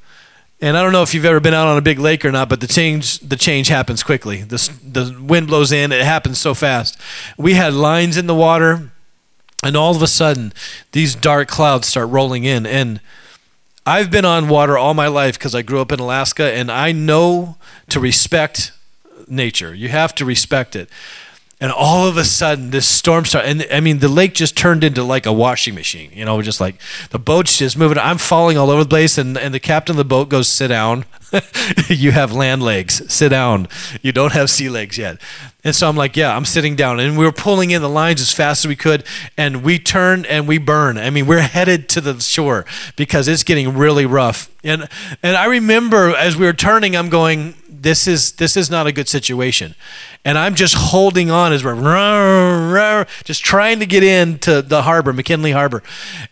And 0.61 0.77
I 0.77 0.83
don't 0.83 0.93
know 0.93 1.03
if 1.03 1.15
you've 1.15 1.25
ever 1.25 1.41
been 1.41 1.55
out 1.55 1.67
on 1.67 1.77
a 1.77 1.81
big 1.83 1.99
lake 1.99 2.25
or 2.25 2.31
not, 2.31 2.49
but 2.49 2.61
the 2.61 2.69
change 2.69 3.19
the 3.19 3.37
change 3.37 3.69
happens 3.69 4.03
quickly. 4.03 4.43
The 4.43 4.73
the 4.85 5.17
wind 5.21 5.49
blows 5.49 5.73
in, 5.73 5.91
it 5.91 6.05
happens 6.05 6.39
so 6.39 6.55
fast. 6.55 7.01
We 7.37 7.55
had 7.55 7.75
lines 7.75 8.17
in 8.17 8.29
the 8.29 8.35
water, 8.35 8.93
and 9.65 9.77
all 9.77 9.97
of 9.97 10.03
a 10.03 10.07
sudden, 10.07 10.53
these 10.93 11.17
dark 11.17 11.49
clouds 11.49 11.89
start 11.89 12.11
rolling 12.11 12.45
in. 12.45 12.65
And 12.65 13.01
I've 13.85 14.11
been 14.11 14.25
on 14.25 14.49
water 14.49 14.79
all 14.79 14.95
my 14.95 15.09
life 15.09 15.37
because 15.37 15.55
I 15.55 15.63
grew 15.63 15.81
up 15.81 15.91
in 15.91 15.99
Alaska, 15.99 16.53
and 16.53 16.71
I 16.71 16.93
know 16.93 17.57
to 17.89 17.99
respect 17.99 18.71
nature. 19.27 19.75
You 19.75 19.89
have 19.89 20.15
to 20.17 20.25
respect 20.25 20.77
it. 20.77 20.89
And 21.63 21.73
all 21.73 22.07
of 22.07 22.17
a 22.17 22.25
sudden 22.25 22.71
this 22.71 22.87
storm 22.87 23.25
started 23.25 23.49
and 23.49 23.67
i 23.73 23.81
mean 23.81 24.01
the 24.01 24.09
lake 24.09 24.35
just 24.35 24.57
turned 24.57 24.85
into 24.85 25.03
like 25.03 25.25
a 25.25 25.33
washing 25.33 25.75
machine 25.75 26.11
you 26.13 26.25
know 26.25 26.43
just 26.43 26.61
like 26.61 26.75
the 27.11 27.19
boat's 27.19 27.59
just 27.59 27.77
moving. 27.77 27.99
I'm 27.99 28.19
falling 28.19 28.57
all 28.59 28.71
over 28.71 28.85
the 28.85 28.89
place 28.89 29.19
and, 29.19 29.37
and 29.37 29.55
the 29.55 29.61
captain 29.61 29.95
of 29.95 29.99
the 29.99 30.05
boat 30.05 30.29
goes 30.29 30.49
sit 30.49 30.69
down. 30.69 31.05
You 31.89 32.13
have 32.13 32.33
land 32.33 32.63
legs. 32.63 33.11
Sit 33.11 33.31
down. 33.31 33.67
You 34.03 34.13
don't 34.13 34.33
have 34.33 34.51
sea 34.51 34.69
legs 34.69 34.99
yet. 34.99 35.19
And 35.65 35.75
so 35.75 35.89
i'm 35.89 35.97
like 35.97 36.15
yeah 36.15 36.37
i'm 36.37 36.45
sitting 36.45 36.77
down. 36.77 37.01
And 37.01 37.17
we 37.17 37.25
were 37.25 37.33
pulling 37.33 37.71
in 37.71 37.81
the 37.81 37.89
lines 37.89 38.21
as 38.21 38.33
fast 38.33 38.65
as 38.65 38.69
we 38.69 38.77
could 38.77 39.05
and 39.39 39.63
we 39.63 39.79
turn 39.79 40.27
and 40.27 40.47
we 40.47 40.59
burn. 40.59 40.99
I 40.99 41.09
mean 41.09 41.27
we're 41.27 41.41
headed 41.41 41.89
to 41.91 42.03
the 42.03 42.21
shore 42.21 42.67
because 42.97 43.29
it's 43.29 43.45
getting 43.45 43.77
really 43.79 44.05
rough. 44.05 44.51
And 44.63 44.89
and 45.23 45.37
i 45.37 45.47
remember 45.47 46.15
as 46.15 46.37
we 46.37 46.45
were 46.45 46.53
turning 46.53 46.95
i'm 46.97 47.09
going 47.09 47.55
this 47.83 48.07
is 48.07 48.33
this 48.33 48.57
is 48.57 48.71
not 48.71 48.87
a 48.87 48.93
good 48.93 49.09
situation. 49.09 49.75
And 50.25 50.39
i'm 50.39 50.55
just 50.55 50.75
holding 50.75 51.31
on 51.31 51.53
as 51.53 51.65
we're 51.65 53.07
just 53.25 53.45
trying 53.45 53.81
to 53.81 53.87
get 53.87 54.05
into 54.05 54.63
the 54.63 54.83
harbor 54.83 55.13
mckinley 55.13 55.53
harbor. 55.53 55.83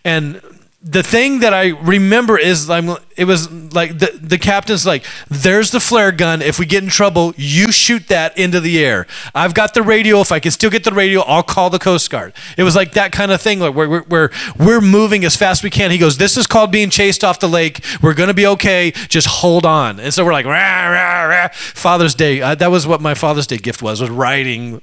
And 0.04 0.40
the 0.82 1.02
thing 1.02 1.40
that 1.40 1.52
I 1.52 1.68
remember 1.68 2.38
is 2.38 2.70
I'm, 2.70 2.96
it 3.14 3.26
was 3.26 3.52
like 3.52 3.98
the, 3.98 4.18
the 4.18 4.38
captain's 4.38 4.86
like, 4.86 5.04
there's 5.28 5.72
the 5.72 5.80
flare 5.80 6.10
gun. 6.10 6.40
If 6.40 6.58
we 6.58 6.64
get 6.64 6.82
in 6.82 6.88
trouble, 6.88 7.34
you 7.36 7.70
shoot 7.70 8.08
that 8.08 8.38
into 8.38 8.60
the 8.60 8.82
air. 8.82 9.06
I've 9.34 9.52
got 9.52 9.74
the 9.74 9.82
radio. 9.82 10.20
If 10.22 10.32
I 10.32 10.40
can 10.40 10.50
still 10.52 10.70
get 10.70 10.84
the 10.84 10.92
radio, 10.92 11.20
I'll 11.20 11.42
call 11.42 11.68
the 11.68 11.78
Coast 11.78 12.08
Guard. 12.08 12.32
It 12.56 12.62
was 12.62 12.74
like 12.74 12.92
that 12.92 13.12
kind 13.12 13.30
of 13.30 13.42
thing, 13.42 13.60
like 13.60 13.74
where, 13.74 14.30
we're 14.58 14.80
moving 14.80 15.22
as 15.26 15.36
fast 15.36 15.60
as 15.60 15.64
we 15.64 15.68
can. 15.68 15.90
He 15.90 15.98
goes, 15.98 16.16
this 16.16 16.38
is 16.38 16.46
called 16.46 16.72
being 16.72 16.88
chased 16.88 17.24
off 17.24 17.40
the 17.40 17.48
lake. 17.48 17.84
We're 18.00 18.14
going 18.14 18.28
to 18.28 18.34
be 18.34 18.46
okay. 18.46 18.92
Just 18.92 19.26
hold 19.26 19.66
on. 19.66 20.00
And 20.00 20.14
so 20.14 20.24
we're 20.24 20.32
like, 20.32 20.46
rah, 20.46 20.88
rah, 20.88 21.24
rah. 21.24 21.48
Father's 21.52 22.14
Day. 22.14 22.40
Uh, 22.40 22.54
that 22.54 22.70
was 22.70 22.86
what 22.86 23.02
my 23.02 23.12
Father's 23.12 23.46
Day 23.46 23.58
gift 23.58 23.82
was, 23.82 24.00
was 24.00 24.08
riding 24.08 24.80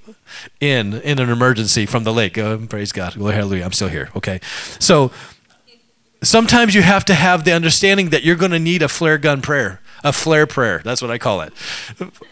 in, 0.60 0.93
in 1.02 1.18
an 1.18 1.32
emergency 1.32 1.88
from 1.88 2.04
the 2.04 2.14
lake. 2.14 2.38
Oh, 2.38 2.60
praise 2.70 2.91
God. 2.91 3.14
Hallelujah. 3.14 3.66
I'm 3.66 3.74
still 3.74 3.89
here. 3.89 4.10
Okay. 4.16 4.39
So, 4.80 5.12
sometimes 6.22 6.74
you 6.76 6.82
have 6.82 7.05
to 7.05 7.13
have 7.13 7.43
the 7.43 7.53
understanding 7.53 8.09
that 8.09 8.24
you're 8.24 8.36
going 8.36 8.51
to 8.51 8.59
need 8.59 8.82
a 8.82 8.88
flare 8.88 9.18
gun 9.18 9.41
prayer 9.41 9.82
a 10.04 10.14
flare 10.14 10.48
prayer. 10.48 10.82
That's 10.84 11.02
what 11.02 11.12
I 11.12 11.18
call 11.18 11.41
it. 11.41 11.54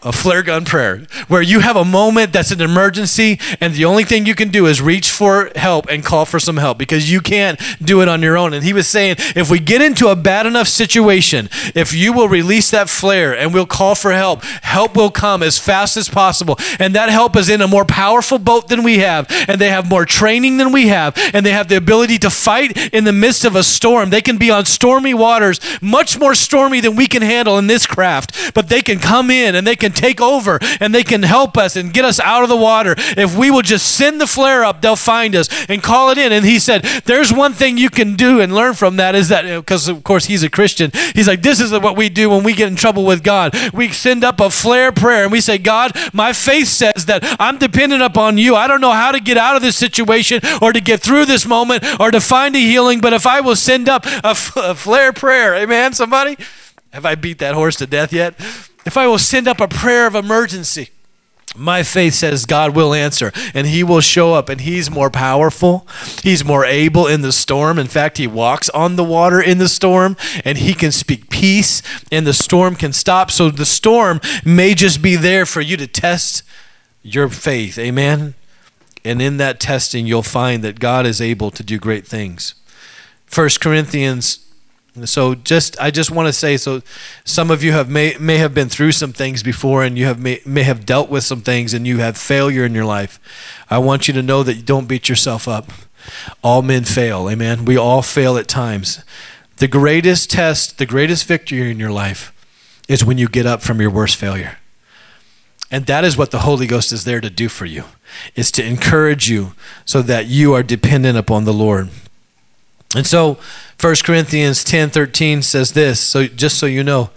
A 0.02 0.12
flare 0.12 0.44
gun 0.44 0.66
prayer, 0.66 1.06
where 1.28 1.42
you 1.42 1.60
have 1.60 1.76
a 1.76 1.86
moment 1.86 2.34
that's 2.34 2.52
an 2.52 2.62
emergency, 2.62 3.40
and 3.60 3.74
the 3.74 3.86
only 3.86 4.04
thing 4.04 4.26
you 4.26 4.36
can 4.36 4.50
do 4.50 4.66
is 4.66 4.82
reach 4.82 5.12
for 5.12 5.52
help 5.56 5.88
and 5.90 6.04
call 6.04 6.26
for 6.26 6.40
some 6.40 6.58
help 6.58 6.78
because 6.78 7.12
you 7.12 7.22
can't 7.22 7.60
do 7.82 8.02
it 8.02 8.08
on 8.08 8.22
your 8.22 8.38
own. 8.38 8.54
And 8.54 8.64
he 8.64 8.74
was 8.74 8.88
saying, 8.88 9.16
if 9.36 9.50
we 9.50 9.60
get 9.60 9.82
into 9.82 10.08
a 10.08 10.16
bad 10.16 10.46
enough 10.46 10.68
situation, 10.68 11.50
if 11.74 11.94
you 11.94 12.14
will 12.14 12.30
release 12.30 12.72
that 12.72 12.90
flare 12.90 13.38
and 13.38 13.54
we'll 13.54 13.66
call 13.66 13.96
for 13.96 14.12
help, 14.12 14.44
help 14.44 14.96
will 14.96 15.12
come 15.12 15.42
as 15.42 15.58
fast 15.58 15.98
as 15.98 16.10
possible. 16.10 16.58
And 16.80 16.96
that 16.96 17.10
help 17.10 17.36
is 17.36 17.50
in 17.50 17.62
a 17.62 17.68
more 17.68 17.86
powerful 17.86 18.40
boat 18.40 18.68
than 18.68 18.84
we 18.84 19.00
have, 19.00 19.28
and 19.48 19.60
they 19.60 19.70
have 19.70 19.90
more 19.90 20.06
training 20.06 20.58
than 20.58 20.72
we 20.72 20.88
have, 20.88 21.18
and 21.34 21.46
they 21.46 21.52
have 21.52 21.68
the 21.68 21.78
ability 21.78 22.18
to 22.20 22.30
fight 22.30 22.94
in 22.94 23.04
the 23.04 23.12
midst 23.12 23.46
of 23.46 23.56
a 23.56 23.64
storm. 23.64 24.10
They 24.10 24.22
can 24.22 24.38
be 24.38 24.52
on 24.52 24.66
stormy 24.66 25.14
waters, 25.14 25.60
much 25.82 26.20
more 26.20 26.36
stormy 26.36 26.80
than 26.80 26.96
we 26.96 27.08
can 27.08 27.22
handle 27.22 27.55
in 27.58 27.68
this 27.68 27.86
craft, 27.86 28.54
but 28.54 28.70
they 28.70 28.82
can 28.82 29.00
come 29.00 29.30
in 29.30 29.56
and 29.56 29.66
they 29.66 29.76
can 29.76 29.92
take 29.92 30.22
over 30.22 30.60
and 30.80 30.94
they 30.94 31.04
can 31.04 31.24
help 31.24 31.58
us 31.58 31.76
and 31.76 31.94
get 31.94 32.06
us 32.06 32.20
out 32.20 32.44
of 32.44 32.50
the 32.50 32.56
water. 32.56 32.96
If 32.98 33.36
we 33.38 33.52
will 33.52 33.62
just 33.62 33.96
send 33.96 34.20
the 34.20 34.28
flare 34.28 34.64
up, 34.64 34.82
they'll 34.82 34.96
find 34.96 35.36
us 35.36 35.50
and 35.70 35.82
call 35.82 36.10
it 36.10 36.18
in. 36.18 36.32
And 36.32 36.46
he 36.46 36.60
said, 36.60 36.84
There's 37.06 37.32
one 37.32 37.54
thing 37.54 37.78
you 37.78 37.90
can 37.90 38.16
do 38.16 38.40
and 38.42 38.54
learn 38.54 38.74
from 38.74 38.98
that 38.98 39.16
is 39.16 39.30
that, 39.30 39.44
because 39.44 39.88
of 39.88 40.04
course 40.04 40.26
he's 40.26 40.44
a 40.44 40.50
Christian, 40.50 40.92
he's 41.14 41.28
like, 41.28 41.42
This 41.42 41.60
is 41.60 41.72
what 41.72 41.98
we 41.98 42.10
do 42.10 42.30
when 42.30 42.44
we 42.44 42.54
get 42.54 42.68
in 42.68 42.76
trouble 42.76 43.06
with 43.06 43.24
God. 43.24 43.56
We 43.74 43.92
send 43.92 44.24
up 44.24 44.40
a 44.40 44.50
flare 44.50 44.92
prayer 44.92 45.24
and 45.24 45.32
we 45.32 45.42
say, 45.42 45.58
God, 45.58 45.94
my 46.14 46.34
faith 46.34 46.68
says 46.68 47.06
that 47.06 47.24
I'm 47.40 47.58
dependent 47.58 48.02
upon 48.02 48.38
you. 48.38 48.56
I 48.56 48.68
don't 48.68 48.82
know 48.82 48.92
how 48.92 49.12
to 49.12 49.20
get 49.20 49.38
out 49.38 49.56
of 49.56 49.62
this 49.62 49.76
situation 49.76 50.42
or 50.62 50.74
to 50.74 50.82
get 50.82 51.02
through 51.02 51.26
this 51.26 51.46
moment 51.46 51.84
or 52.00 52.12
to 52.12 52.20
find 52.20 52.56
a 52.56 52.60
healing, 52.60 53.00
but 53.02 53.14
if 53.14 53.26
I 53.26 53.42
will 53.42 53.56
send 53.56 53.90
up 53.90 54.06
a, 54.06 54.28
f- 54.28 54.56
a 54.56 54.76
flare 54.76 55.14
prayer, 55.14 55.56
amen, 55.56 55.94
somebody? 55.94 56.38
Have 56.96 57.06
I 57.06 57.16
beat 57.16 57.40
that 57.40 57.56
horse 57.56 57.76
to 57.78 57.88
death 57.88 58.14
yet? 58.14 58.36
If 58.86 58.96
I 58.96 59.06
will 59.06 59.20
send 59.20 59.50
up 59.50 59.60
a 59.60 59.68
prayer 59.68 60.08
of 60.08 60.16
emergency, 60.16 60.92
my 61.54 61.84
faith 61.84 62.14
says 62.14 62.46
God 62.46 62.74
will 62.74 62.94
answer 62.94 63.34
and 63.54 63.68
he 63.68 63.84
will 63.84 64.00
show 64.00 64.34
up 64.34 64.48
and 64.48 64.62
he's 64.62 64.90
more 64.90 65.10
powerful. 65.10 65.86
He's 66.24 66.46
more 66.46 66.64
able 66.64 67.06
in 67.06 67.20
the 67.20 67.34
storm. 67.34 67.80
In 67.80 67.88
fact, 67.88 68.18
he 68.18 68.28
walks 68.28 68.70
on 68.70 68.96
the 68.96 69.04
water 69.04 69.42
in 69.42 69.58
the 69.58 69.68
storm 69.68 70.16
and 70.46 70.58
he 70.58 70.74
can 70.74 70.94
speak 70.94 71.30
peace 71.30 71.82
and 72.14 72.26
the 72.26 72.34
storm 72.34 72.78
can 72.78 72.94
stop. 72.94 73.30
So 73.30 73.50
the 73.50 73.66
storm 73.66 74.22
may 74.46 74.74
just 74.74 75.02
be 75.02 75.18
there 75.18 75.46
for 75.46 75.60
you 75.60 75.76
to 75.76 75.88
test 75.88 76.44
your 77.04 77.28
faith. 77.28 77.78
Amen. 77.78 78.36
And 79.04 79.22
in 79.22 79.36
that 79.36 79.60
testing, 79.60 80.08
you'll 80.08 80.24
find 80.24 80.64
that 80.64 80.80
God 80.80 81.06
is 81.06 81.20
able 81.20 81.52
to 81.52 81.62
do 81.62 81.78
great 81.78 82.08
things. 82.08 82.56
First 83.26 83.60
Corinthians 83.60 84.45
so 85.04 85.36
just 85.36 85.80
I 85.80 85.92
just 85.92 86.10
want 86.10 86.28
to 86.28 86.34
say 86.34 86.56
so 86.56 86.82
some 87.26 87.52
of 87.52 87.64
you 87.64 87.74
have 87.74 87.90
may 87.90 88.16
may 88.18 88.38
have 88.38 88.54
been 88.54 88.70
through 88.70 88.94
some 88.94 89.12
things 89.12 89.44
before 89.44 89.84
and 89.84 89.98
you 89.98 90.06
have 90.06 90.20
may, 90.20 90.40
may 90.46 90.64
have 90.64 90.86
dealt 90.86 91.10
with 91.10 91.26
some 91.26 91.42
things 91.42 91.74
and 91.74 91.86
you 91.86 91.98
have 91.98 92.18
failure 92.18 92.64
in 92.64 92.74
your 92.74 92.86
life. 92.86 93.20
I 93.70 93.78
want 93.80 94.08
you 94.08 94.14
to 94.14 94.22
know 94.22 94.42
that 94.44 94.56
you 94.56 94.64
don't 94.64 94.88
beat 94.88 95.10
yourself 95.10 95.48
up. 95.48 95.70
All 96.44 96.62
men 96.62 96.86
fail. 96.86 97.30
Amen. 97.30 97.66
We 97.66 97.78
all 97.78 98.02
fail 98.02 98.38
at 98.38 98.48
times. 98.48 99.04
The 99.58 99.68
greatest 99.68 100.30
test, 100.30 100.78
the 100.78 100.86
greatest 100.86 101.26
victory 101.26 101.70
in 101.70 101.80
your 101.80 101.92
life 101.92 102.32
is 102.88 103.04
when 103.04 103.18
you 103.18 103.28
get 103.28 103.46
up 103.46 103.62
from 103.62 103.82
your 103.82 103.90
worst 103.90 104.16
failure. 104.16 104.60
And 105.72 105.88
that 105.88 106.04
is 106.04 106.16
what 106.16 106.32
the 106.32 106.40
Holy 106.40 106.68
Ghost 106.68 106.94
is 106.94 107.06
there 107.06 107.22
to 107.22 107.30
do 107.30 107.50
for 107.50 107.66
you. 107.66 107.86
Is 108.36 108.52
to 108.52 108.64
encourage 108.66 109.30
you 109.30 109.54
so 109.84 110.02
that 110.04 110.28
you 110.28 110.54
are 110.54 110.64
dependent 110.64 111.18
upon 111.18 111.46
the 111.46 111.54
Lord. 111.54 111.90
And 112.96 113.06
so 113.06 113.38
1 113.80 113.96
Corinthians 114.04 114.64
10 114.64 114.90
13 114.90 115.42
says 115.42 115.74
this, 115.74 116.00
so 116.00 116.28
just 116.28 116.58
so 116.58 116.66
you 116.66 116.84
know, 116.84 117.10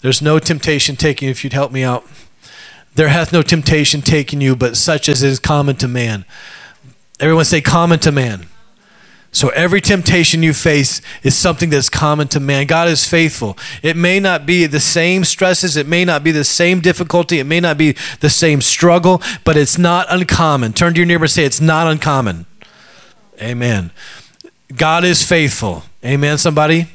there's 0.00 0.22
no 0.22 0.38
temptation 0.38 0.94
taken 0.96 1.28
if 1.28 1.42
you'd 1.42 1.52
help 1.52 1.72
me 1.72 1.82
out. 1.82 2.06
There 2.94 3.08
hath 3.08 3.32
no 3.32 3.42
temptation 3.42 4.00
taken 4.00 4.40
you, 4.40 4.56
but 4.56 4.76
such 4.76 5.08
as 5.08 5.22
is 5.22 5.38
common 5.38 5.76
to 5.76 5.88
man. 5.88 6.24
Everyone 7.18 7.44
say 7.44 7.60
common 7.60 7.98
to 8.00 8.12
man. 8.12 8.46
So 9.32 9.50
every 9.50 9.82
temptation 9.82 10.42
you 10.42 10.54
face 10.54 11.02
is 11.22 11.36
something 11.36 11.68
that's 11.68 11.90
common 11.90 12.28
to 12.28 12.40
man. 12.40 12.66
God 12.66 12.88
is 12.88 13.06
faithful. 13.06 13.58
It 13.82 13.94
may 13.94 14.18
not 14.18 14.46
be 14.46 14.64
the 14.64 14.80
same 14.80 15.24
stresses, 15.24 15.76
it 15.76 15.86
may 15.86 16.06
not 16.06 16.24
be 16.24 16.30
the 16.30 16.44
same 16.44 16.80
difficulty, 16.80 17.38
it 17.38 17.44
may 17.44 17.60
not 17.60 17.76
be 17.76 17.96
the 18.20 18.30
same 18.30 18.62
struggle, 18.62 19.20
but 19.44 19.56
it's 19.56 19.76
not 19.76 20.06
uncommon. 20.08 20.72
Turn 20.72 20.94
to 20.94 21.00
your 21.00 21.06
neighbor 21.06 21.24
and 21.24 21.30
say, 21.30 21.44
It's 21.44 21.60
not 21.60 21.86
uncommon. 21.86 22.46
Amen. 23.42 23.90
God 24.74 25.04
is 25.04 25.22
faithful. 25.22 25.84
Amen, 26.04 26.38
somebody? 26.38 26.88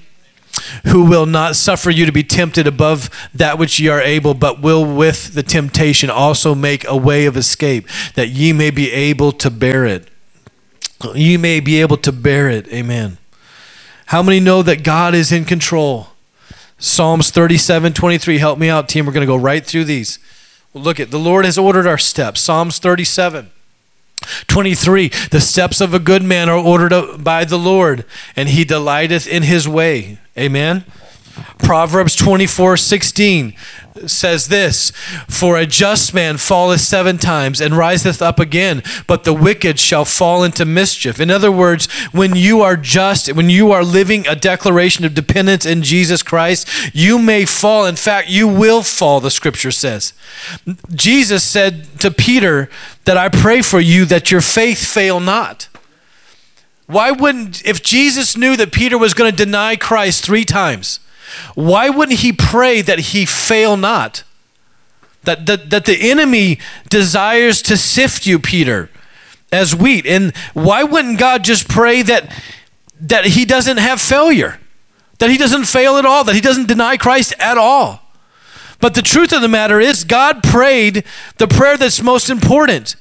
Who 0.87 1.05
will 1.05 1.25
not 1.25 1.55
suffer 1.55 1.89
you 1.89 2.05
to 2.05 2.11
be 2.11 2.23
tempted 2.23 2.67
above 2.67 3.09
that 3.33 3.57
which 3.57 3.79
ye 3.79 3.87
are 3.87 4.01
able, 4.01 4.33
but 4.33 4.61
will 4.61 4.85
with 4.85 5.33
the 5.33 5.43
temptation 5.43 6.09
also 6.09 6.53
make 6.53 6.85
a 6.85 6.97
way 6.97 7.25
of 7.25 7.37
escape, 7.37 7.87
that 8.15 8.29
ye 8.29 8.51
may 8.51 8.69
be 8.69 8.91
able 8.91 9.31
to 9.33 9.49
bear 9.49 9.85
it. 9.85 10.09
Ye 11.15 11.37
may 11.37 11.59
be 11.59 11.79
able 11.81 11.97
to 11.97 12.11
bear 12.11 12.49
it. 12.49 12.67
Amen. 12.67 13.17
How 14.07 14.21
many 14.21 14.41
know 14.41 14.61
that 14.61 14.83
God 14.83 15.15
is 15.15 15.31
in 15.31 15.45
control? 15.45 16.07
Psalms 16.77 17.31
37 17.31 17.93
23. 17.93 18.39
Help 18.39 18.59
me 18.59 18.69
out, 18.69 18.89
team. 18.89 19.05
We're 19.05 19.13
going 19.13 19.25
to 19.25 19.31
go 19.31 19.37
right 19.37 19.65
through 19.65 19.85
these. 19.85 20.19
Look 20.73 20.99
at 20.99 21.11
the 21.11 21.19
Lord 21.19 21.45
has 21.45 21.57
ordered 21.57 21.87
our 21.87 21.97
steps. 21.97 22.41
Psalms 22.41 22.79
37. 22.79 23.51
23 24.47 25.09
The 25.29 25.41
steps 25.41 25.81
of 25.81 25.93
a 25.93 25.99
good 25.99 26.23
man 26.23 26.49
are 26.49 26.57
ordered 26.57 27.23
by 27.23 27.45
the 27.45 27.57
Lord, 27.57 28.05
and 28.35 28.49
he 28.49 28.63
delighteth 28.63 29.27
in 29.27 29.43
his 29.43 29.67
way. 29.67 30.19
Amen. 30.37 30.85
Proverbs 31.59 32.15
24 32.15 32.77
16 32.77 33.53
says 34.05 34.47
this 34.47 34.91
For 35.27 35.57
a 35.57 35.65
just 35.65 36.13
man 36.13 36.37
falleth 36.37 36.81
seven 36.81 37.17
times 37.17 37.61
and 37.61 37.77
riseth 37.77 38.21
up 38.21 38.39
again, 38.39 38.83
but 39.07 39.23
the 39.23 39.33
wicked 39.33 39.79
shall 39.79 40.05
fall 40.05 40.43
into 40.43 40.65
mischief. 40.65 41.19
In 41.19 41.29
other 41.29 41.51
words, 41.51 41.91
when 42.11 42.35
you 42.35 42.61
are 42.61 42.77
just, 42.77 43.33
when 43.33 43.49
you 43.49 43.71
are 43.71 43.83
living 43.83 44.27
a 44.27 44.35
declaration 44.35 45.05
of 45.05 45.13
dependence 45.13 45.65
in 45.65 45.83
Jesus 45.83 46.23
Christ, 46.23 46.67
you 46.93 47.19
may 47.19 47.45
fall. 47.45 47.85
In 47.85 47.95
fact, 47.95 48.29
you 48.29 48.47
will 48.47 48.83
fall, 48.83 49.19
the 49.19 49.31
scripture 49.31 49.71
says. 49.71 50.13
Jesus 50.93 51.43
said 51.43 51.99
to 51.99 52.11
Peter 52.11 52.69
that 53.05 53.17
I 53.17 53.29
pray 53.29 53.61
for 53.61 53.79
you 53.79 54.05
that 54.05 54.31
your 54.31 54.41
faith 54.41 54.85
fail 54.85 55.19
not. 55.19 55.67
Why 56.87 57.11
wouldn't, 57.11 57.65
if 57.65 57.81
Jesus 57.81 58.35
knew 58.35 58.57
that 58.57 58.73
Peter 58.73 58.97
was 58.97 59.13
going 59.13 59.31
to 59.31 59.45
deny 59.45 59.77
Christ 59.77 60.25
three 60.25 60.43
times, 60.43 60.99
why 61.55 61.89
wouldn't 61.89 62.19
he 62.19 62.33
pray 62.33 62.81
that 62.81 62.99
he 62.99 63.25
fail 63.25 63.77
not? 63.77 64.23
That, 65.23 65.45
that, 65.45 65.69
that 65.69 65.85
the 65.85 66.09
enemy 66.09 66.59
desires 66.89 67.61
to 67.63 67.77
sift 67.77 68.25
you, 68.25 68.39
Peter, 68.39 68.89
as 69.51 69.75
wheat. 69.75 70.05
And 70.05 70.35
why 70.53 70.83
wouldn't 70.83 71.19
God 71.19 71.43
just 71.43 71.67
pray 71.67 72.01
that, 72.01 72.35
that 72.99 73.25
he 73.25 73.45
doesn't 73.45 73.77
have 73.77 74.01
failure? 74.01 74.59
That 75.19 75.29
he 75.29 75.37
doesn't 75.37 75.65
fail 75.65 75.97
at 75.97 76.05
all, 76.05 76.23
that 76.23 76.33
he 76.33 76.41
doesn't 76.41 76.67
deny 76.67 76.97
Christ 76.97 77.35
at 77.37 77.57
all. 77.57 78.01
But 78.79 78.95
the 78.95 79.03
truth 79.03 79.31
of 79.31 79.43
the 79.43 79.47
matter 79.47 79.79
is, 79.79 80.03
God 80.03 80.41
prayed 80.41 81.03
the 81.37 81.47
prayer 81.47 81.77
that's 81.77 82.01
most 82.01 82.31
important. 82.31 82.95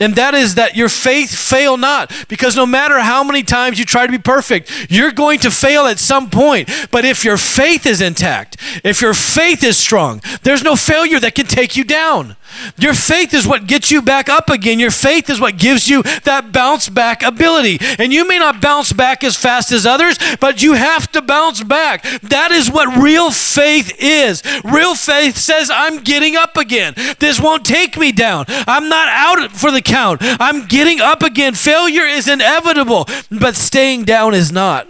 And 0.00 0.14
that 0.16 0.34
is 0.34 0.54
that 0.54 0.74
your 0.74 0.88
faith 0.88 1.30
fail 1.30 1.76
not. 1.76 2.10
Because 2.28 2.56
no 2.56 2.66
matter 2.66 2.98
how 3.00 3.22
many 3.22 3.42
times 3.42 3.78
you 3.78 3.84
try 3.84 4.06
to 4.06 4.12
be 4.12 4.18
perfect, 4.18 4.90
you're 4.90 5.12
going 5.12 5.38
to 5.40 5.50
fail 5.50 5.84
at 5.84 5.98
some 5.98 6.30
point. 6.30 6.70
But 6.90 7.04
if 7.04 7.24
your 7.24 7.36
faith 7.36 7.86
is 7.86 8.00
intact, 8.00 8.56
if 8.82 9.02
your 9.02 9.14
faith 9.14 9.62
is 9.62 9.76
strong, 9.76 10.22
there's 10.42 10.62
no 10.62 10.74
failure 10.74 11.20
that 11.20 11.34
can 11.34 11.46
take 11.46 11.76
you 11.76 11.84
down. 11.84 12.36
Your 12.76 12.94
faith 12.94 13.34
is 13.34 13.46
what 13.46 13.66
gets 13.66 13.90
you 13.90 14.02
back 14.02 14.28
up 14.28 14.50
again. 14.50 14.78
Your 14.78 14.90
faith 14.90 15.30
is 15.30 15.40
what 15.40 15.58
gives 15.58 15.88
you 15.88 16.02
that 16.24 16.52
bounce 16.52 16.88
back 16.88 17.22
ability. 17.22 17.78
And 17.98 18.12
you 18.12 18.26
may 18.26 18.38
not 18.38 18.60
bounce 18.60 18.92
back 18.92 19.24
as 19.24 19.36
fast 19.36 19.72
as 19.72 19.86
others, 19.86 20.18
but 20.40 20.62
you 20.62 20.74
have 20.74 21.10
to 21.12 21.22
bounce 21.22 21.62
back. 21.62 22.02
That 22.22 22.50
is 22.52 22.70
what 22.70 23.02
real 23.02 23.30
faith 23.30 23.94
is. 23.98 24.42
Real 24.64 24.94
faith 24.94 25.36
says, 25.36 25.70
I'm 25.72 26.02
getting 26.02 26.36
up 26.36 26.56
again. 26.56 26.94
This 27.18 27.40
won't 27.40 27.64
take 27.64 27.96
me 27.96 28.12
down. 28.12 28.44
I'm 28.48 28.88
not 28.88 29.08
out 29.08 29.52
for 29.52 29.70
the 29.70 29.82
count. 29.82 30.20
I'm 30.22 30.66
getting 30.66 31.00
up 31.00 31.22
again. 31.22 31.54
Failure 31.54 32.06
is 32.06 32.28
inevitable, 32.28 33.06
but 33.30 33.56
staying 33.56 34.04
down 34.04 34.34
is 34.34 34.52
not. 34.52 34.88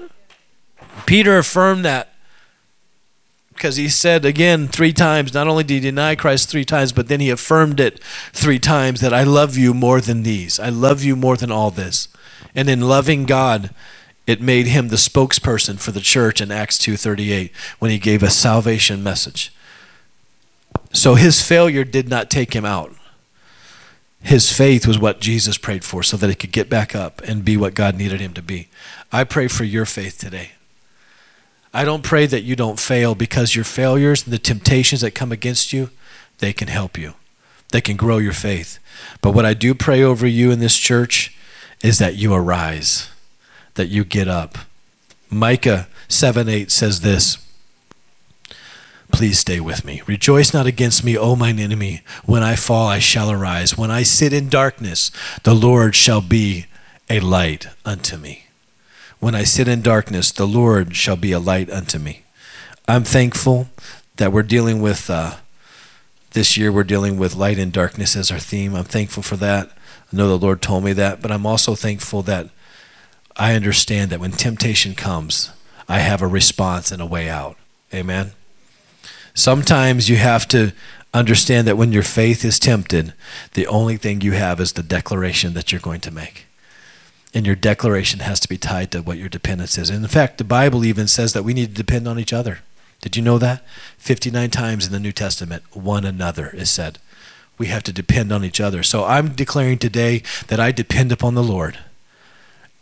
Peter 1.07 1.39
affirmed 1.39 1.85
that 1.85 2.11
because 3.61 3.77
he 3.77 3.91
said 3.91 4.25
again 4.25 4.69
three 4.69 4.93
times, 4.93 5.35
not 5.35 5.47
only 5.47 5.63
did 5.63 5.75
he 5.75 5.81
deny 5.81 6.15
Christ 6.15 6.49
three 6.49 6.65
times, 6.65 6.93
but 6.93 7.09
then 7.09 7.21
he 7.21 7.29
affirmed 7.29 7.79
it 7.79 8.03
three 8.33 8.59
times 8.59 9.03
that 9.03 9.13
I 9.13 9.23
love 9.23 9.59
you 9.59 9.75
more 9.75 10.01
than 10.01 10.23
these. 10.23 10.59
I 10.59 10.71
love 10.71 11.05
you 11.05 11.15
more 11.15 11.37
than 11.37 11.53
all 11.53 11.71
this. 11.71 12.09
And 12.55 12.71
in 12.71 12.81
loving 12.81 13.27
God, 13.27 13.69
it 14.27 14.41
made 14.41 14.67
him 14.67 14.89
the 14.89 14.97
spokesperson 14.97 15.79
for 15.79 15.93
the 15.93 16.01
church 16.01 16.41
in 16.41 16.51
Acts 16.51 16.79
2:38 16.79 17.51
when 17.81 17.91
he 17.91 17.99
gave 17.99 18.23
a 18.23 18.31
salvation 18.31 19.03
message. 19.03 19.53
So 20.95 21.17
his 21.17 21.43
failure 21.43 21.85
did 21.85 22.09
not 22.09 22.31
take 22.31 22.55
him 22.55 22.65
out. 22.65 22.95
His 24.23 24.51
faith 24.51 24.87
was 24.87 24.99
what 24.99 25.21
Jesus 25.21 25.59
prayed 25.59 25.85
for 25.85 26.03
so 26.03 26.17
that 26.17 26.31
he 26.31 26.35
could 26.35 26.53
get 26.53 26.71
back 26.71 26.95
up 26.95 27.21
and 27.27 27.45
be 27.45 27.59
what 27.59 27.75
God 27.75 27.95
needed 27.95 28.21
him 28.21 28.33
to 28.33 28.43
be. 28.43 28.69
I 29.13 29.25
pray 29.25 29.49
for 29.49 29.65
your 29.65 29.85
faith 29.85 30.17
today. 30.17 30.53
I 31.73 31.85
don't 31.85 32.03
pray 32.03 32.27
that 32.27 32.43
you 32.43 32.57
don't 32.57 32.81
fail 32.81 33.15
because 33.15 33.55
your 33.55 33.65
failures 33.65 34.25
and 34.25 34.33
the 34.33 34.39
temptations 34.39 35.03
that 35.03 35.13
come 35.13 35.31
against 35.31 35.73
you, 35.73 35.91
they 36.39 36.53
can 36.53 36.69
help 36.69 36.99
you. 36.99 37.15
They 37.71 37.81
can 37.81 37.97
grow 37.97 38.19
your 38.19 38.33
faith. 38.33 38.79
But 39.21 39.33
what 39.33 39.47
I 39.47 39.55
do 39.55 39.75
pray 39.75 40.03
over 40.03 40.27
you 40.27 40.51
in 40.51 40.59
this 40.59 40.77
church 40.77 41.37
is 41.83 41.99
that 41.99 42.17
you 42.17 42.35
arise, 42.35 43.09
that 43.75 43.87
you 43.87 44.05
get 44.05 44.27
up. 44.27 44.59
Micah 45.31 45.87
7 46.09 46.49
8 46.49 46.71
says 46.71 47.01
this 47.01 47.39
Please 49.13 49.39
stay 49.39 49.61
with 49.61 49.85
me. 49.85 50.03
Rejoice 50.07 50.53
not 50.53 50.67
against 50.67 51.05
me, 51.05 51.17
O 51.17 51.37
mine 51.37 51.59
enemy. 51.59 52.03
When 52.25 52.43
I 52.43 52.57
fall, 52.57 52.89
I 52.89 52.99
shall 52.99 53.31
arise. 53.31 53.77
When 53.77 53.91
I 53.91 54.03
sit 54.03 54.33
in 54.33 54.49
darkness, 54.49 55.11
the 55.43 55.55
Lord 55.55 55.95
shall 55.95 56.21
be 56.21 56.67
a 57.09 57.21
light 57.21 57.69
unto 57.85 58.17
me. 58.17 58.47
When 59.21 59.35
I 59.35 59.45
sit 59.45 59.69
in 59.69 59.83
darkness, 59.83 60.33
the 60.33 60.47
Lord 60.47 60.97
shall 60.97 61.17
be 61.17 61.33
a 61.33 61.39
light 61.39 61.71
unto 61.71 61.99
me. 61.99 62.25
I'm 62.89 63.05
thankful 63.05 63.69
that 64.17 64.33
we're 64.33 64.43
dealing 64.43 64.81
with, 64.81 65.11
uh, 65.11 65.37
this 66.31 66.57
year, 66.57 66.73
we're 66.73 66.85
dealing 66.85 67.19
with 67.19 67.37
light 67.37 67.59
and 67.59 67.71
darkness 67.71 68.17
as 68.17 68.31
our 68.31 68.39
theme. 68.39 68.75
I'm 68.75 68.85
thankful 68.85 69.23
for 69.23 69.37
that. 69.37 69.69
I 70.13 70.17
know 70.17 70.27
the 70.27 70.39
Lord 70.39 70.63
told 70.63 70.85
me 70.85 70.95
that, 70.95 71.21
but 71.21 71.31
I'm 71.31 71.45
also 71.45 71.75
thankful 71.75 72.23
that 72.23 72.49
I 73.37 73.55
understand 73.55 74.11
that 74.11 74.21
when 74.21 74.33
temptation 74.33 74.95
comes, 74.95 75.51
I 75.87 75.99
have 75.99 76.23
a 76.23 76.27
response 76.27 76.91
and 76.91 77.03
a 77.03 77.07
way 77.07 77.29
out. 77.29 77.57
Amen. 77.93 78.33
Sometimes 79.35 80.09
you 80.09 80.17
have 80.17 80.49
to 80.49 80.73
understand 81.13 81.67
that 81.67 81.77
when 81.77 81.93
your 81.93 82.03
faith 82.03 82.43
is 82.45 82.59
tempted, 82.59 83.13
the 83.53 83.67
only 83.67 83.99
thing 83.99 84.23
you 84.23 84.33
have 84.33 84.61
is 84.61 84.73
the 84.73 84.83
declaration 84.83 85.53
that 85.55 85.73
you're 85.73 85.81
going 85.81 86.01
to 86.01 86.11
make. 86.11 86.47
And 87.33 87.47
your 87.47 87.55
declaration 87.55 88.21
has 88.21 88.41
to 88.41 88.49
be 88.49 88.59
tied 88.59 88.91
to 88.91 89.03
what 89.03 89.19
your 89.19 89.29
dependence 89.29 89.79
is. 89.79 89.89
And 89.89 90.03
in 90.03 90.09
fact, 90.09 90.39
the 90.39 90.45
Bible 90.45 90.85
even 90.85 91.07
says 91.07 91.33
that 91.33 91.45
we 91.45 91.55
need 91.55 91.71
to 91.71 91.83
depend 91.83 92.09
on 92.09 92.19
each 92.19 92.33
other. 92.33 92.59
Did 93.01 93.17
you 93.17 93.23
know 93.23 93.39
that? 93.39 93.65
59 93.99 94.51
times 94.51 94.87
in 94.87 94.93
the 94.93 95.01
New 95.01 95.13
Testament, 95.13 95.63
one 95.73 96.05
another 96.05 96.51
is 96.51 96.71
said. 96.71 96.99
We 97.57 97.67
have 97.69 97.83
to 97.85 97.93
depend 97.93 98.33
on 98.33 98.45
each 98.45 98.61
other. 98.61 98.83
So 98.83 99.05
I'm 99.05 99.31
declaring 99.31 99.79
today 99.79 100.23
that 100.49 100.61
I 100.61 100.73
depend 100.73 101.13
upon 101.13 101.35
the 101.35 101.43
Lord. 101.43 101.79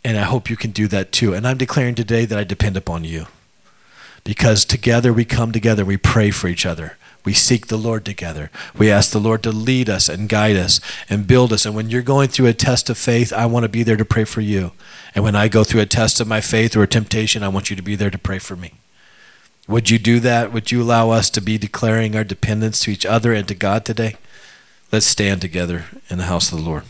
And 0.03 0.17
I 0.17 0.23
hope 0.23 0.49
you 0.49 0.55
can 0.55 0.71
do 0.71 0.87
that 0.87 1.11
too. 1.11 1.33
And 1.33 1.47
I'm 1.47 1.57
declaring 1.57 1.95
today 1.95 2.25
that 2.25 2.39
I 2.39 2.43
depend 2.43 2.77
upon 2.77 3.03
you. 3.03 3.27
Because 4.23 4.65
together 4.65 5.13
we 5.13 5.25
come 5.25 5.51
together, 5.51 5.85
we 5.85 5.97
pray 5.97 6.31
for 6.31 6.47
each 6.47 6.65
other. 6.65 6.97
We 7.25 7.33
seek 7.33 7.67
the 7.67 7.77
Lord 7.77 8.05
together. 8.05 8.49
We 8.77 8.89
ask 8.89 9.11
the 9.11 9.19
Lord 9.19 9.43
to 9.43 9.51
lead 9.51 9.89
us 9.89 10.09
and 10.09 10.29
guide 10.29 10.55
us 10.55 10.79
and 11.09 11.27
build 11.27 11.51
us. 11.51 11.65
And 11.65 11.75
when 11.75 11.89
you're 11.89 12.01
going 12.01 12.29
through 12.29 12.47
a 12.47 12.53
test 12.53 12.89
of 12.89 12.97
faith, 12.97 13.33
I 13.33 13.45
want 13.45 13.63
to 13.63 13.69
be 13.69 13.83
there 13.83 13.97
to 13.97 14.05
pray 14.05 14.23
for 14.23 14.41
you. 14.41 14.71
And 15.13 15.23
when 15.23 15.35
I 15.35 15.47
go 15.47 15.63
through 15.63 15.81
a 15.81 15.85
test 15.85 16.19
of 16.19 16.27
my 16.27 16.41
faith 16.41 16.75
or 16.75 16.83
a 16.83 16.87
temptation, 16.87 17.43
I 17.43 17.49
want 17.49 17.69
you 17.69 17.75
to 17.75 17.81
be 17.83 17.95
there 17.95 18.09
to 18.09 18.17
pray 18.17 18.39
for 18.39 18.55
me. 18.55 18.73
Would 19.67 19.89
you 19.89 19.99
do 19.99 20.19
that? 20.21 20.51
Would 20.51 20.71
you 20.71 20.81
allow 20.81 21.11
us 21.11 21.29
to 21.29 21.41
be 21.41 21.57
declaring 21.57 22.15
our 22.15 22.23
dependence 22.23 22.79
to 22.81 22.91
each 22.91 23.05
other 23.05 23.33
and 23.33 23.47
to 23.47 23.53
God 23.53 23.85
today? 23.85 24.15
Let's 24.91 25.05
stand 25.05 25.41
together 25.41 25.85
in 26.09 26.17
the 26.17 26.25
house 26.25 26.51
of 26.51 26.57
the 26.57 26.63
Lord. 26.63 26.83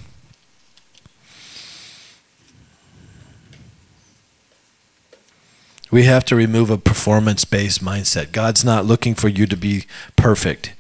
We 5.92 6.04
have 6.04 6.24
to 6.26 6.36
remove 6.36 6.70
a 6.70 6.78
performance 6.78 7.46
based 7.46 7.84
mindset. 7.84 8.32
God's 8.32 8.64
not 8.64 8.86
looking 8.86 9.16
for 9.16 9.28
you 9.28 9.48
to 9.48 9.58
be 9.58 9.86
perfect, 10.16 10.74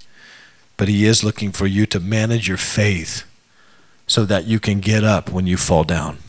but 0.77 0.87
He 0.87 1.05
is 1.05 1.23
looking 1.23 1.51
for 1.51 1.65
you 1.65 1.85
to 1.87 1.99
manage 1.99 2.47
your 2.47 2.57
faith 2.57 3.23
so 4.05 4.25
that 4.25 4.45
you 4.45 4.59
can 4.59 4.79
get 4.79 5.03
up 5.03 5.31
when 5.31 5.47
you 5.47 5.57
fall 5.57 5.83
down. 5.83 6.19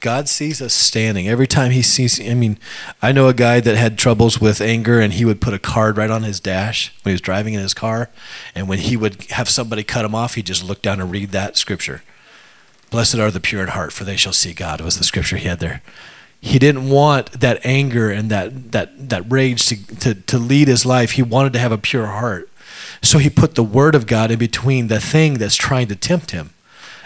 God 0.00 0.28
sees 0.28 0.62
us 0.62 0.74
standing. 0.74 1.26
Every 1.26 1.46
time 1.46 1.70
He 1.70 1.80
sees, 1.80 2.20
I 2.20 2.34
mean, 2.34 2.58
I 3.00 3.12
know 3.12 3.28
a 3.28 3.34
guy 3.34 3.60
that 3.60 3.76
had 3.76 3.96
troubles 3.96 4.40
with 4.40 4.60
anger 4.60 5.00
and 5.00 5.14
he 5.14 5.24
would 5.24 5.40
put 5.40 5.54
a 5.54 5.58
card 5.58 5.96
right 5.96 6.10
on 6.10 6.22
his 6.22 6.40
dash 6.40 6.92
when 7.02 7.10
he 7.10 7.14
was 7.14 7.20
driving 7.20 7.54
in 7.54 7.60
his 7.60 7.74
car. 7.74 8.10
And 8.54 8.68
when 8.68 8.78
he 8.78 8.96
would 8.96 9.24
have 9.30 9.48
somebody 9.48 9.82
cut 9.82 10.04
him 10.04 10.14
off, 10.14 10.34
he'd 10.34 10.46
just 10.46 10.64
look 10.64 10.82
down 10.82 11.00
and 11.00 11.10
read 11.10 11.30
that 11.30 11.56
scripture. 11.56 12.02
Blessed 12.90 13.16
are 13.16 13.30
the 13.30 13.40
pure 13.40 13.62
in 13.62 13.68
heart, 13.68 13.92
for 13.92 14.04
they 14.04 14.16
shall 14.16 14.32
see 14.32 14.52
God, 14.52 14.80
was 14.80 14.98
the 14.98 15.04
scripture 15.04 15.36
he 15.36 15.48
had 15.48 15.60
there 15.60 15.82
he 16.40 16.58
didn't 16.58 16.88
want 16.88 17.32
that 17.32 17.60
anger 17.64 18.10
and 18.10 18.30
that 18.30 18.72
that 18.72 19.08
that 19.08 19.30
rage 19.30 19.66
to, 19.66 19.96
to, 19.96 20.14
to 20.14 20.38
lead 20.38 20.68
his 20.68 20.86
life. 20.86 21.12
He 21.12 21.22
wanted 21.22 21.52
to 21.54 21.58
have 21.58 21.72
a 21.72 21.78
pure 21.78 22.06
heart. 22.06 22.48
So 23.02 23.18
he 23.18 23.30
put 23.30 23.54
the 23.54 23.62
word 23.62 23.94
of 23.94 24.06
God 24.06 24.30
in 24.30 24.38
between 24.38 24.88
the 24.88 25.00
thing 25.00 25.38
that's 25.38 25.56
trying 25.56 25.88
to 25.88 25.96
tempt 25.96 26.30
him. 26.32 26.50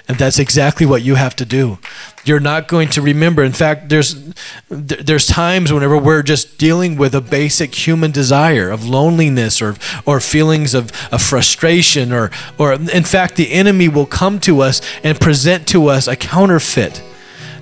And 0.09 0.18
that's 0.18 0.39
exactly 0.39 0.85
what 0.85 1.03
you 1.03 1.14
have 1.14 1.37
to 1.37 1.45
do. 1.45 1.78
You're 2.24 2.41
not 2.41 2.66
going 2.66 2.89
to 2.91 3.01
remember. 3.01 3.45
In 3.45 3.53
fact, 3.53 3.89
there's 3.89 4.33
there's 4.68 5.26
times 5.26 5.72
whenever 5.72 5.97
we're 5.97 6.22
just 6.22 6.59
dealing 6.59 6.97
with 6.97 7.14
a 7.14 7.20
basic 7.20 7.87
human 7.87 8.11
desire 8.11 8.68
of 8.68 8.85
loneliness 8.85 9.62
or 9.62 9.76
or 10.05 10.20
feelings 10.20 10.74
of, 10.74 10.91
of 11.12 11.22
frustration 11.22 12.12
or 12.12 12.30
or 12.59 12.72
in 12.72 13.05
fact 13.05 13.37
the 13.37 13.53
enemy 13.53 13.89
will 13.89 14.07
come 14.07 14.41
to 14.41 14.61
us 14.61 14.83
and 15.05 15.20
present 15.20 15.68
to 15.68 15.87
us 15.87 16.09
a 16.09 16.16
counterfeit 16.16 17.03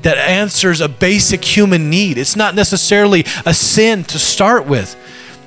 that 0.03 0.19
answers 0.19 0.81
a 0.81 0.89
basic 0.89 1.45
human 1.45 1.91
need. 1.91 2.19
It's 2.19 2.37
not 2.37 2.55
necessarily 2.55 3.25
a 3.45 3.55
sin 3.55 4.05
to 4.05 4.19
start 4.19 4.67
with. 4.67 4.97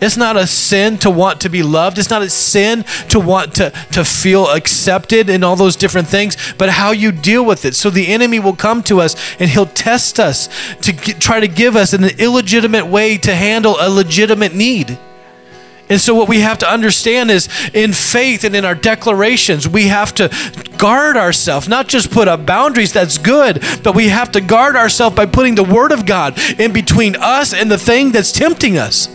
It's 0.01 0.17
not 0.17 0.35
a 0.35 0.45
sin 0.45 0.97
to 0.99 1.09
want 1.09 1.41
to 1.41 1.49
be 1.49 1.63
loved. 1.63 1.97
It's 1.97 2.09
not 2.09 2.21
a 2.21 2.29
sin 2.29 2.83
to 3.09 3.19
want 3.19 3.55
to, 3.55 3.71
to 3.93 4.03
feel 4.03 4.49
accepted 4.49 5.29
and 5.29 5.45
all 5.45 5.55
those 5.55 5.77
different 5.77 6.09
things, 6.09 6.35
but 6.57 6.69
how 6.69 6.91
you 6.91 7.13
deal 7.13 7.45
with 7.45 7.63
it. 7.63 7.73
So 7.73 7.89
the 7.89 8.07
enemy 8.07 8.39
will 8.39 8.55
come 8.55 8.83
to 8.83 8.99
us 8.99 9.15
and 9.39 9.49
he'll 9.49 9.65
test 9.65 10.19
us 10.19 10.49
to 10.81 10.91
get, 10.91 11.21
try 11.21 11.39
to 11.39 11.47
give 11.47 11.77
us 11.77 11.93
an 11.93 12.03
illegitimate 12.19 12.87
way 12.87 13.17
to 13.19 13.33
handle 13.33 13.77
a 13.79 13.89
legitimate 13.89 14.53
need. 14.53 14.97
And 15.89 15.99
so, 15.99 16.15
what 16.15 16.29
we 16.29 16.39
have 16.39 16.57
to 16.59 16.69
understand 16.69 17.29
is 17.29 17.49
in 17.73 17.91
faith 17.91 18.43
and 18.43 18.55
in 18.55 18.63
our 18.63 18.75
declarations, 18.75 19.67
we 19.67 19.87
have 19.87 20.13
to 20.15 20.29
guard 20.77 21.17
ourselves, 21.17 21.67
not 21.67 21.87
just 21.87 22.09
put 22.09 22.27
up 22.27 22.45
boundaries, 22.45 22.93
that's 22.93 23.17
good, 23.17 23.63
but 23.83 23.93
we 23.93 24.07
have 24.07 24.31
to 24.31 24.41
guard 24.41 24.75
ourselves 24.75 25.15
by 25.15 25.25
putting 25.25 25.55
the 25.55 25.63
Word 25.63 25.91
of 25.91 26.05
God 26.05 26.39
in 26.59 26.71
between 26.71 27.15
us 27.17 27.53
and 27.53 27.69
the 27.69 27.77
thing 27.77 28.11
that's 28.11 28.31
tempting 28.31 28.77
us. 28.77 29.07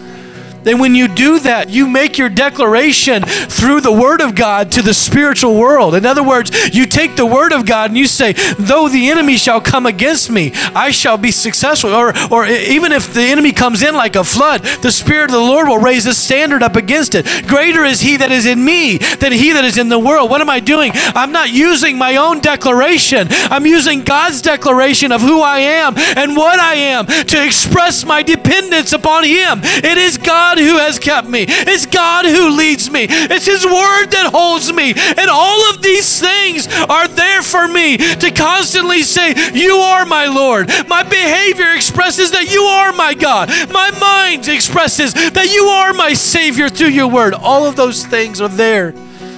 And 0.67 0.81
when 0.81 0.95
you 0.95 1.09
do 1.09 1.39
that, 1.41 1.71
you 1.71 1.87
make 1.87 2.19
your 2.19 2.29
declaration 2.29 3.23
through 3.23 3.81
the 3.81 3.93
Word 3.93 4.21
of 4.21 4.35
God 4.35 4.73
to 4.73 4.83
the 4.83 4.95
spiritual 4.95 5.57
world. 5.57 5.95
In 5.95 6.05
other 6.05 6.23
words, 6.23 6.51
you 6.75 6.87
take 6.87 7.17
the 7.17 7.27
Word 7.27 7.53
of 7.53 7.67
God 7.67 7.91
and 7.91 7.99
you 7.99 8.07
say, 8.07 8.33
Though 8.59 8.89
the 8.89 9.09
enemy 9.09 9.37
shall 9.37 9.61
come 9.61 9.87
against 9.87 10.31
me, 10.31 10.53
I 10.75 10.91
shall 10.91 11.17
be 11.17 11.31
successful. 11.31 11.95
Or, 11.95 12.13
or 12.31 12.47
even 12.47 12.93
if 12.93 13.15
the 13.15 13.23
enemy 13.23 13.53
comes 13.53 13.83
in 13.83 13.95
like 13.95 14.17
a 14.17 14.25
flood, 14.25 14.63
the 14.83 14.93
Spirit 14.93 15.27
of 15.27 15.33
the 15.33 15.39
Lord 15.39 15.69
will 15.69 15.79
raise 15.79 16.07
a 16.07 16.15
standard 16.15 16.63
up 16.63 16.77
against 16.77 17.15
it. 17.15 17.27
Greater 17.47 17.85
is 17.85 18.01
He 18.01 18.17
that 18.19 18.31
is 18.31 18.47
in 18.47 18.65
me 18.65 18.99
than 18.99 19.33
He 19.33 19.53
that 19.53 19.65
is 19.65 19.79
in 19.79 19.89
the 19.89 19.99
world. 19.99 20.31
What 20.31 20.41
am 20.41 20.51
I 20.51 20.61
doing? 20.61 20.93
I'm 20.95 21.33
not 21.33 21.51
using 21.51 21.97
my 21.97 22.17
own 22.17 22.41
declaration, 22.41 23.29
I'm 23.31 23.67
using 23.67 24.03
God's 24.03 24.43
declaration 24.43 25.13
of 25.13 25.21
who 25.21 25.41
I 25.41 25.61
am 25.61 25.95
and 25.97 26.37
what 26.37 26.59
I 26.59 26.75
am 26.75 27.07
to 27.07 27.45
express 27.45 28.05
my 28.05 28.23
dependence 28.23 28.93
upon 28.93 29.25
Him. 29.25 29.61
It 29.63 29.99
is 29.99 30.19
God 30.19 30.58
God 30.59 30.69
who 30.69 30.79
has 30.79 30.99
kept 30.99 31.29
me. 31.29 31.45
It's 31.49 31.87
God 31.87 32.25
who 32.25 32.51
leads 32.51 32.91
me. 32.91 33.07
It's 33.09 33.47
His 33.47 33.65
word 33.65 34.07
that 34.11 34.31
holds 34.33 34.73
me. 34.73 34.93
And 34.97 35.31
all 35.31 35.71
of 35.71 35.83
these 35.83 36.21
things 36.21 36.67
are 36.89 37.09
there 37.09 37.43
for 37.43 37.69
me 37.69 37.97
to 37.97 38.31
constantly 38.31 39.03
say, 39.03 39.35
You 39.53 39.77
are 39.77 40.05
my 40.05 40.27
Lord. 40.27 40.69
My 40.89 41.03
behavior 41.03 41.73
expresses 41.75 42.33
that 42.33 42.51
you 42.53 42.63
are 42.63 42.93
my 42.93 43.15
God. 43.15 43.49
My 43.73 43.91
mind 44.01 44.49
expresses 44.49 45.15
that 45.15 45.53
you 45.53 45.65
are 45.65 45.93
my 45.93 46.15
Savior 46.15 46.69
through 46.69 46.89
your 46.89 47.09
word. 47.09 47.35
All 47.35 47.67
of 47.67 47.77
those 47.77 48.05
things 48.05 48.41
are 48.41 48.49
there 48.49 48.95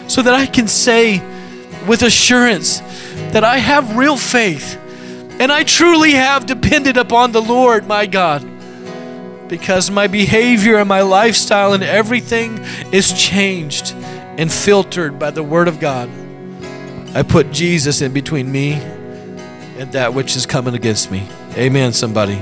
so 0.08 0.22
that 0.22 0.34
I 0.34 0.46
can 0.46 0.68
say 0.68 1.18
with 1.86 2.02
assurance 2.02 2.80
that 3.32 3.44
I 3.44 3.58
have 3.58 3.96
real 3.96 4.16
faith 4.16 4.76
and 5.40 5.50
I 5.50 5.64
truly 5.64 6.12
have 6.12 6.44
depended 6.44 6.98
upon 6.98 7.32
the 7.32 7.40
Lord, 7.40 7.86
my 7.86 8.04
God, 8.04 8.49
because 9.50 9.90
my 9.90 10.06
behavior 10.06 10.76
and 10.76 10.88
my 10.88 11.02
lifestyle 11.02 11.74
and 11.74 11.82
everything 11.82 12.56
is 12.92 13.12
changed 13.12 13.92
and 14.38 14.50
filtered 14.50 15.18
by 15.18 15.30
the 15.32 15.42
Word 15.42 15.66
of 15.66 15.80
God. 15.80 16.08
I 17.14 17.24
put 17.24 17.50
Jesus 17.50 18.00
in 18.00 18.12
between 18.12 18.50
me 18.50 18.74
and 19.76 19.92
that 19.92 20.14
which 20.14 20.36
is 20.36 20.46
coming 20.46 20.74
against 20.74 21.10
me. 21.10 21.28
Amen, 21.56 21.92
somebody. 21.92 22.40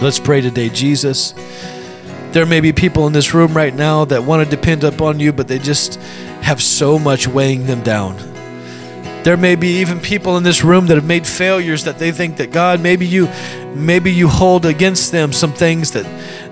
Let's 0.00 0.18
pray 0.18 0.40
today, 0.40 0.70
Jesus. 0.70 1.34
There 2.32 2.46
may 2.46 2.60
be 2.60 2.72
people 2.72 3.06
in 3.06 3.12
this 3.12 3.34
room 3.34 3.54
right 3.54 3.74
now 3.74 4.06
that 4.06 4.24
want 4.24 4.42
to 4.42 4.56
depend 4.56 4.82
upon 4.82 5.20
you, 5.20 5.32
but 5.32 5.48
they 5.48 5.58
just 5.58 5.96
have 6.40 6.62
so 6.62 6.98
much 6.98 7.28
weighing 7.28 7.66
them 7.66 7.82
down. 7.82 8.33
There 9.24 9.38
may 9.38 9.56
be 9.56 9.80
even 9.80 10.00
people 10.00 10.36
in 10.36 10.42
this 10.42 10.62
room 10.62 10.86
that 10.88 10.96
have 10.96 11.06
made 11.06 11.26
failures 11.26 11.84
that 11.84 11.98
they 11.98 12.12
think 12.12 12.36
that 12.36 12.52
God, 12.52 12.80
maybe 12.80 13.06
you 13.06 13.30
maybe 13.74 14.12
you 14.12 14.28
hold 14.28 14.66
against 14.66 15.12
them 15.12 15.32
some 15.32 15.52
things 15.52 15.92
that 15.92 16.04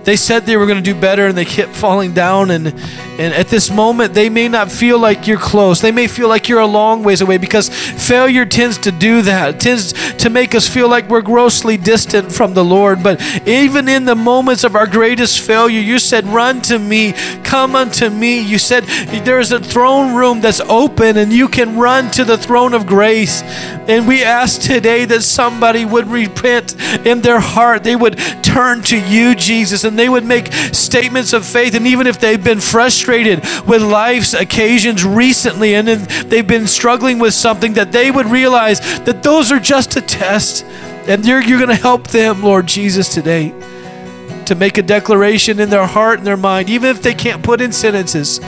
they 0.05 0.17
said 0.17 0.45
they 0.45 0.57
were 0.57 0.67
going 0.67 0.83
to 0.83 0.95
do 0.95 0.99
better 0.99 1.27
and 1.27 1.37
they 1.37 1.45
kept 1.45 1.75
falling 1.83 2.13
down 2.13 2.51
and 2.51 2.69
and 2.69 3.35
at 3.35 3.49
this 3.49 3.71
moment 3.71 4.15
they 4.15 4.29
may 4.29 4.49
not 4.49 4.71
feel 4.71 4.99
like 4.99 5.27
you're 5.27 5.39
close. 5.39 5.81
They 5.81 5.93
may 5.93 6.07
feel 6.07 6.29
like 6.29 6.49
you're 6.49 6.61
a 6.61 6.67
long 6.67 7.03
ways 7.03 7.21
away 7.21 7.39
because 7.39 7.69
failure 7.69 8.45
tends 8.45 8.79
to 8.79 8.93
do 8.93 9.23
that 9.23 9.55
it 9.55 9.61
tends 9.61 9.93
to 10.15 10.31
make 10.31 10.55
us 10.55 10.69
feel 10.69 10.89
like 10.89 11.09
we're 11.09 11.23
grossly 11.23 11.77
distant 11.77 12.33
from 12.33 12.55
the 12.55 12.65
lord. 12.65 13.03
But 13.03 13.21
even 13.47 13.89
in 13.89 14.05
the 14.05 14.15
moments 14.15 14.65
of 14.65 14.75
our 14.75 14.87
greatest 14.87 15.41
failure 15.41 15.81
you 15.81 15.99
said 15.99 16.27
run 16.27 16.63
to 16.63 16.79
me 16.79 17.13
come 17.45 17.77
unto 17.77 18.09
me. 18.09 18.41
You 18.41 18.59
said 18.59 18.85
there's 19.25 19.53
a 19.53 19.61
throne 19.61 20.15
room 20.15 20.41
that's 20.41 20.61
open 20.61 21.17
and 21.17 21.33
you 21.33 21.49
can 21.49 21.79
run 21.79 22.11
to 22.13 22.25
the 22.25 22.39
throne 22.39 22.75
of 22.75 22.87
grace. 22.87 23.43
And 23.43 24.09
we 24.09 24.23
ask 24.23 24.61
today 24.61 25.05
that 25.05 25.23
somebody 25.23 25.85
would 25.85 26.09
repent 26.09 26.77
in 27.07 27.21
their 27.21 27.41
heart. 27.41 27.85
They 27.85 27.97
would 27.97 28.19
turn 28.43 28.83
to 28.83 28.99
you 28.99 29.35
jesus 29.35 29.85
and 29.85 29.92
and 29.93 29.99
they 29.99 30.09
would 30.09 30.25
make 30.25 30.51
statements 30.73 31.35
of 31.35 31.45
faith. 31.45 31.75
And 31.75 31.87
even 31.87 32.07
if 32.07 32.19
they've 32.19 32.43
been 32.43 32.61
frustrated 32.61 33.41
with 33.67 33.83
life's 33.83 34.33
occasions 34.33 35.05
recently 35.05 35.75
and 35.75 35.87
they've 35.87 36.47
been 36.47 36.67
struggling 36.67 37.19
with 37.19 37.35
something, 37.35 37.75
that 37.75 37.93
they 37.93 38.11
would 38.11 38.25
realize 38.27 38.81
that 39.01 39.23
those 39.23 39.53
are 39.53 39.61
just 39.61 39.97
a 39.97 40.01
test. 40.01 40.65
And 41.07 41.27
you're, 41.27 41.43
you're 41.43 41.59
going 41.59 41.69
to 41.69 41.83
help 41.83 42.09
them, 42.09 42.43
Lord 42.43 42.67
Jesus, 42.67 43.13
today 43.13 43.55
to 44.47 44.55
make 44.57 44.77
a 44.77 44.83
declaration 44.83 45.61
in 45.61 45.71
their 45.71 45.87
heart 45.87 46.19
and 46.19 46.27
their 46.27 46.37
mind, 46.37 46.69
even 46.69 46.91
if 46.91 47.01
they 47.01 47.15
can't 47.15 47.45
put 47.45 47.61
in 47.61 47.71
sentences 47.71 48.39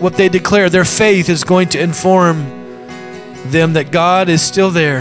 what 0.00 0.14
they 0.14 0.28
declare. 0.28 0.68
Their 0.68 0.84
faith 0.84 1.28
is 1.28 1.44
going 1.44 1.68
to 1.68 1.80
inform 1.80 2.40
them 3.50 3.74
that 3.74 3.92
God 3.92 4.28
is 4.28 4.42
still 4.42 4.70
there. 4.70 5.00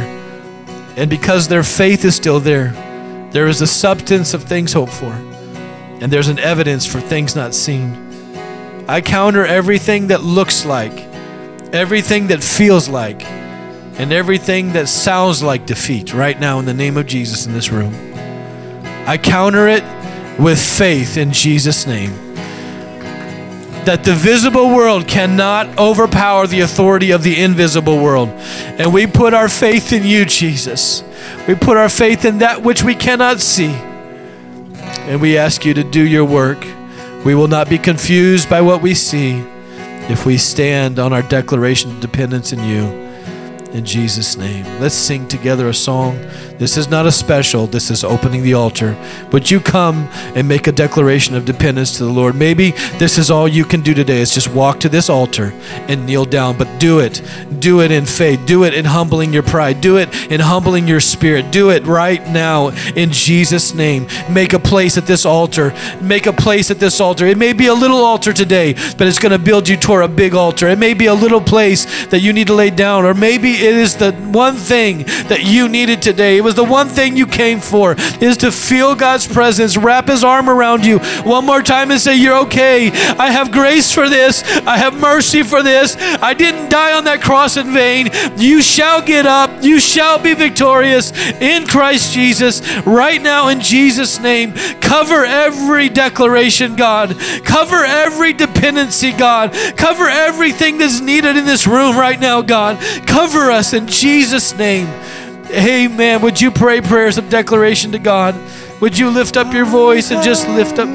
And 0.97 1.09
because 1.09 1.47
their 1.47 1.63
faith 1.63 2.05
is 2.05 2.15
still 2.15 2.39
there, 2.39 2.73
there 3.31 3.47
is 3.47 3.61
a 3.61 3.67
substance 3.67 4.33
of 4.33 4.43
things 4.43 4.73
hoped 4.73 4.93
for 4.93 5.19
and 6.01 6.11
there's 6.11 6.27
an 6.27 6.39
evidence 6.39 6.85
for 6.85 6.99
things 6.99 7.35
not 7.35 7.53
seen. 7.53 8.05
I 8.87 9.01
counter 9.01 9.45
everything 9.45 10.07
that 10.07 10.21
looks 10.21 10.65
like, 10.65 10.93
everything 11.73 12.27
that 12.27 12.43
feels 12.43 12.87
like, 12.87 13.23
and 13.23 14.11
everything 14.11 14.73
that 14.73 14.89
sounds 14.89 15.41
like 15.41 15.65
defeat 15.65 16.13
right 16.13 16.39
now 16.39 16.59
in 16.59 16.65
the 16.65 16.73
name 16.73 16.97
of 16.97 17.05
Jesus 17.05 17.47
in 17.47 17.53
this 17.53 17.71
room. 17.71 17.93
I 19.07 19.17
counter 19.17 19.67
it 19.67 19.83
with 20.39 20.59
faith 20.59 21.17
in 21.17 21.31
Jesus' 21.31 21.87
name. 21.87 22.11
That 23.85 24.03
the 24.03 24.13
visible 24.13 24.75
world 24.75 25.07
cannot 25.07 25.77
overpower 25.77 26.47
the 26.47 26.61
authority 26.61 27.11
of 27.11 27.23
the 27.23 27.39
invisible 27.41 28.03
world. 28.03 28.29
And 28.29 28.93
we 28.93 29.07
put 29.07 29.33
our 29.33 29.47
faith 29.47 29.93
in 29.93 30.03
you, 30.03 30.25
Jesus. 30.25 31.03
We 31.47 31.55
put 31.55 31.77
our 31.77 31.89
faith 31.89 32.25
in 32.25 32.39
that 32.39 32.63
which 32.63 32.83
we 32.83 32.95
cannot 32.95 33.39
see 33.39 33.73
and 35.07 35.21
we 35.21 35.37
ask 35.37 35.65
you 35.65 35.73
to 35.73 35.83
do 35.83 36.05
your 36.05 36.25
work. 36.25 36.65
We 37.23 37.35
will 37.35 37.47
not 37.47 37.69
be 37.69 37.77
confused 37.77 38.49
by 38.49 38.61
what 38.61 38.81
we 38.81 38.93
see 38.93 39.43
if 40.09 40.25
we 40.25 40.37
stand 40.37 40.99
on 40.99 41.13
our 41.13 41.23
declaration 41.23 41.91
of 41.91 41.99
dependence 41.99 42.53
in 42.53 42.63
you 42.63 43.04
in 43.75 43.83
Jesus' 43.83 44.37
name. 44.37 44.63
Let's 44.79 44.95
sing 44.95 45.27
together 45.27 45.67
a 45.67 45.73
song. 45.73 46.17
This 46.57 46.77
is 46.77 46.87
not 46.87 47.05
a 47.05 47.11
special, 47.11 47.67
this 47.67 47.91
is 47.91 48.05
opening 48.05 48.41
the 48.41 48.53
altar. 48.53 48.95
But 49.29 49.51
you 49.51 49.59
come 49.59 50.07
and 50.33 50.47
make 50.47 50.67
a 50.67 50.71
declaration 50.71 51.35
of 51.35 51.43
dependence 51.43 51.97
to 51.97 52.05
the 52.05 52.09
Lord? 52.09 52.35
Maybe 52.35 52.71
this 52.97 53.17
is 53.17 53.29
all 53.29 53.49
you 53.49 53.65
can 53.65 53.81
do 53.81 53.93
today 53.93 54.19
is 54.19 54.33
just 54.33 54.47
walk 54.47 54.79
to 54.79 54.89
this 54.89 55.09
altar 55.09 55.51
and 55.89 56.05
kneel 56.05 56.23
down, 56.23 56.57
but 56.57 56.79
do 56.79 56.99
it. 56.99 57.21
Do 57.59 57.81
it 57.81 57.91
in 57.91 58.05
faith. 58.05 58.45
Do 58.45 58.63
it 58.63 58.73
in 58.73 58.85
humbling 58.85 59.33
your 59.33 59.43
pride. 59.43 59.81
Do 59.81 59.97
it 59.97 60.31
in 60.31 60.39
humbling 60.39 60.87
your 60.87 61.01
spirit. 61.01 61.51
Do 61.51 61.71
it 61.71 61.85
right 61.85 62.25
now 62.29 62.69
in 62.95 63.11
Jesus' 63.11 63.73
name. 63.73 64.07
Make 64.29 64.53
a 64.53 64.59
place 64.59 64.97
at 64.97 65.05
this 65.05 65.25
altar. 65.25 65.73
Make 66.01 66.27
a 66.27 66.33
place 66.33 66.71
at 66.71 66.79
this 66.79 67.01
altar. 67.01 67.25
It 67.25 67.37
may 67.37 67.51
be 67.51 67.67
a 67.67 67.73
little 67.73 68.05
altar 68.05 68.31
today, 68.31 68.73
but 68.97 69.07
it's 69.07 69.19
going 69.19 69.33
to 69.33 69.39
build 69.39 69.67
you 69.67 69.75
toward 69.75 70.05
a 70.05 70.07
big 70.07 70.33
altar. 70.33 70.69
It 70.69 70.79
may 70.79 70.93
be 70.93 71.07
a 71.07 71.13
little 71.13 71.41
place 71.41 72.05
that 72.05 72.21
you 72.21 72.31
need 72.31 72.47
to 72.47 72.53
lay 72.53 72.69
down, 72.69 73.03
or 73.03 73.13
maybe 73.13 73.64
it 73.65 73.75
is 73.75 73.95
the 73.95 74.11
one 74.13 74.55
thing 74.55 74.99
that 75.29 75.43
you 75.43 75.67
needed 75.67 76.01
today. 76.01 76.37
It 76.37 76.41
was 76.41 76.55
the 76.55 76.63
one 76.63 76.87
thing 76.87 77.17
you 77.17 77.25
came 77.25 77.59
for 77.59 77.95
is 78.21 78.37
to 78.37 78.51
feel 78.51 78.95
God's 78.95 79.27
presence, 79.27 79.75
wrap 79.75 80.07
his 80.07 80.23
arm 80.23 80.49
around 80.49 80.85
you 80.85 80.99
one 81.23 81.45
more 81.45 81.61
time 81.61 81.91
and 81.91 81.99
say, 81.99 82.15
You're 82.15 82.37
okay. 82.45 82.91
I 83.17 83.31
have 83.31 83.51
grace 83.51 83.93
for 83.93 84.07
this. 84.07 84.43
I 84.65 84.77
have 84.77 84.99
mercy 84.99 85.43
for 85.43 85.63
this. 85.63 85.95
I 85.97 86.33
didn't 86.33 86.69
die 86.69 86.93
on 86.93 87.05
that 87.05 87.21
cross 87.21 87.57
in 87.57 87.73
vain. 87.73 88.09
You 88.37 88.61
shall 88.61 89.01
get 89.01 89.25
up. 89.25 89.63
You 89.63 89.79
shall 89.79 90.19
be 90.19 90.33
victorious 90.33 91.11
in 91.41 91.65
Christ 91.65 92.13
Jesus 92.13 92.61
right 92.85 93.21
now 93.21 93.47
in 93.47 93.61
Jesus' 93.61 94.19
name. 94.19 94.53
Cover 94.79 95.25
every 95.25 95.89
declaration, 95.89 96.75
God. 96.75 97.17
Cover 97.43 97.83
every 97.83 98.33
dependency, 98.33 99.11
God. 99.11 99.53
Cover 99.75 100.07
everything 100.07 100.77
that's 100.77 101.01
needed 101.01 101.37
in 101.37 101.45
this 101.45 101.65
room 101.65 101.97
right 101.97 102.19
now, 102.19 102.41
God. 102.41 102.77
Cover 103.07 103.51
us 103.51 103.54
in 103.73 103.87
Jesus' 103.87 104.55
name. 104.57 104.87
Amen. 105.51 106.21
Would 106.21 106.41
you 106.41 106.51
pray 106.51 106.81
prayers 106.81 107.17
of 107.17 107.29
declaration 107.29 107.91
to 107.93 107.99
God? 107.99 108.35
Would 108.81 108.97
you 108.97 109.09
lift 109.09 109.37
up 109.37 109.53
your 109.53 109.65
voice 109.65 110.11
and 110.11 110.21
just 110.21 110.47
lift 110.49 110.79
up 110.79 110.89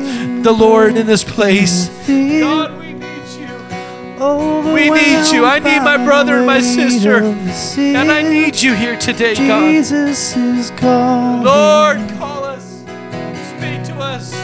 the 0.44 0.52
Lord 0.52 0.96
in 0.96 1.06
this 1.06 1.24
place? 1.24 1.88
God, 2.06 2.78
we 2.78 2.92
need 2.92 3.28
you. 3.38 4.72
We 4.74 4.90
need 4.90 5.32
you. 5.32 5.46
I 5.46 5.60
need 5.60 5.80
my 5.80 5.96
brother 5.96 6.36
and 6.36 6.46
my 6.46 6.60
sister. 6.60 7.22
And 7.78 8.12
I 8.12 8.22
need 8.22 8.60
you 8.60 8.74
here 8.74 8.98
today, 8.98 9.34
God. 9.34 9.60
Jesus 9.60 10.36
is 10.36 10.70
calling. 10.72 11.44
Lord, 11.44 11.98
call 12.18 12.44
us. 12.44 12.82
Speak 13.56 13.82
to 13.84 13.94
us. 13.98 14.34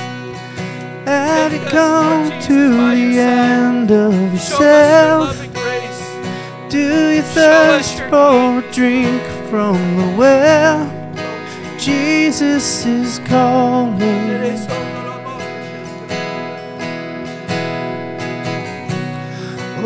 And 1.09 1.55
us, 1.55 1.71
come 1.71 2.31
to 2.43 2.71
the 2.71 3.19
end 3.19 3.91
of 3.91 4.15
us 4.35 4.51
yourself. 4.51 5.43
Do 6.69 7.15
you 7.15 7.23
thirst 7.23 7.99
for 8.11 8.59
a 8.59 8.65
drink 8.73 9.23
from 9.49 9.77
the 9.97 10.17
well? 10.19 10.93
Jesus 11.79 12.85
is 12.85 13.21
calling. 13.21 13.97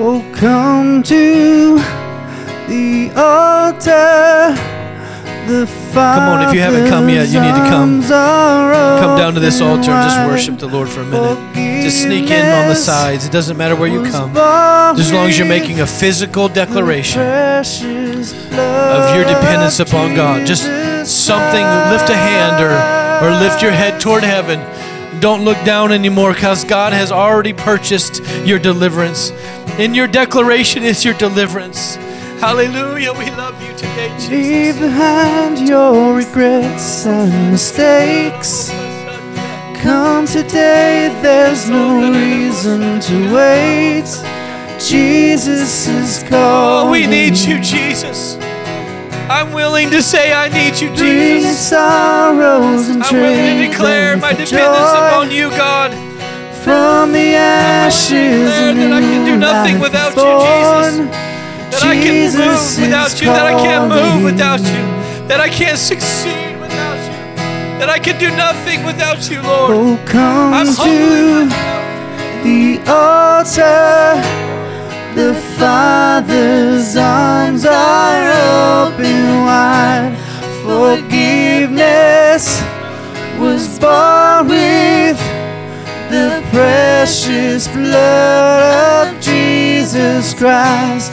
Oh, 0.02 0.24
come 0.34 1.02
to 1.02 1.76
the 2.66 3.12
altar. 3.14 4.79
Come 5.50 6.28
on, 6.28 6.48
if 6.48 6.54
you 6.54 6.60
haven't 6.60 6.88
come 6.88 7.08
yet, 7.08 7.28
you 7.28 7.40
need 7.40 7.52
to 7.52 7.68
come. 7.68 8.02
Come 9.00 9.18
down 9.18 9.34
to 9.34 9.40
this 9.40 9.60
altar 9.60 9.90
and 9.90 10.08
just 10.08 10.16
worship 10.28 10.58
the 10.58 10.68
Lord 10.68 10.88
for 10.88 11.00
a 11.00 11.04
minute. 11.04 11.82
Just 11.82 12.02
sneak 12.02 12.30
in 12.30 12.46
on 12.46 12.68
the 12.68 12.74
sides. 12.76 13.26
It 13.26 13.32
doesn't 13.32 13.56
matter 13.56 13.74
where 13.74 13.88
you 13.88 14.02
come. 14.10 14.30
As 14.36 15.12
long 15.12 15.28
as 15.28 15.38
you're 15.38 15.48
making 15.48 15.80
a 15.80 15.86
physical 15.86 16.48
declaration 16.48 17.20
of 17.20 19.14
your 19.14 19.24
dependence 19.24 19.80
upon 19.80 20.14
God. 20.14 20.46
Just 20.46 20.64
something, 21.06 21.64
lift 21.90 22.10
a 22.10 22.16
hand 22.16 22.62
or, 22.62 23.26
or 23.26 23.30
lift 23.40 23.62
your 23.62 23.72
head 23.72 24.00
toward 24.00 24.22
heaven. 24.22 24.60
Don't 25.20 25.44
look 25.44 25.62
down 25.64 25.92
anymore 25.92 26.32
because 26.32 26.64
God 26.64 26.92
has 26.92 27.10
already 27.12 27.52
purchased 27.52 28.22
your 28.46 28.58
deliverance. 28.58 29.32
In 29.78 29.94
your 29.94 30.06
declaration 30.06 30.82
is 30.82 31.04
your 31.04 31.14
deliverance. 31.14 31.96
Hallelujah. 32.40 33.12
We 33.12 33.30
love 33.32 33.60
you 33.62 33.70
today, 33.74 34.08
Jesus. 34.14 34.30
Leave 34.30 34.80
behind 34.80 35.68
your 35.68 36.16
regrets 36.16 37.04
and 37.04 37.52
mistakes. 37.52 38.70
come 39.82 40.24
today, 40.24 41.14
there's 41.20 41.68
no 41.68 42.10
reason 42.10 42.98
to 43.00 43.34
wait. 43.34 44.08
Jesus 44.80 45.86
is 45.86 46.22
calling. 46.30 46.88
Oh, 46.88 46.90
we 46.90 47.06
need 47.06 47.36
you, 47.36 47.60
Jesus. 47.60 48.38
I'm 49.28 49.52
willing 49.52 49.90
to 49.90 50.00
say 50.00 50.32
I 50.32 50.48
need 50.48 50.80
you, 50.80 50.96
Jesus. 50.96 51.68
sorrows 51.68 52.88
and 52.88 53.02
I'm 53.02 53.14
willing 53.16 53.58
to 53.58 53.68
declare 53.68 54.16
my 54.16 54.32
dependence 54.32 54.92
upon 54.96 55.30
you, 55.30 55.50
God. 55.50 55.92
From 56.64 57.12
the 57.12 57.34
ashes, 57.34 58.10
declare 58.10 58.74
that 58.74 58.92
I 58.92 59.00
can 59.02 59.26
do 59.26 59.36
nothing 59.36 59.78
without 59.78 60.16
you, 60.16 61.04
Jesus. 61.04 61.29
Born. 61.70 61.80
That 61.80 61.84
I 61.84 61.96
can 62.02 62.16
move 62.36 62.78
without 62.80 63.20
you, 63.20 63.26
that 63.26 63.46
I 63.46 63.54
can't 63.54 63.88
move 63.88 64.24
without 64.24 64.60
you, 64.60 64.84
that 65.28 65.40
I 65.40 65.48
can't 65.48 65.78
succeed 65.78 66.58
without 66.60 66.98
you, 67.06 67.16
that 67.78 67.88
I 67.88 67.98
can 67.98 68.18
do 68.18 68.30
nothing 68.36 68.84
without 68.84 69.30
you, 69.30 69.42
Lord. 69.42 69.70
Oh, 69.70 69.98
come 70.06 70.54
I'm 70.54 70.66
to 70.66 71.48
the 72.44 72.78
altar. 72.86 74.20
The 75.14 75.34
Father's 75.58 76.96
arms 76.96 77.66
are 77.66 78.30
open 78.86 79.42
wide. 79.42 80.14
Forgiveness 80.62 82.44
was 83.40 83.78
bought 83.80 84.46
with 84.46 85.18
the 86.10 86.42
precious 86.52 87.66
blood 87.68 89.14
of 89.14 89.20
Jesus 89.20 90.32
Christ. 90.34 91.12